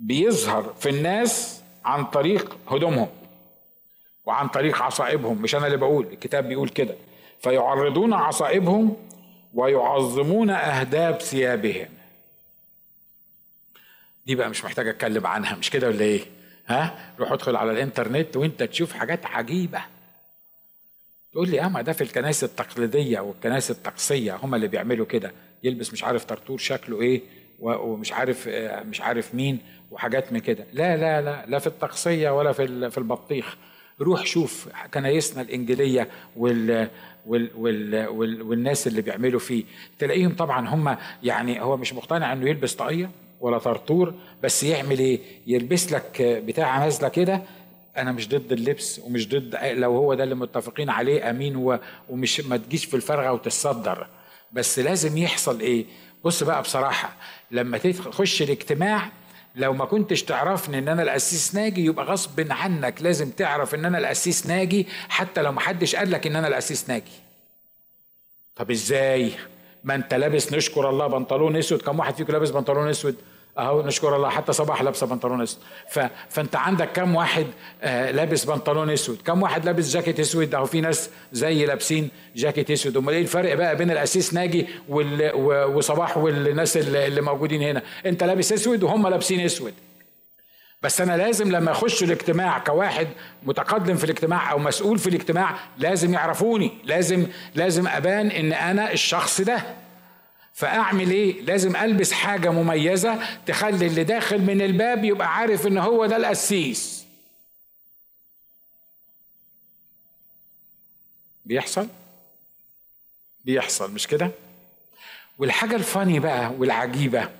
بيظهر 0.00 0.74
في 0.80 0.88
الناس 0.88 1.62
عن 1.84 2.04
طريق 2.04 2.56
هدومهم 2.68 3.08
وعن 4.26 4.48
طريق 4.48 4.82
عصائبهم. 4.82 5.42
مش 5.42 5.54
أنا 5.54 5.66
اللي 5.66 5.76
بقول 5.78 6.06
الكتاب 6.06 6.48
بيقول 6.48 6.68
كده. 6.68 6.94
فيعرضون 7.40 8.12
عصائبهم 8.12 8.96
ويعظمون 9.54 10.50
أهداب 10.50 11.20
ثيابهم. 11.20 11.88
دي 14.26 14.34
بقى 14.34 14.50
مش 14.50 14.64
محتاج 14.64 14.88
أتكلم 14.88 15.26
عنها 15.26 15.56
مش 15.56 15.70
كده 15.70 15.86
ولا 15.88 16.00
إيه؟ 16.04 16.24
ها؟ 16.68 17.12
روح 17.18 17.32
ادخل 17.32 17.56
على 17.56 17.70
الانترنت 17.70 18.36
وانت 18.36 18.62
تشوف 18.62 18.92
حاجات 18.92 19.26
عجيبة. 19.26 19.80
تقول 21.32 21.48
لي 21.50 21.60
آه 21.60 21.68
ما 21.68 21.82
ده 21.82 21.92
في 21.92 22.00
الكنائس 22.00 22.44
التقليدية 22.44 23.20
والكنائس 23.20 23.70
الطقسية 23.70 24.36
هم 24.36 24.54
اللي 24.54 24.68
بيعملوا 24.68 25.06
كده. 25.06 25.32
يلبس 25.62 25.92
مش 25.92 26.04
عارف 26.04 26.24
طرطور 26.24 26.58
شكله 26.58 27.00
إيه 27.00 27.22
ومش 27.60 28.12
عارف 28.12 28.48
آه، 28.48 28.82
مش 28.82 29.00
عارف 29.00 29.34
مين 29.34 29.58
وحاجات 29.90 30.32
من 30.32 30.38
كده. 30.40 30.64
لا 30.72 30.96
لا 30.96 31.20
لا 31.20 31.44
لا 31.46 31.58
في 31.58 31.66
الطقسية 31.66 32.30
ولا 32.38 32.52
في 32.52 32.90
في 32.90 32.98
البطيخ. 32.98 33.56
روح 34.00 34.26
شوف 34.26 34.68
كنايسنا 34.94 35.42
الإنجيلية 35.42 36.08
وال 36.36 36.88
وال 37.26 37.50
وال 37.56 38.06
وال 38.08 38.42
والناس 38.42 38.86
اللي 38.86 39.02
بيعملوا 39.02 39.40
فيه. 39.40 39.64
تلاقيهم 39.98 40.34
طبعا 40.34 40.68
هم 40.68 40.96
يعني 41.22 41.62
هو 41.62 41.76
مش 41.76 41.92
مقتنع 41.92 42.32
إنه 42.32 42.48
يلبس 42.48 42.74
طاقية؟ 42.74 43.10
ولا 43.44 43.58
طرطور 43.58 44.14
بس 44.42 44.62
يعمل 44.62 44.98
إيه؟ 44.98 45.20
يلبس 45.46 45.92
لك 45.92 46.22
بتاع 46.22 46.78
نازله 46.78 47.08
كده. 47.08 47.42
أنا 47.96 48.12
مش 48.12 48.28
ضد 48.28 48.52
اللبس 48.52 48.98
ومش 49.04 49.28
ضد 49.28 49.56
لو 49.64 49.96
هو 49.96 50.14
ده 50.14 50.24
اللي 50.24 50.34
متفقين 50.34 50.90
عليه 50.90 51.30
أمين 51.30 51.78
ومش 52.08 52.40
ما 52.40 52.56
تجيش 52.56 52.84
في 52.84 52.94
الفرغة 52.96 53.32
وتتصدر. 53.32 54.06
بس 54.52 54.78
لازم 54.78 55.18
يحصل 55.18 55.60
إيه؟ 55.60 55.84
بص 56.24 56.42
بقى 56.42 56.62
بصراحة 56.62 57.16
لما 57.50 57.78
تخش 57.78 58.42
الاجتماع 58.42 59.10
لو 59.56 59.72
ما 59.72 59.84
كنتش 59.84 60.22
تعرفني 60.22 60.78
إن 60.78 60.88
أنا 60.88 61.02
القسيس 61.02 61.54
ناجي 61.54 61.84
يبقى 61.84 62.04
غصب 62.04 62.52
عنك 62.52 63.02
لازم 63.02 63.30
تعرف 63.30 63.74
إن 63.74 63.84
أنا 63.84 63.98
القسيس 63.98 64.46
ناجي 64.46 64.86
حتى 65.08 65.42
لو 65.42 65.52
ما 65.52 65.60
حدش 65.60 65.96
قال 65.96 66.10
لك 66.10 66.26
إن 66.26 66.36
أنا 66.36 66.48
القسيس 66.48 66.88
ناجي. 66.88 67.12
طب 68.56 68.70
إزاي؟ 68.70 69.30
ما 69.84 69.94
أنت 69.94 70.14
لابس 70.14 70.52
نشكر 70.52 70.90
الله 70.90 71.06
بنطلون 71.06 71.56
أسود. 71.56 71.82
كم 71.82 71.98
واحد 71.98 72.14
فيكم 72.14 72.32
لابس 72.32 72.50
بنطلون 72.50 72.88
أسود؟ 72.88 73.16
أهو 73.58 73.82
نشكر 73.82 74.16
الله 74.16 74.28
حتى 74.28 74.52
صباح 74.52 74.82
لابسه 74.82 75.06
بنطلون 75.06 75.42
أسود. 75.42 75.60
ف... 75.90 76.00
فأنت 76.30 76.56
عندك 76.56 76.88
كم 76.92 77.14
واحد 77.14 77.46
آه 77.82 78.10
لابس 78.10 78.44
بنطلون 78.44 78.90
أسود؟ 78.90 79.18
كم 79.24 79.42
واحد 79.42 79.64
لابس 79.64 79.90
جاكيت 79.90 80.20
أسود؟ 80.20 80.54
أهو 80.54 80.64
في 80.66 80.80
ناس 80.80 81.10
زي 81.32 81.66
لابسين 81.66 82.10
جاكيت 82.36 82.70
أسود. 82.70 82.96
أمال 82.96 83.14
إيه 83.14 83.22
الفرق 83.22 83.54
بقى 83.54 83.76
بين 83.76 83.90
الأسيس 83.90 84.34
ناجي 84.34 84.66
وال... 84.88 85.30
و... 85.34 85.76
وصباح 85.78 86.16
والناس 86.16 86.76
اللي, 86.76 87.06
اللي 87.06 87.20
موجودين 87.20 87.62
هنا؟ 87.62 87.82
أنت 88.06 88.24
لابس 88.24 88.52
أسود 88.52 88.82
وهم 88.82 89.08
لابسين 89.08 89.40
أسود. 89.40 89.74
بس 90.82 91.00
أنا 91.00 91.16
لازم 91.16 91.52
لما 91.52 91.70
أخش 91.70 92.02
الاجتماع 92.02 92.58
كواحد 92.58 93.08
متقدم 93.42 93.96
في 93.96 94.04
الاجتماع 94.04 94.52
أو 94.52 94.58
مسؤول 94.58 94.98
في 94.98 95.06
الاجتماع 95.08 95.56
لازم 95.78 96.14
يعرفوني. 96.14 96.72
لازم 96.84 97.26
لازم 97.54 97.88
أبان 97.88 98.30
إن 98.30 98.52
أنا 98.52 98.92
الشخص 98.92 99.40
ده. 99.40 99.62
فأعمل 100.54 101.10
إيه؟ 101.10 101.42
لازم 101.42 101.76
ألبس 101.76 102.12
حاجة 102.12 102.50
مميزة 102.50 103.38
تخلي 103.46 103.86
اللي 103.86 104.04
داخل 104.04 104.42
من 104.42 104.62
الباب 104.62 105.04
يبقى 105.04 105.34
عارف 105.36 105.66
إن 105.66 105.78
هو 105.78 106.06
ده 106.06 106.16
القسيس. 106.16 107.04
بيحصل؟ 111.44 111.88
بيحصل 113.44 113.92
مش 113.92 114.06
كده؟ 114.06 114.30
والحاجة 115.38 115.76
ال 115.76 115.83
funny 115.83 116.20
بقى 116.20 116.52
والعجيبة 116.58 117.30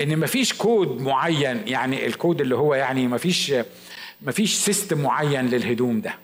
إن 0.00 0.18
مفيش 0.18 0.52
كود 0.52 1.00
معين 1.02 1.68
يعني 1.68 2.06
الكود 2.06 2.40
اللي 2.40 2.56
هو 2.56 2.74
يعني 2.74 3.08
مفيش 3.08 3.52
مفيش 4.22 4.54
system 4.54 4.98
معين 5.02 5.46
للهدوم 5.46 6.00
ده. 6.00 6.14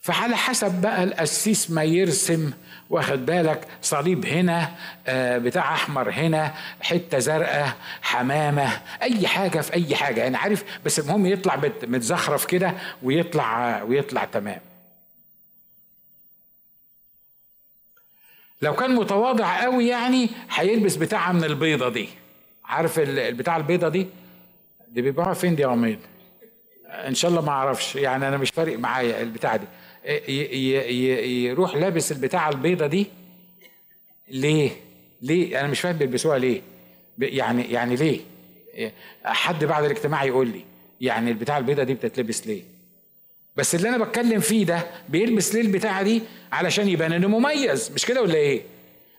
فعلى 0.00 0.36
حسب 0.36 0.80
بقى 0.80 1.04
القسيس 1.04 1.70
ما 1.70 1.82
يرسم 1.84 2.52
واخد 2.90 3.26
بالك؟ 3.26 3.68
صليب 3.82 4.26
هنا 4.26 4.70
آه، 5.06 5.38
بتاع 5.38 5.74
أحمر 5.74 6.10
هنا 6.10 6.54
حتة 6.80 7.18
زرقاء 7.18 7.76
حمامة 8.02 8.80
أي 9.02 9.26
حاجة 9.28 9.60
في 9.60 9.74
أي 9.74 9.96
حاجة. 9.96 10.20
يعني 10.20 10.36
عارف 10.36 10.64
بس 10.84 10.98
المهم 10.98 11.26
يطلع 11.26 11.56
متزخرف 11.82 12.44
كده 12.44 12.74
ويطلع 13.02 13.82
ويطلع 13.82 14.24
تمام. 14.24 14.60
لو 18.62 18.74
كان 18.74 18.94
متواضع 18.94 19.62
قوي 19.62 19.86
يعني 19.86 20.28
هيلبس 20.50 20.96
بتاعة 20.96 21.32
من 21.32 21.44
البيضة 21.44 21.88
دي. 21.88 22.08
عارف 22.64 22.98
البتاع 22.98 23.56
البيضة 23.56 23.88
دي؟ 23.88 24.06
دي 24.88 25.02
بيبيعوها 25.02 25.34
فين 25.34 25.56
دي 25.56 25.62
يا 25.62 25.68
عميد؟ 25.68 25.98
إن 26.88 27.14
شاء 27.14 27.30
الله 27.30 27.42
ما 27.42 27.50
أعرفش. 27.52 27.96
يعني 27.96 28.28
أنا 28.28 28.36
مش 28.36 28.50
فارق 28.50 28.78
معايا 28.78 29.22
البتاع 29.22 29.56
دي. 29.56 29.66
يروح 30.04 31.76
لابس 31.76 32.12
البتاع 32.12 32.48
البيضة 32.48 32.86
دي. 32.86 33.06
ليه؟ 34.28 34.70
ليه؟ 35.22 35.60
أنا 35.60 35.68
مش 35.68 35.80
فاهم 35.80 35.96
بيلبسوها 35.96 36.38
ليه. 36.38 36.62
يعني 37.18 37.72
يعني 37.72 37.96
ليه؟ 37.96 38.20
حد 39.24 39.64
بعد 39.64 39.84
الاجتماع 39.84 40.24
يقول 40.24 40.48
لي 40.48 40.64
يعني 41.00 41.30
البتاع 41.30 41.58
البيضة 41.58 41.82
دي 41.82 41.94
بتتلبس 41.94 42.46
ليه؟ 42.46 42.62
بس 43.56 43.74
اللي 43.74 43.88
أنا 43.88 44.04
بتكلم 44.04 44.40
فيه 44.40 44.64
ده 44.66 44.86
بيلبس 45.08 45.54
ليه 45.54 45.60
البتاعة 45.60 46.02
دي؟ 46.02 46.22
علشان 46.52 46.88
يبان 46.88 47.12
إنه 47.12 47.28
مميز. 47.28 47.90
مش 47.94 48.06
كده 48.06 48.22
ولا 48.22 48.34
إيه؟ 48.34 48.62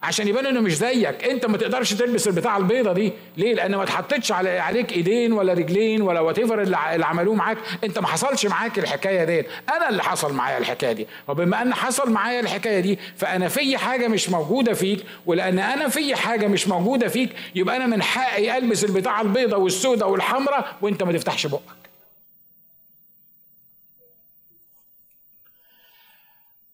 عشان 0.04 0.28
يبان 0.28 0.45
انه 0.45 0.60
مش 0.62 0.78
زيك. 0.78 1.24
انت 1.24 1.45
ما 1.45 1.58
تقدرش 1.58 1.93
تلبس 1.93 2.28
البتاع 2.28 2.58
البيضة 2.58 2.93
دي. 2.93 3.14
ليه؟ 3.38 3.54
لأن 3.54 3.76
ما 3.76 3.84
اتحطتش 3.84 4.32
على 4.32 4.60
عليك 4.60 4.93
ايدين 4.93 5.34
ولا 5.34 5.54
رجلين 5.54 6.02
ولا 6.02 6.20
وات 6.20 6.39
اللي 6.39 6.78
عملوه 7.06 7.36
معاك. 7.36 7.58
انت 7.84 8.00
ما 8.00 8.08
حصلش 8.08 8.45
معاك 8.45 8.80
الحكاية 8.80 9.24
دي 9.24 9.45
أنا 9.76 9.89
اللي 9.89 10.04
حصل 10.04 10.34
معايا 10.34 10.58
الحكاية 10.58 10.91
دي. 10.91 11.08
وبما 11.28 11.62
أن 11.62 11.74
حصل 11.74 12.12
معايا 12.12 12.39
الحكاية 12.39 12.80
دي 12.80 13.00
فأنا 13.18 13.47
في 13.47 13.78
حاجة 13.78 14.08
مش 14.08 14.30
موجودة 14.30 14.74
فيك. 14.74 15.00
ولأن 15.26 15.60
أنا 15.60 15.88
في 15.88 16.16
حاجة 16.16 16.47
مش 16.47 16.68
موجودة 16.68 17.08
فيك 17.08 17.30
يبقى 17.56 17.76
أنا 17.78 17.86
من 17.86 18.02
حقي 18.04 18.58
ألبس 18.58 18.84
البتاع 18.84 19.22
البيضة 19.22 19.58
والسوداء 19.58 20.10
والحمراء 20.10 20.76
وأنت 20.82 21.04
ما 21.04 21.12
تفتحش 21.14 21.47
بقك. 21.47 21.79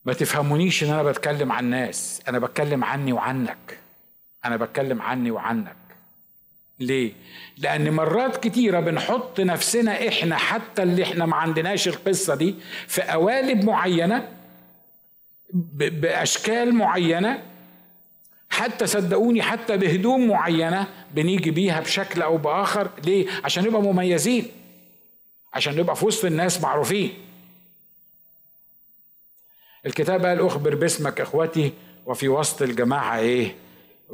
ما 0.05 0.13
تفهمونيش 0.13 0.83
إن 0.83 0.89
أنا 0.89 1.03
بتكلم 1.03 1.51
عن 1.51 1.65
ناس. 1.65 2.21
أنا 2.27 2.39
بتكلم 2.39 2.83
عني 2.83 3.13
وعنك. 3.13 3.79
أنا 4.45 4.57
بتكلم 4.57 5.01
عني 5.01 5.31
وعنك. 5.31 5.75
ليه؟ 6.79 7.13
لأن 7.57 7.91
مرات 7.93 8.43
كتيرة 8.47 8.79
بنحط 8.79 9.39
نفسنا 9.39 10.07
إحنا 10.07 10.37
حتى 10.37 10.83
اللي 10.83 11.03
إحنا 11.03 11.25
ما 11.25 11.35
عندناش 11.35 11.87
القصة 11.87 12.35
دي 12.35 12.55
في 12.87 13.01
قوالب 13.01 13.63
معينة 13.65 14.27
بأشكال 15.73 16.75
معينة 16.75 17.43
حتى 18.49 18.87
صدقوني 18.87 19.41
حتى 19.41 19.77
بهدوم 19.77 20.27
معينة 20.27 20.87
بنيجي 21.11 21.51
بيها 21.51 21.79
بشكل 21.79 22.21
أو 22.21 22.37
بآخر. 22.37 22.89
ليه؟ 23.05 23.27
عشان 23.43 23.63
نبقى 23.63 23.81
مميزين. 23.81 24.45
عشان 25.53 25.75
نبقى 25.75 25.95
في 25.95 26.05
وسط 26.05 26.25
الناس 26.25 26.61
معروفين. 26.61 27.13
الكتاب 29.85 30.25
قال 30.25 30.45
أخبر 30.45 30.75
باسمك 30.75 31.21
اخوتي 31.21 31.71
وفي 32.05 32.29
وسط 32.29 32.61
الجماعة 32.61 33.19
إيه؟ 33.19 33.55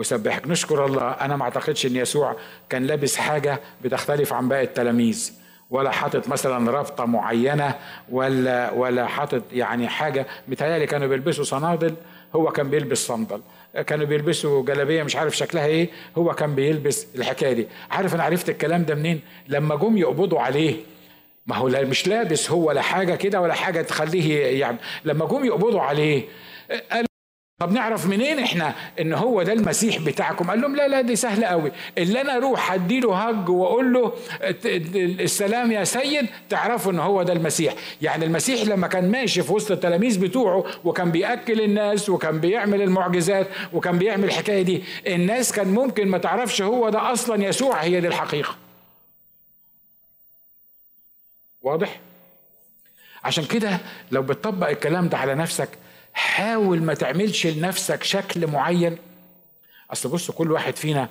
أسبحك. 0.02 0.48
نشكر 0.48 0.86
الله. 0.86 1.02
أنا 1.12 1.36
ما 1.36 1.44
أعتقدش 1.44 1.86
إن 1.86 1.96
يسوع 1.96 2.36
كان 2.70 2.84
لابس 2.88 3.16
حاجة 3.16 3.60
بتختلف 3.84 4.34
عن 4.34 4.50
باقي 4.50 4.64
التلاميذ 4.64 5.34
ولا 5.70 5.92
حاطط 5.92 6.28
مثلا 6.28 6.72
رابطة 6.72 7.06
معينة 7.06 7.76
ولا 8.12 8.72
ولا 8.72 9.08
حاطط 9.08 9.42
يعني 9.52 9.88
حاجة. 9.88 10.28
متهيألي 10.48 10.86
كانوا 10.88 11.08
بيلبسوا 11.08 11.44
صنادل 11.44 11.96
هو 12.36 12.52
كان 12.52 12.70
بيلبس 12.70 13.08
صندل. 13.08 13.42
كانوا 13.88 14.06
بيلبسوا 14.06 14.64
جلابية 14.64 15.04
مش 15.04 15.16
عارف 15.16 15.38
شكلها 15.38 15.66
إيه 15.66 15.90
هو 16.18 16.34
كان 16.34 16.56
بيلبس 16.56 17.08
الحكاية 17.16 17.54
دي. 17.54 17.68
عارف 17.92 18.16
أنا 18.16 18.24
عرفت 18.24 18.50
الكلام 18.50 18.84
ده 18.84 18.96
منين؟ 18.96 19.22
لما 19.48 19.76
جم 19.76 19.98
يقبضوا 19.98 20.40
عليه 20.40 20.76
ما 21.48 21.56
هو 21.56 21.68
مش 21.68 22.08
لابس 22.08 22.52
هو 22.52 22.72
لا 22.72 22.82
حاجة 22.82 23.16
كده 23.16 23.42
ولا 23.42 23.54
حاجة 23.54 23.82
تخليه 23.82 24.60
يعني. 24.60 24.78
لما 25.06 25.26
جم 25.26 25.46
يقبضوا 25.46 25.82
عليه 25.82 26.24
قال 26.92 27.06
طب 27.62 27.72
نعرف 27.72 28.08
منين 28.08 28.40
إحنا 28.40 28.74
إن 29.00 29.14
هو 29.14 29.44
ده 29.44 29.54
المسيح 29.54 29.98
بتاعكم؟ 30.00 30.50
قال 30.50 30.62
لهم 30.62 30.76
لا 30.76 30.88
لا 30.88 31.02
دي 31.02 31.16
سهلة 31.16 31.48
قوي. 31.48 31.72
اللي 31.98 32.22
أنا 32.22 32.38
أروح 32.38 32.74
أديله 32.74 33.16
هج 33.16 33.50
وأقول 33.50 33.94
له 33.94 34.14
السلام 35.20 35.72
يا 35.72 35.84
سيد 35.84 36.26
تعرفوا 36.50 36.92
إن 36.92 37.00
هو 37.00 37.24
ده 37.24 37.34
المسيح. 37.34 37.74
يعني 38.02 38.26
المسيح 38.26 38.62
لما 38.68 38.88
كان 38.88 39.12
ماشي 39.12 39.44
في 39.44 39.54
وسط 39.54 39.72
التلاميذ 39.72 40.20
بتوعه 40.20 40.64
وكان 40.84 41.12
بيأكل 41.12 41.62
الناس 41.62 42.10
وكان 42.10 42.40
بيعمل 42.40 42.82
المعجزات 42.82 43.48
وكان 43.74 43.98
بيعمل 43.98 44.24
الحكاية 44.24 44.62
دي 44.62 44.84
الناس 45.08 45.52
كان 45.52 45.68
ممكن 45.68 46.08
ما 46.08 46.18
تعرفش 46.18 46.62
هو 46.62 46.90
ده 46.90 47.12
أصلا 47.12 47.44
يسوع 47.44 47.76
هي 47.84 48.02
دي 48.02 48.08
الحقيقة. 48.08 48.56
واضح؟ 51.62 52.00
عشان 53.24 53.46
كده 53.46 53.80
لو 54.12 54.22
بتطبق 54.22 54.68
الكلام 54.70 55.10
ده 55.10 55.18
على 55.18 55.36
نفسك 55.36 55.70
حاول 56.14 56.82
ما 56.84 56.94
تعملش 56.94 57.48
لنفسك 57.48 58.04
شكل 58.04 58.48
معين. 58.48 58.98
أصل 59.92 60.10
بص 60.10 60.32
كل 60.32 60.52
واحد 60.52 60.76
فينا 60.76 61.10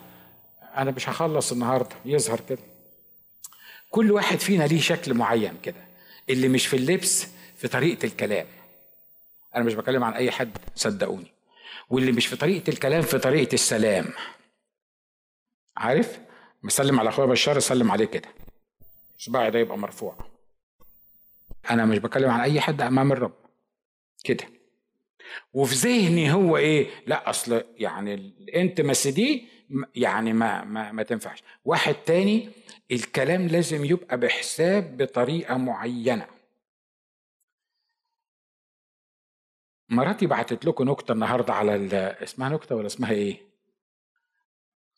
أنا 0.76 0.90
مش 0.90 1.08
هخلص 1.08 1.52
النهارده 1.52 1.96
يظهر 2.04 2.40
كده. 2.48 2.58
كل 3.90 4.12
واحد 4.12 4.38
فينا 4.40 4.64
ليه 4.64 4.80
شكل 4.80 5.14
معين 5.14 5.58
كده 5.62 5.84
اللي 6.30 6.48
مش 6.48 6.66
في 6.66 6.76
اللبس 6.76 7.26
في 7.56 7.68
طريقة 7.68 8.06
الكلام. 8.06 8.46
أنا 9.56 9.64
مش 9.64 9.74
بكلم 9.74 10.04
عن 10.04 10.12
أي 10.12 10.30
حد 10.30 10.58
صدقوني. 10.74 11.32
واللي 11.90 12.12
مش 12.12 12.26
في 12.26 12.36
طريقة 12.36 12.70
الكلام 12.70 13.02
في 13.02 13.18
طريقة 13.18 13.54
السلام. 13.54 14.12
عارف؟ 15.76 16.18
مسلم 16.62 17.00
على 17.00 17.08
أخويا 17.08 17.26
بشار 17.26 17.58
سلم 17.58 17.90
عليه 17.90 18.04
كده. 18.04 18.28
صباعي 19.18 19.50
ده 19.50 19.58
يبقى 19.58 19.78
مرفوع. 19.78 20.29
أنا 21.70 21.84
مش 21.86 21.98
بتكلم 21.98 22.30
عن 22.30 22.40
أي 22.40 22.60
حد 22.60 22.80
أمام 22.80 23.12
الرب. 23.12 23.34
كده. 24.24 24.44
وفي 25.52 25.74
ذهني 25.74 26.32
هو 26.32 26.56
إيه؟ 26.56 26.90
لا 27.06 27.30
أصل 27.30 27.64
يعني 27.76 28.14
الانتمسي 28.14 29.10
دي 29.10 29.48
يعني 29.94 30.32
ما 30.32 30.64
ما 30.64 30.92
ما 30.92 31.02
تنفعش. 31.02 31.42
واحد 31.64 31.94
تاني 31.94 32.50
الكلام 32.90 33.46
لازم 33.46 33.84
يبقى 33.84 34.18
بحساب 34.20 34.96
بطريقة 34.96 35.56
معينة. 35.56 36.26
مراتي 39.88 40.26
بعتت 40.26 40.64
لكم 40.64 40.90
نكتة 40.90 41.12
النهارده 41.12 41.54
على 41.54 41.76
اسمها 42.22 42.48
نكتة 42.48 42.74
ولا 42.76 42.86
اسمها 42.86 43.12
إيه؟ 43.12 43.40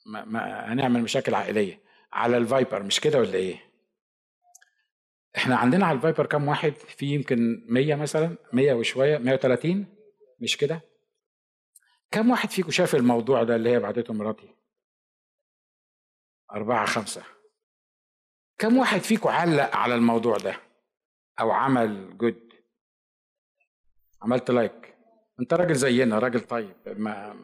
ما, 0.06 0.24
ما 0.24 0.72
هنعمل 0.72 1.02
مشاكل 1.02 1.34
عائلية. 1.34 1.80
على 2.12 2.36
ال 2.36 2.44
Viber 2.44 2.82
مش 2.82 3.00
كده 3.00 3.18
ولا 3.18 3.34
إيه؟ 3.34 3.71
إحنا 5.36 5.56
عندنا 5.56 5.86
على 5.86 5.96
ال 5.96 6.01
Viber 6.01 6.26
كام 6.26 6.48
واحد؟ 6.48 6.72
في 6.72 7.06
يمكن 7.06 7.66
100 7.68 7.94
مثلا 7.94 8.36
100 8.52 8.72
وشوية 8.72 9.18
130 9.18 9.86
مش 10.40 10.56
كده؟ 10.56 10.80
كم 12.10 12.30
واحد 12.30 12.50
فيكم 12.50 12.70
شاف 12.70 12.94
الموضوع 12.94 13.42
ده 13.42 13.56
اللي 13.56 13.70
هي 13.70 13.78
بعتته 13.78 14.14
مراتي 14.14 14.54
أربعة 16.52 16.86
خمسة. 16.86 17.22
كم 18.58 18.76
واحد 18.76 19.00
فيكم 19.00 19.28
علق 19.28 19.76
على 19.76 19.94
الموضوع 19.94 20.36
ده؟ 20.36 20.56
أو 21.40 21.50
عمل 21.50 22.18
جود 22.18 22.52
عملت 24.22 24.50
like 24.50 24.94
أنت 25.40 25.54
راجل 25.54 25.74
زينا 25.74 26.18
راجل 26.18 26.40
طيب 26.40 26.76
ما 26.86 27.34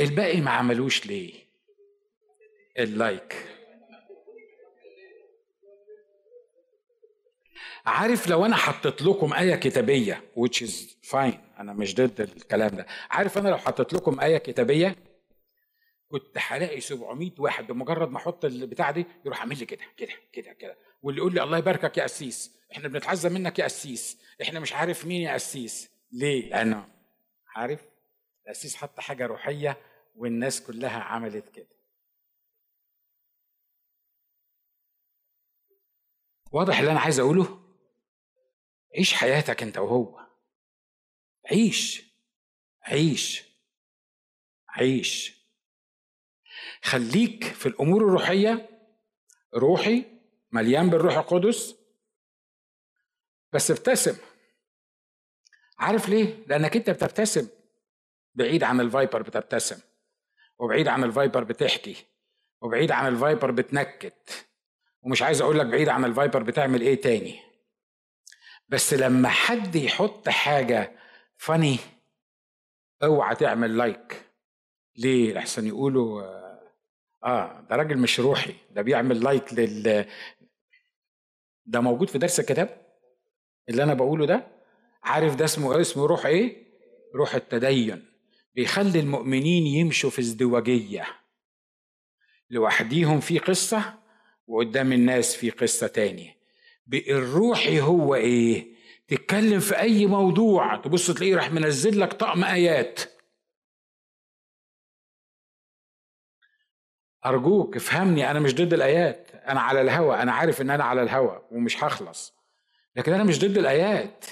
الباقي 0.00 0.40
ما 0.40 0.50
عملوش 0.50 1.06
ليه؟ 1.06 1.34
ال 2.78 2.92
like 2.92 3.48
عارف 7.86 8.28
لو 8.28 8.46
أنا 8.46 8.56
حطيت 8.56 9.02
لكم 9.02 9.32
آية 9.32 9.54
كتابية 9.54 10.24
which 10.38 10.66
is 10.66 10.72
fine 11.10 11.36
أنا 11.58 11.72
مش 11.72 11.94
ضد 11.94 12.20
الكلام 12.20 12.76
ده. 12.76 12.86
عارف 13.10 13.38
أنا 13.38 13.48
لو 13.48 13.56
حطيت 13.58 13.92
لكم 13.92 14.20
آية 14.20 14.38
كتابية 14.38 14.96
كنت 16.08 16.38
هلاقي 16.38 16.80
700 16.80 17.30
واحد 17.38 17.66
بمجرد 17.66 18.10
ما 18.10 18.16
أحط 18.16 18.44
البتاع 18.44 18.90
دي 18.90 19.06
يروح 19.24 19.40
عامل 19.40 19.58
لي 19.58 19.66
كده 19.66 19.80
كده 19.96 20.12
كده 20.32 20.52
كده. 20.52 20.76
واللي 21.02 21.20
يقول 21.20 21.34
لي 21.34 21.42
الله 21.42 21.58
يباركك 21.58 21.98
يا 21.98 22.02
قسيس 22.02 22.56
إحنا 22.72 22.88
بنتعزى 22.88 23.28
منك 23.28 23.58
يا 23.58 23.64
قسيس 23.64 24.18
إحنا 24.42 24.60
مش 24.60 24.72
عارف 24.72 25.06
مين 25.06 25.22
يا 25.22 25.32
قسيس 25.34 25.90
ليه؟ 26.12 26.50
لأنه 26.50 26.88
عارف 27.56 27.80
القسيس 28.46 28.76
حط 28.76 29.00
حاجة 29.00 29.26
روحية 29.26 29.76
والناس 30.16 30.60
كلها 30.62 31.00
عملت 31.00 31.48
كده. 31.48 31.68
واضح 36.52 36.78
اللي 36.78 36.90
أنا 36.90 37.00
عايز 37.00 37.20
أقوله؟ 37.20 37.58
عيش 38.96 39.14
حياتك 39.14 39.62
انت 39.62 39.78
وهو. 39.78 40.26
عيش. 41.50 42.12
عيش. 42.82 43.44
عيش. 44.68 45.42
خليك 46.82 47.44
في 47.44 47.66
الأمور 47.66 48.04
الروحية. 48.04 48.68
روحي 49.54 50.04
مليان 50.52 50.90
بالروح 50.90 51.16
القدس. 51.16 51.74
بس 53.52 53.70
ابتسم. 53.70 54.16
عارف 55.78 56.08
ليه؟ 56.08 56.44
لأنك 56.46 56.76
انت 56.76 56.90
بتبتسم. 56.90 57.48
بعيد 58.34 58.62
عن 58.62 58.80
ال 58.80 58.87
Viber 58.87 59.22
بتبتسم. 59.22 59.80
وبعيد 60.58 60.88
عن 60.88 61.04
ال 61.04 61.11
Viber 61.11 61.44
بتحكي. 61.44 62.06
وبعيد 62.60 62.90
عن 62.90 63.06
ال 63.06 63.13
Viber 63.13 63.50
بتنكت. 63.50 64.46
ومش 65.02 65.22
عايز 65.22 65.40
أقول 65.40 65.58
لك 65.58 65.66
بعيد 65.66 65.88
عن 65.88 66.04
ال 66.04 66.10
Viber 66.10 66.42
بتعمل 66.42 66.80
إيه 66.80 67.00
تاني. 67.00 67.51
بس 68.72 68.94
لما 68.94 69.28
حد 69.28 69.76
يحط 69.76 70.28
حاجة 70.28 70.92
funny 71.36 71.78
اوعى 73.02 73.34
تعمل 73.34 73.76
like 73.76 74.22
ليه؟ 74.96 75.38
أحسن 75.38 75.66
يقولوا 75.66 76.22
آه 77.24 77.60
ده 77.70 77.76
راجل 77.76 77.98
مش 77.98 78.20
روحي. 78.20 78.54
ده 78.70 78.82
بيعمل 78.82 79.24
like 79.24 79.54
لل 79.54 80.06
ده 81.66 81.80
موجود 81.80 82.08
في 82.08 82.18
درس 82.18 82.40
الكتاب؟ 82.40 82.86
اللي 83.68 83.82
أنا 83.82 83.94
بقوله 83.94 84.26
ده؟ 84.26 84.46
عارف 85.02 85.34
ده 85.34 85.44
اسمه 85.44 85.80
اسمه 85.80 86.06
روح 86.06 86.26
إيه؟ 86.26 86.66
روح 87.14 87.34
التدين. 87.34 88.04
بيخلي 88.54 89.00
المؤمنين 89.00 89.66
يمشوا 89.66 90.10
في 90.10 90.20
ازدواجية. 90.20 91.06
لوحديهم 92.50 93.20
في 93.20 93.38
قصة 93.38 93.98
وقدام 94.46 94.92
الناس 94.92 95.36
في 95.36 95.50
قصة 95.50 95.86
تانية. 95.86 96.41
الروحي 96.92 97.80
هو 97.80 98.14
إيه؟ 98.14 98.72
تتكلم 99.08 99.60
في 99.60 99.78
أي 99.80 100.06
موضوع 100.06 100.76
تبص 100.76 101.10
تلاقيه 101.10 101.36
راح 101.36 101.50
منزل 101.50 102.00
لك 102.00 102.12
طقم 102.12 102.44
آيات. 102.44 103.00
أرجوك 107.26 107.76
افهمني 107.76 108.30
أنا 108.30 108.40
مش 108.40 108.54
ضد 108.54 108.72
الآيات. 108.72 109.30
أنا 109.30 109.60
على 109.60 109.80
الهوى 109.80 110.16
أنا 110.22 110.32
عارف 110.32 110.60
إن 110.60 110.70
أنا 110.70 110.84
على 110.84 111.02
الهوى 111.02 111.48
ومش 111.50 111.84
هخلص. 111.84 112.34
لكن 112.96 113.12
أنا 113.12 113.24
مش 113.24 113.38
ضد 113.38 113.58
الآيات. 113.58 114.24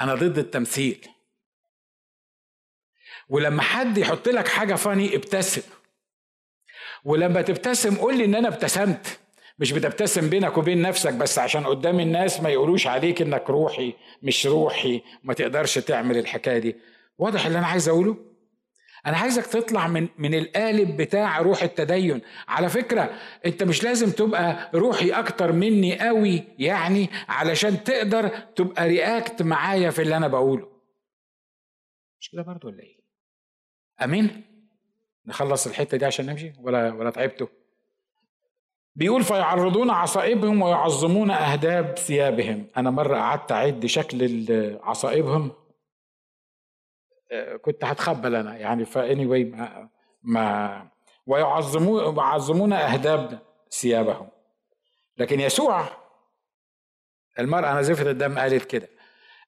أنا 0.00 0.14
ضد 0.14 0.38
التمثيل. 0.38 1.08
ولما 3.28 3.62
حد 3.62 3.98
يحط 3.98 4.28
لك 4.28 4.48
حاجة 4.48 4.74
فاني 4.74 5.16
ابتسم. 5.16 5.62
ولما 7.04 7.42
تبتسم 7.42 7.96
قول 7.96 8.18
لي 8.18 8.24
إن 8.24 8.34
أنا 8.34 8.48
ابتسمت. 8.48 9.21
مش 9.58 9.72
بتبتسم 9.72 10.30
بينك 10.30 10.58
وبين 10.58 10.82
نفسك 10.82 11.12
بس 11.14 11.38
عشان 11.38 11.66
قدام 11.66 12.00
الناس 12.00 12.40
ما 12.40 12.48
يقولوش 12.48 12.86
عليك 12.86 13.22
إنك 13.22 13.50
روحي 13.50 13.94
مش 14.22 14.46
روحي 14.46 15.02
ما 15.22 15.34
تقدرش 15.34 15.78
تعمل 15.78 16.18
الحكاية 16.18 16.58
دي. 16.58 16.76
واضح 17.18 17.46
اللي 17.46 17.58
أنا 17.58 17.66
عايز 17.66 17.88
أقوله؟ 17.88 18.16
أنا 19.06 19.16
عايزك 19.16 19.46
تطلع 19.46 19.88
من 19.88 20.08
من 20.18 20.34
القالب 20.34 20.96
بتاع 20.96 21.38
روح 21.40 21.62
التدين. 21.62 22.20
على 22.48 22.68
فكرة 22.68 23.20
أنت 23.46 23.62
مش 23.62 23.84
لازم 23.84 24.10
تبقى 24.10 24.70
روحي 24.74 25.10
أكتر 25.10 25.52
مني 25.52 25.98
قوي 25.98 26.44
يعني 26.58 27.08
علشان 27.28 27.84
تقدر 27.84 28.28
تبقى 28.28 28.88
رياكت 28.88 29.42
معايا 29.42 29.90
في 29.90 30.02
اللي 30.02 30.16
أنا 30.16 30.28
بقوله. 30.28 30.68
مش 32.20 32.30
كده 32.30 32.42
برضه 32.42 32.68
ولا 32.68 32.82
إيه؟ 32.82 32.96
أمين؟ 34.04 34.44
نخلص 35.26 35.66
الحتة 35.66 35.96
دي 35.96 36.04
عشان 36.04 36.26
نمشي؟ 36.26 36.52
ولا 36.58 36.92
ولا 36.92 37.10
تعبتوا؟ 37.10 37.46
بيقول 38.94 39.24
فيعرضون 39.24 39.90
عصائبهم 39.90 40.62
ويعظمون 40.62 41.30
أهداب 41.30 41.98
ثيابهم. 41.98 42.66
أنا 42.76 42.90
مرة 42.90 43.16
قعدت 43.16 43.52
أعد 43.52 43.86
شكل 43.86 44.46
عصائبهم 44.82 45.52
كنت 47.62 47.84
هتخبل 47.84 48.34
أنا 48.34 48.56
يعني 48.56 48.84
فاني 48.84 49.26
واي 49.26 49.44
ما, 49.44 49.88
ما 50.22 50.88
ويعظمون 51.26 52.16
يعظمون 52.16 52.72
أهداب 52.72 53.38
ثيابهم. 53.70 54.28
لكن 55.18 55.40
يسوع 55.40 55.88
المرأة 57.38 57.80
نزفت 57.80 58.06
الدم 58.06 58.38
قالت 58.38 58.64
كده. 58.64 58.88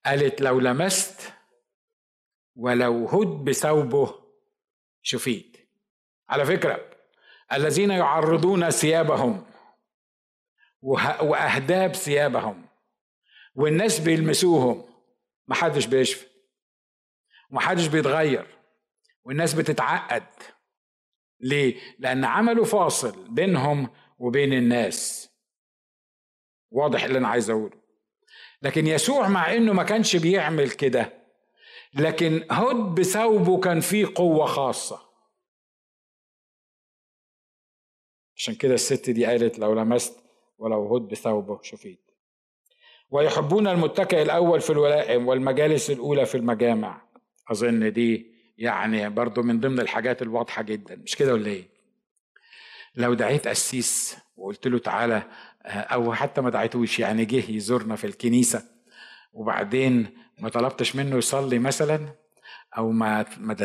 قالت 0.06 0.40
لو 0.40 0.60
لمست 0.60 1.32
ولو 2.56 3.06
هد 3.06 3.26
بثوبه 3.26 4.14
شفيت. 5.02 5.56
على 6.28 6.44
فكرة 6.44 6.93
الذين 7.52 7.90
يعرضون 7.90 8.70
ثيابهم 8.70 9.46
وأهداب 11.22 11.94
ثيابهم 11.94 12.66
والناس 13.54 14.00
بيلمسوهم. 14.00 14.84
محدش 15.48 15.86
بيشفي 15.86 16.26
ومحدش 17.50 17.86
بيتغير 17.86 18.46
والناس 19.24 19.54
بتتعقد. 19.54 20.26
ليه؟ 21.40 21.80
لأن 21.98 22.24
عملوا 22.24 22.64
فاصل 22.64 23.28
بينهم 23.28 23.88
وبين 24.18 24.52
الناس. 24.52 25.30
واضح 26.70 27.04
اللي 27.04 27.18
أنا 27.18 27.28
عايز 27.28 27.50
أقوله. 27.50 27.76
لكن 28.62 28.86
يسوع 28.86 29.28
مع 29.28 29.54
إنه 29.54 29.72
ما 29.72 29.82
كانش 29.82 30.16
بيعمل 30.16 30.70
كده 30.70 31.12
لكن 31.94 32.46
هد 32.50 32.76
بثوبه 32.76 33.60
كان 33.60 33.80
فيه 33.80 34.06
قوة 34.14 34.46
خاصة. 34.46 35.13
عشان 38.44 38.54
كده 38.54 38.74
الست 38.74 39.10
دي 39.10 39.26
قالت 39.26 39.58
لو 39.58 39.74
لمست 39.74 40.18
ولو 40.58 40.96
هد 40.96 41.02
بثوبه 41.02 41.58
شفيت. 41.62 42.10
ويحبون 43.10 43.66
المتكئ 43.66 44.22
الأول 44.22 44.60
في 44.60 44.70
الولائم 44.70 45.28
والمجالس 45.28 45.90
الأولى 45.90 46.26
في 46.26 46.34
المجامع. 46.34 47.02
أظن 47.50 47.92
دي 47.92 48.34
يعني 48.58 49.10
برضو 49.10 49.42
من 49.42 49.60
ضمن 49.60 49.80
الحاجات 49.80 50.22
الواضحة 50.22 50.62
جدا. 50.62 50.96
مش 50.96 51.16
كده 51.16 51.32
ولا 51.32 51.46
إيه؟ 51.46 51.68
لو 52.94 53.14
دعيت 53.14 53.48
قسيس 53.48 54.16
وقلت 54.36 54.66
له 54.68 54.78
تعالى 54.78 55.22
أو 55.66 56.12
حتى 56.12 56.40
ما 56.40 56.50
دعيتوش 56.50 56.98
يعني 56.98 57.24
جه 57.24 57.50
يزورنا 57.50 57.96
في 57.96 58.06
الكنيسة 58.06 58.62
وبعدين 59.32 60.06
ما 60.38 60.48
طلبتش 60.48 60.96
منه 60.96 61.16
يصلي 61.16 61.58
مثلا 61.58 62.08
أو 62.78 62.90
ما 62.90 63.26
ما 63.38 63.56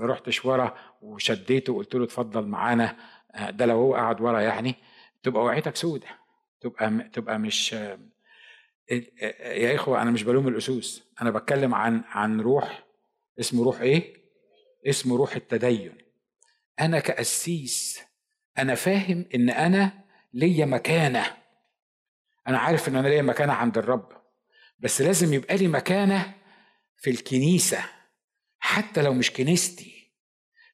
رحتش 0.00 0.44
ورا 0.44 0.74
وشديته 1.02 1.72
وقلت 1.72 1.94
له 1.94 2.04
اتفضل 2.04 2.46
معانا 2.46 2.96
ده 3.50 3.66
لو 3.66 3.76
هو 3.76 3.94
قعد 3.94 4.20
ورا 4.20 4.40
يعني 4.40 4.74
تبقى 5.22 5.42
وعيتك 5.42 5.76
سودة. 5.76 6.06
تبقى 6.60 7.10
تبقى 7.12 7.38
مش 7.38 7.72
يا 9.42 9.74
إخوة 9.74 10.02
أنا 10.02 10.10
مش 10.10 10.22
بلوم 10.22 10.48
الأسوس. 10.48 11.04
أنا 11.22 11.30
بتكلم 11.30 11.74
عن 11.74 12.04
عن 12.08 12.40
روح 12.40 12.84
اسمه 13.40 13.64
روح 13.64 13.80
إيه؟ 13.80 14.16
اسمه 14.86 15.16
روح 15.16 15.36
التدين. 15.36 15.98
أنا 16.80 17.00
كقسيس 17.00 18.00
أنا 18.58 18.74
فاهم 18.74 19.26
إن 19.34 19.50
أنا 19.50 19.92
ليا 20.32 20.66
مكانة. 20.66 21.36
أنا 22.48 22.58
عارف 22.58 22.88
إن 22.88 22.96
أنا 22.96 23.08
ليا 23.08 23.22
مكانة 23.22 23.52
عند 23.52 23.78
الرب. 23.78 24.08
بس 24.78 25.00
لازم 25.02 25.32
يبقى 25.34 25.56
لي 25.56 25.68
مكانة 25.68 26.34
في 26.96 27.10
الكنيسة. 27.10 27.84
حتى 28.58 29.02
لو 29.02 29.14
مش 29.14 29.32
كنيستي. 29.32 29.95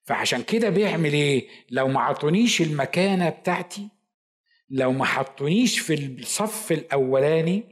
فعشان 0.05 0.43
كده 0.43 0.71
بيعمل 0.71 1.13
إيه؟ 1.13 1.49
لو 1.71 1.89
ما 1.89 2.01
عطونيش 2.01 2.63
المكانة 2.63 3.29
بتاعتي 3.29 3.89
لو 4.71 4.93
ما 4.93 5.05
حطونيش 5.05 5.79
في 5.79 5.95
الصف 5.95 6.73
الأولاني 6.73 7.65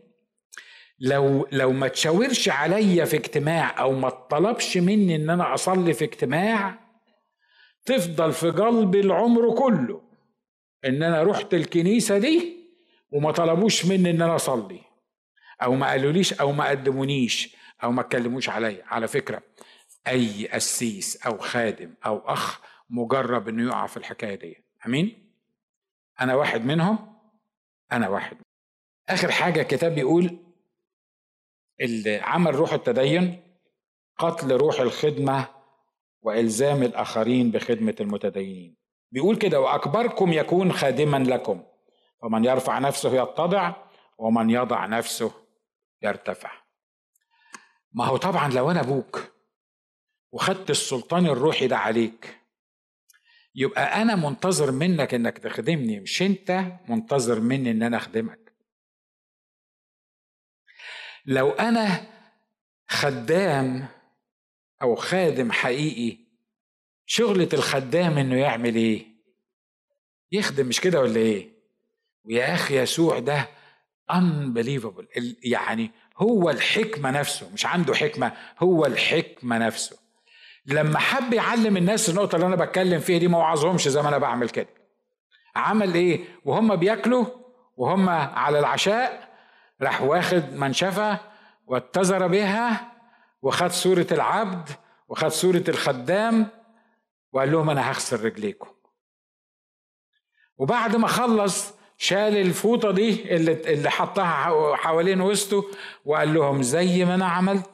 لو 1.01 1.49
لو 1.53 1.73
ما 1.73 1.89
تشاورش 1.89 2.49
عليا 2.49 3.05
في 3.05 3.17
اجتماع 3.17 3.81
أو 3.81 3.93
ما 3.93 4.09
طلبش 4.09 4.77
مني 4.77 5.17
إن 5.17 5.31
أنا 5.31 5.55
أصلي 5.55 5.95
في 5.95 6.05
اجتماع 6.05 6.79
تفضل 7.85 8.33
في 8.33 8.51
قلبي 8.51 9.01
العمر 9.01 9.55
كله 9.55 10.03
إن 10.85 11.03
أنا 11.03 11.23
رحت 11.23 11.55
الكنيسة 11.55 12.19
دي 12.19 12.57
وما 13.13 13.31
طلبوش 13.33 13.87
مني 13.87 14.11
إن 14.11 14.23
أنا 14.23 14.37
أصلي 14.37 14.81
أو 15.63 15.75
ما 15.75 15.87
قالوليش 15.91 16.33
أو 16.33 16.53
ما 16.53 16.69
قدمونيش 16.69 17.57
أو 17.85 17.93
ما 17.93 18.01
اتكلموش 18.01 18.49
عليا. 18.49 18.85
على 18.87 19.09
فكرة 19.09 19.43
أي 20.09 20.49
قسيس 20.49 21.27
أو 21.27 21.39
خادم 21.39 21.95
أو 22.07 22.19
أخ 22.19 22.61
مجرب 22.91 23.49
إنه 23.49 23.63
يقع 23.69 23.87
في 23.87 23.97
الحكاية 23.97 24.35
دي. 24.35 24.65
آمين؟ 24.87 25.33
أنا 26.21 26.35
واحد 26.35 26.65
منهم 26.65 27.17
أنا 27.93 28.09
واحد. 28.09 28.37
آخر 29.09 29.31
حاجة 29.31 29.61
الكتاب 29.61 29.95
بيقول 29.95 30.39
عمل 32.07 32.55
روح 32.55 32.73
التدين 32.73 33.43
قتل 34.19 34.53
روح 34.53 34.81
الخدمة 34.81 35.49
وإلزام 36.23 36.83
الآخرين 36.83 37.51
بخدمة 37.51 37.95
المتدينين. 38.01 38.77
بيقول 39.13 39.37
كده 39.37 39.61
وأكبركم 39.61 40.33
يكون 40.33 40.73
خادما 40.73 41.17
لكم. 41.17 41.63
فمن 42.23 42.45
يرفع 42.45 42.79
نفسه 42.79 43.23
يتضع 43.23 43.73
ومن 44.19 44.51
يضع 44.51 44.87
نفسه 44.87 45.33
يرتفع. 46.03 46.51
ما 47.93 48.05
هو 48.05 48.17
طبعا 48.17 48.49
لو 48.49 48.71
أنا 48.71 48.81
أبوك 48.81 49.33
وخدت 50.33 50.71
السلطان 50.71 51.27
الروحي 51.27 51.67
ده 51.67 51.77
عليك. 51.77 52.37
يبقى 53.55 54.03
أنا 54.03 54.17
منتظر 54.17 54.71
منك 54.73 55.15
إنك 55.15 55.39
تخدمني 55.39 56.01
مش 56.01 56.23
أنت 56.23 56.67
منتظر 56.89 57.41
مني 57.41 57.71
إن 57.71 57.83
أنا 57.83 57.97
أخدمك. 57.97 58.53
لو 61.27 61.51
أنا 61.51 62.07
خدام 62.89 63.89
أو 64.83 64.95
خادم 64.97 65.53
حقيقي 65.53 66.19
شغلة 67.07 67.49
الخدام 67.53 68.19
إنه 68.19 68.37
يعمل 68.37 68.75
إيه؟ 68.75 69.07
يخدم 70.33 70.67
مش 70.67 70.81
كده 70.81 71.01
ولا 71.01 71.17
إيه؟ 71.17 71.51
ويا 72.25 72.55
أخي 72.55 72.79
يسوع 72.83 73.19
ده 73.19 73.49
unbelievable. 74.13 75.05
يعني 75.45 75.91
هو 76.17 76.51
الحكمة 76.51 77.11
نفسه 77.11 77.51
مش 77.53 77.67
عنده 77.67 77.95
حكمة 77.95 78.37
هو 78.59 78.87
الحكمة 78.87 79.59
نفسه. 79.59 80.00
لما 80.71 80.99
حب 80.99 81.33
يعلم 81.33 81.77
الناس 81.77 82.09
النقطة 82.09 82.37
اللي 82.37 82.47
أنا 82.47 82.57
بتكلم 82.57 83.01
فيها 83.01 83.19
دي 83.19 83.29
ما 83.29 83.39
وعظهمش 83.39 83.89
زي 83.89 84.03
ما 84.03 84.09
أنا 84.09 84.19
بعمل 84.19 84.49
كده. 84.49 84.69
عمل 85.57 85.95
إيه؟ 85.95 86.25
وهم 86.45 86.77
بياكلوا 86.77 87.27
وهم 87.77 88.09
على 88.09 88.59
العشاء 88.59 89.29
راح 89.83 90.03
واخد 90.03 90.53
منشفة 90.55 91.19
واتزر 91.67 92.27
بها 92.27 92.93
وخد 93.43 93.71
صورة 93.71 94.07
العبد 94.13 94.69
وخد 95.09 95.29
صورة 95.29 95.65
الخدام 95.69 96.47
وقال 97.33 97.53
لهم 97.53 97.71
أنا 97.71 97.91
هغسل 97.91 98.25
رجليكم. 98.25 98.69
وبعد 100.59 100.97
ما 100.97 101.07
خلص 101.07 101.75
شال 101.99 102.37
الفوطة 102.37 102.91
دي 102.91 103.37
اللي 103.37 103.53
اللي 103.53 103.91
حطها 103.91 104.77
حوالين 104.77 105.21
وسطه 105.21 105.65
وقال 106.05 106.35
لهم 106.35 106.63
زي 106.63 107.05
ما 107.05 107.15
أنا 107.15 107.27
عملت. 107.27 107.71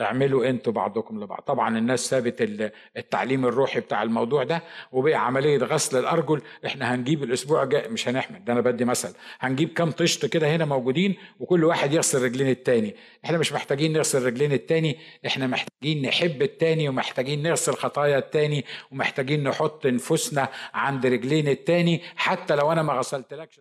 اعملوا 0.00 0.46
أنتوا 0.50 0.72
بعضكم 0.72 1.22
لبعض. 1.22 1.40
طبعا 1.40 1.78
الناس 1.78 2.00
سابت 2.00 2.36
التعليم 2.96 3.46
الروحي 3.46 3.80
بتاع 3.80 4.02
الموضوع 4.02 4.44
ده 4.44 4.62
وبقى 4.92 5.14
عملية 5.26 5.58
غسل 5.58 5.98
الأرجل. 5.98 6.42
إحنا 6.66 6.94
هنجيب 6.94 7.22
الأسبوع 7.22 7.62
الجاي 7.62 7.88
مش 7.88 8.08
هنحمل 8.08 8.44
ده 8.44 8.52
أنا 8.52 8.60
بدي 8.60 8.84
مثل. 8.84 9.14
هنجيب 9.40 9.68
كام 9.72 9.90
طشت 9.90 10.26
كده 10.26 10.56
هنا 10.56 10.64
موجودين 10.64 11.16
وكل 11.40 11.64
واحد 11.64 11.92
يغسل 11.92 12.22
رجلين 12.24 12.48
التاني. 12.48 12.96
إحنا 13.24 13.38
مش 13.38 13.52
محتاجين 13.52 13.92
نغسل 13.92 14.26
رجلين 14.26 14.52
التاني 14.52 14.98
إحنا 15.26 15.46
محتاجين 15.46 16.06
نحب 16.06 16.42
التاني 16.42 16.88
ومحتاجين 16.88 17.42
نغسل 17.42 17.72
خطايا 17.72 18.18
التاني 18.18 18.64
ومحتاجين 18.92 19.42
نحط 19.48 19.86
نفوسنا 19.86 20.48
عند 20.74 21.06
رجلين 21.06 21.48
التاني. 21.48 22.02
حتى 22.16 22.56
لو 22.56 22.72
أنا 22.72 22.82
ما 22.82 22.92
غسلتلكش 22.92 23.60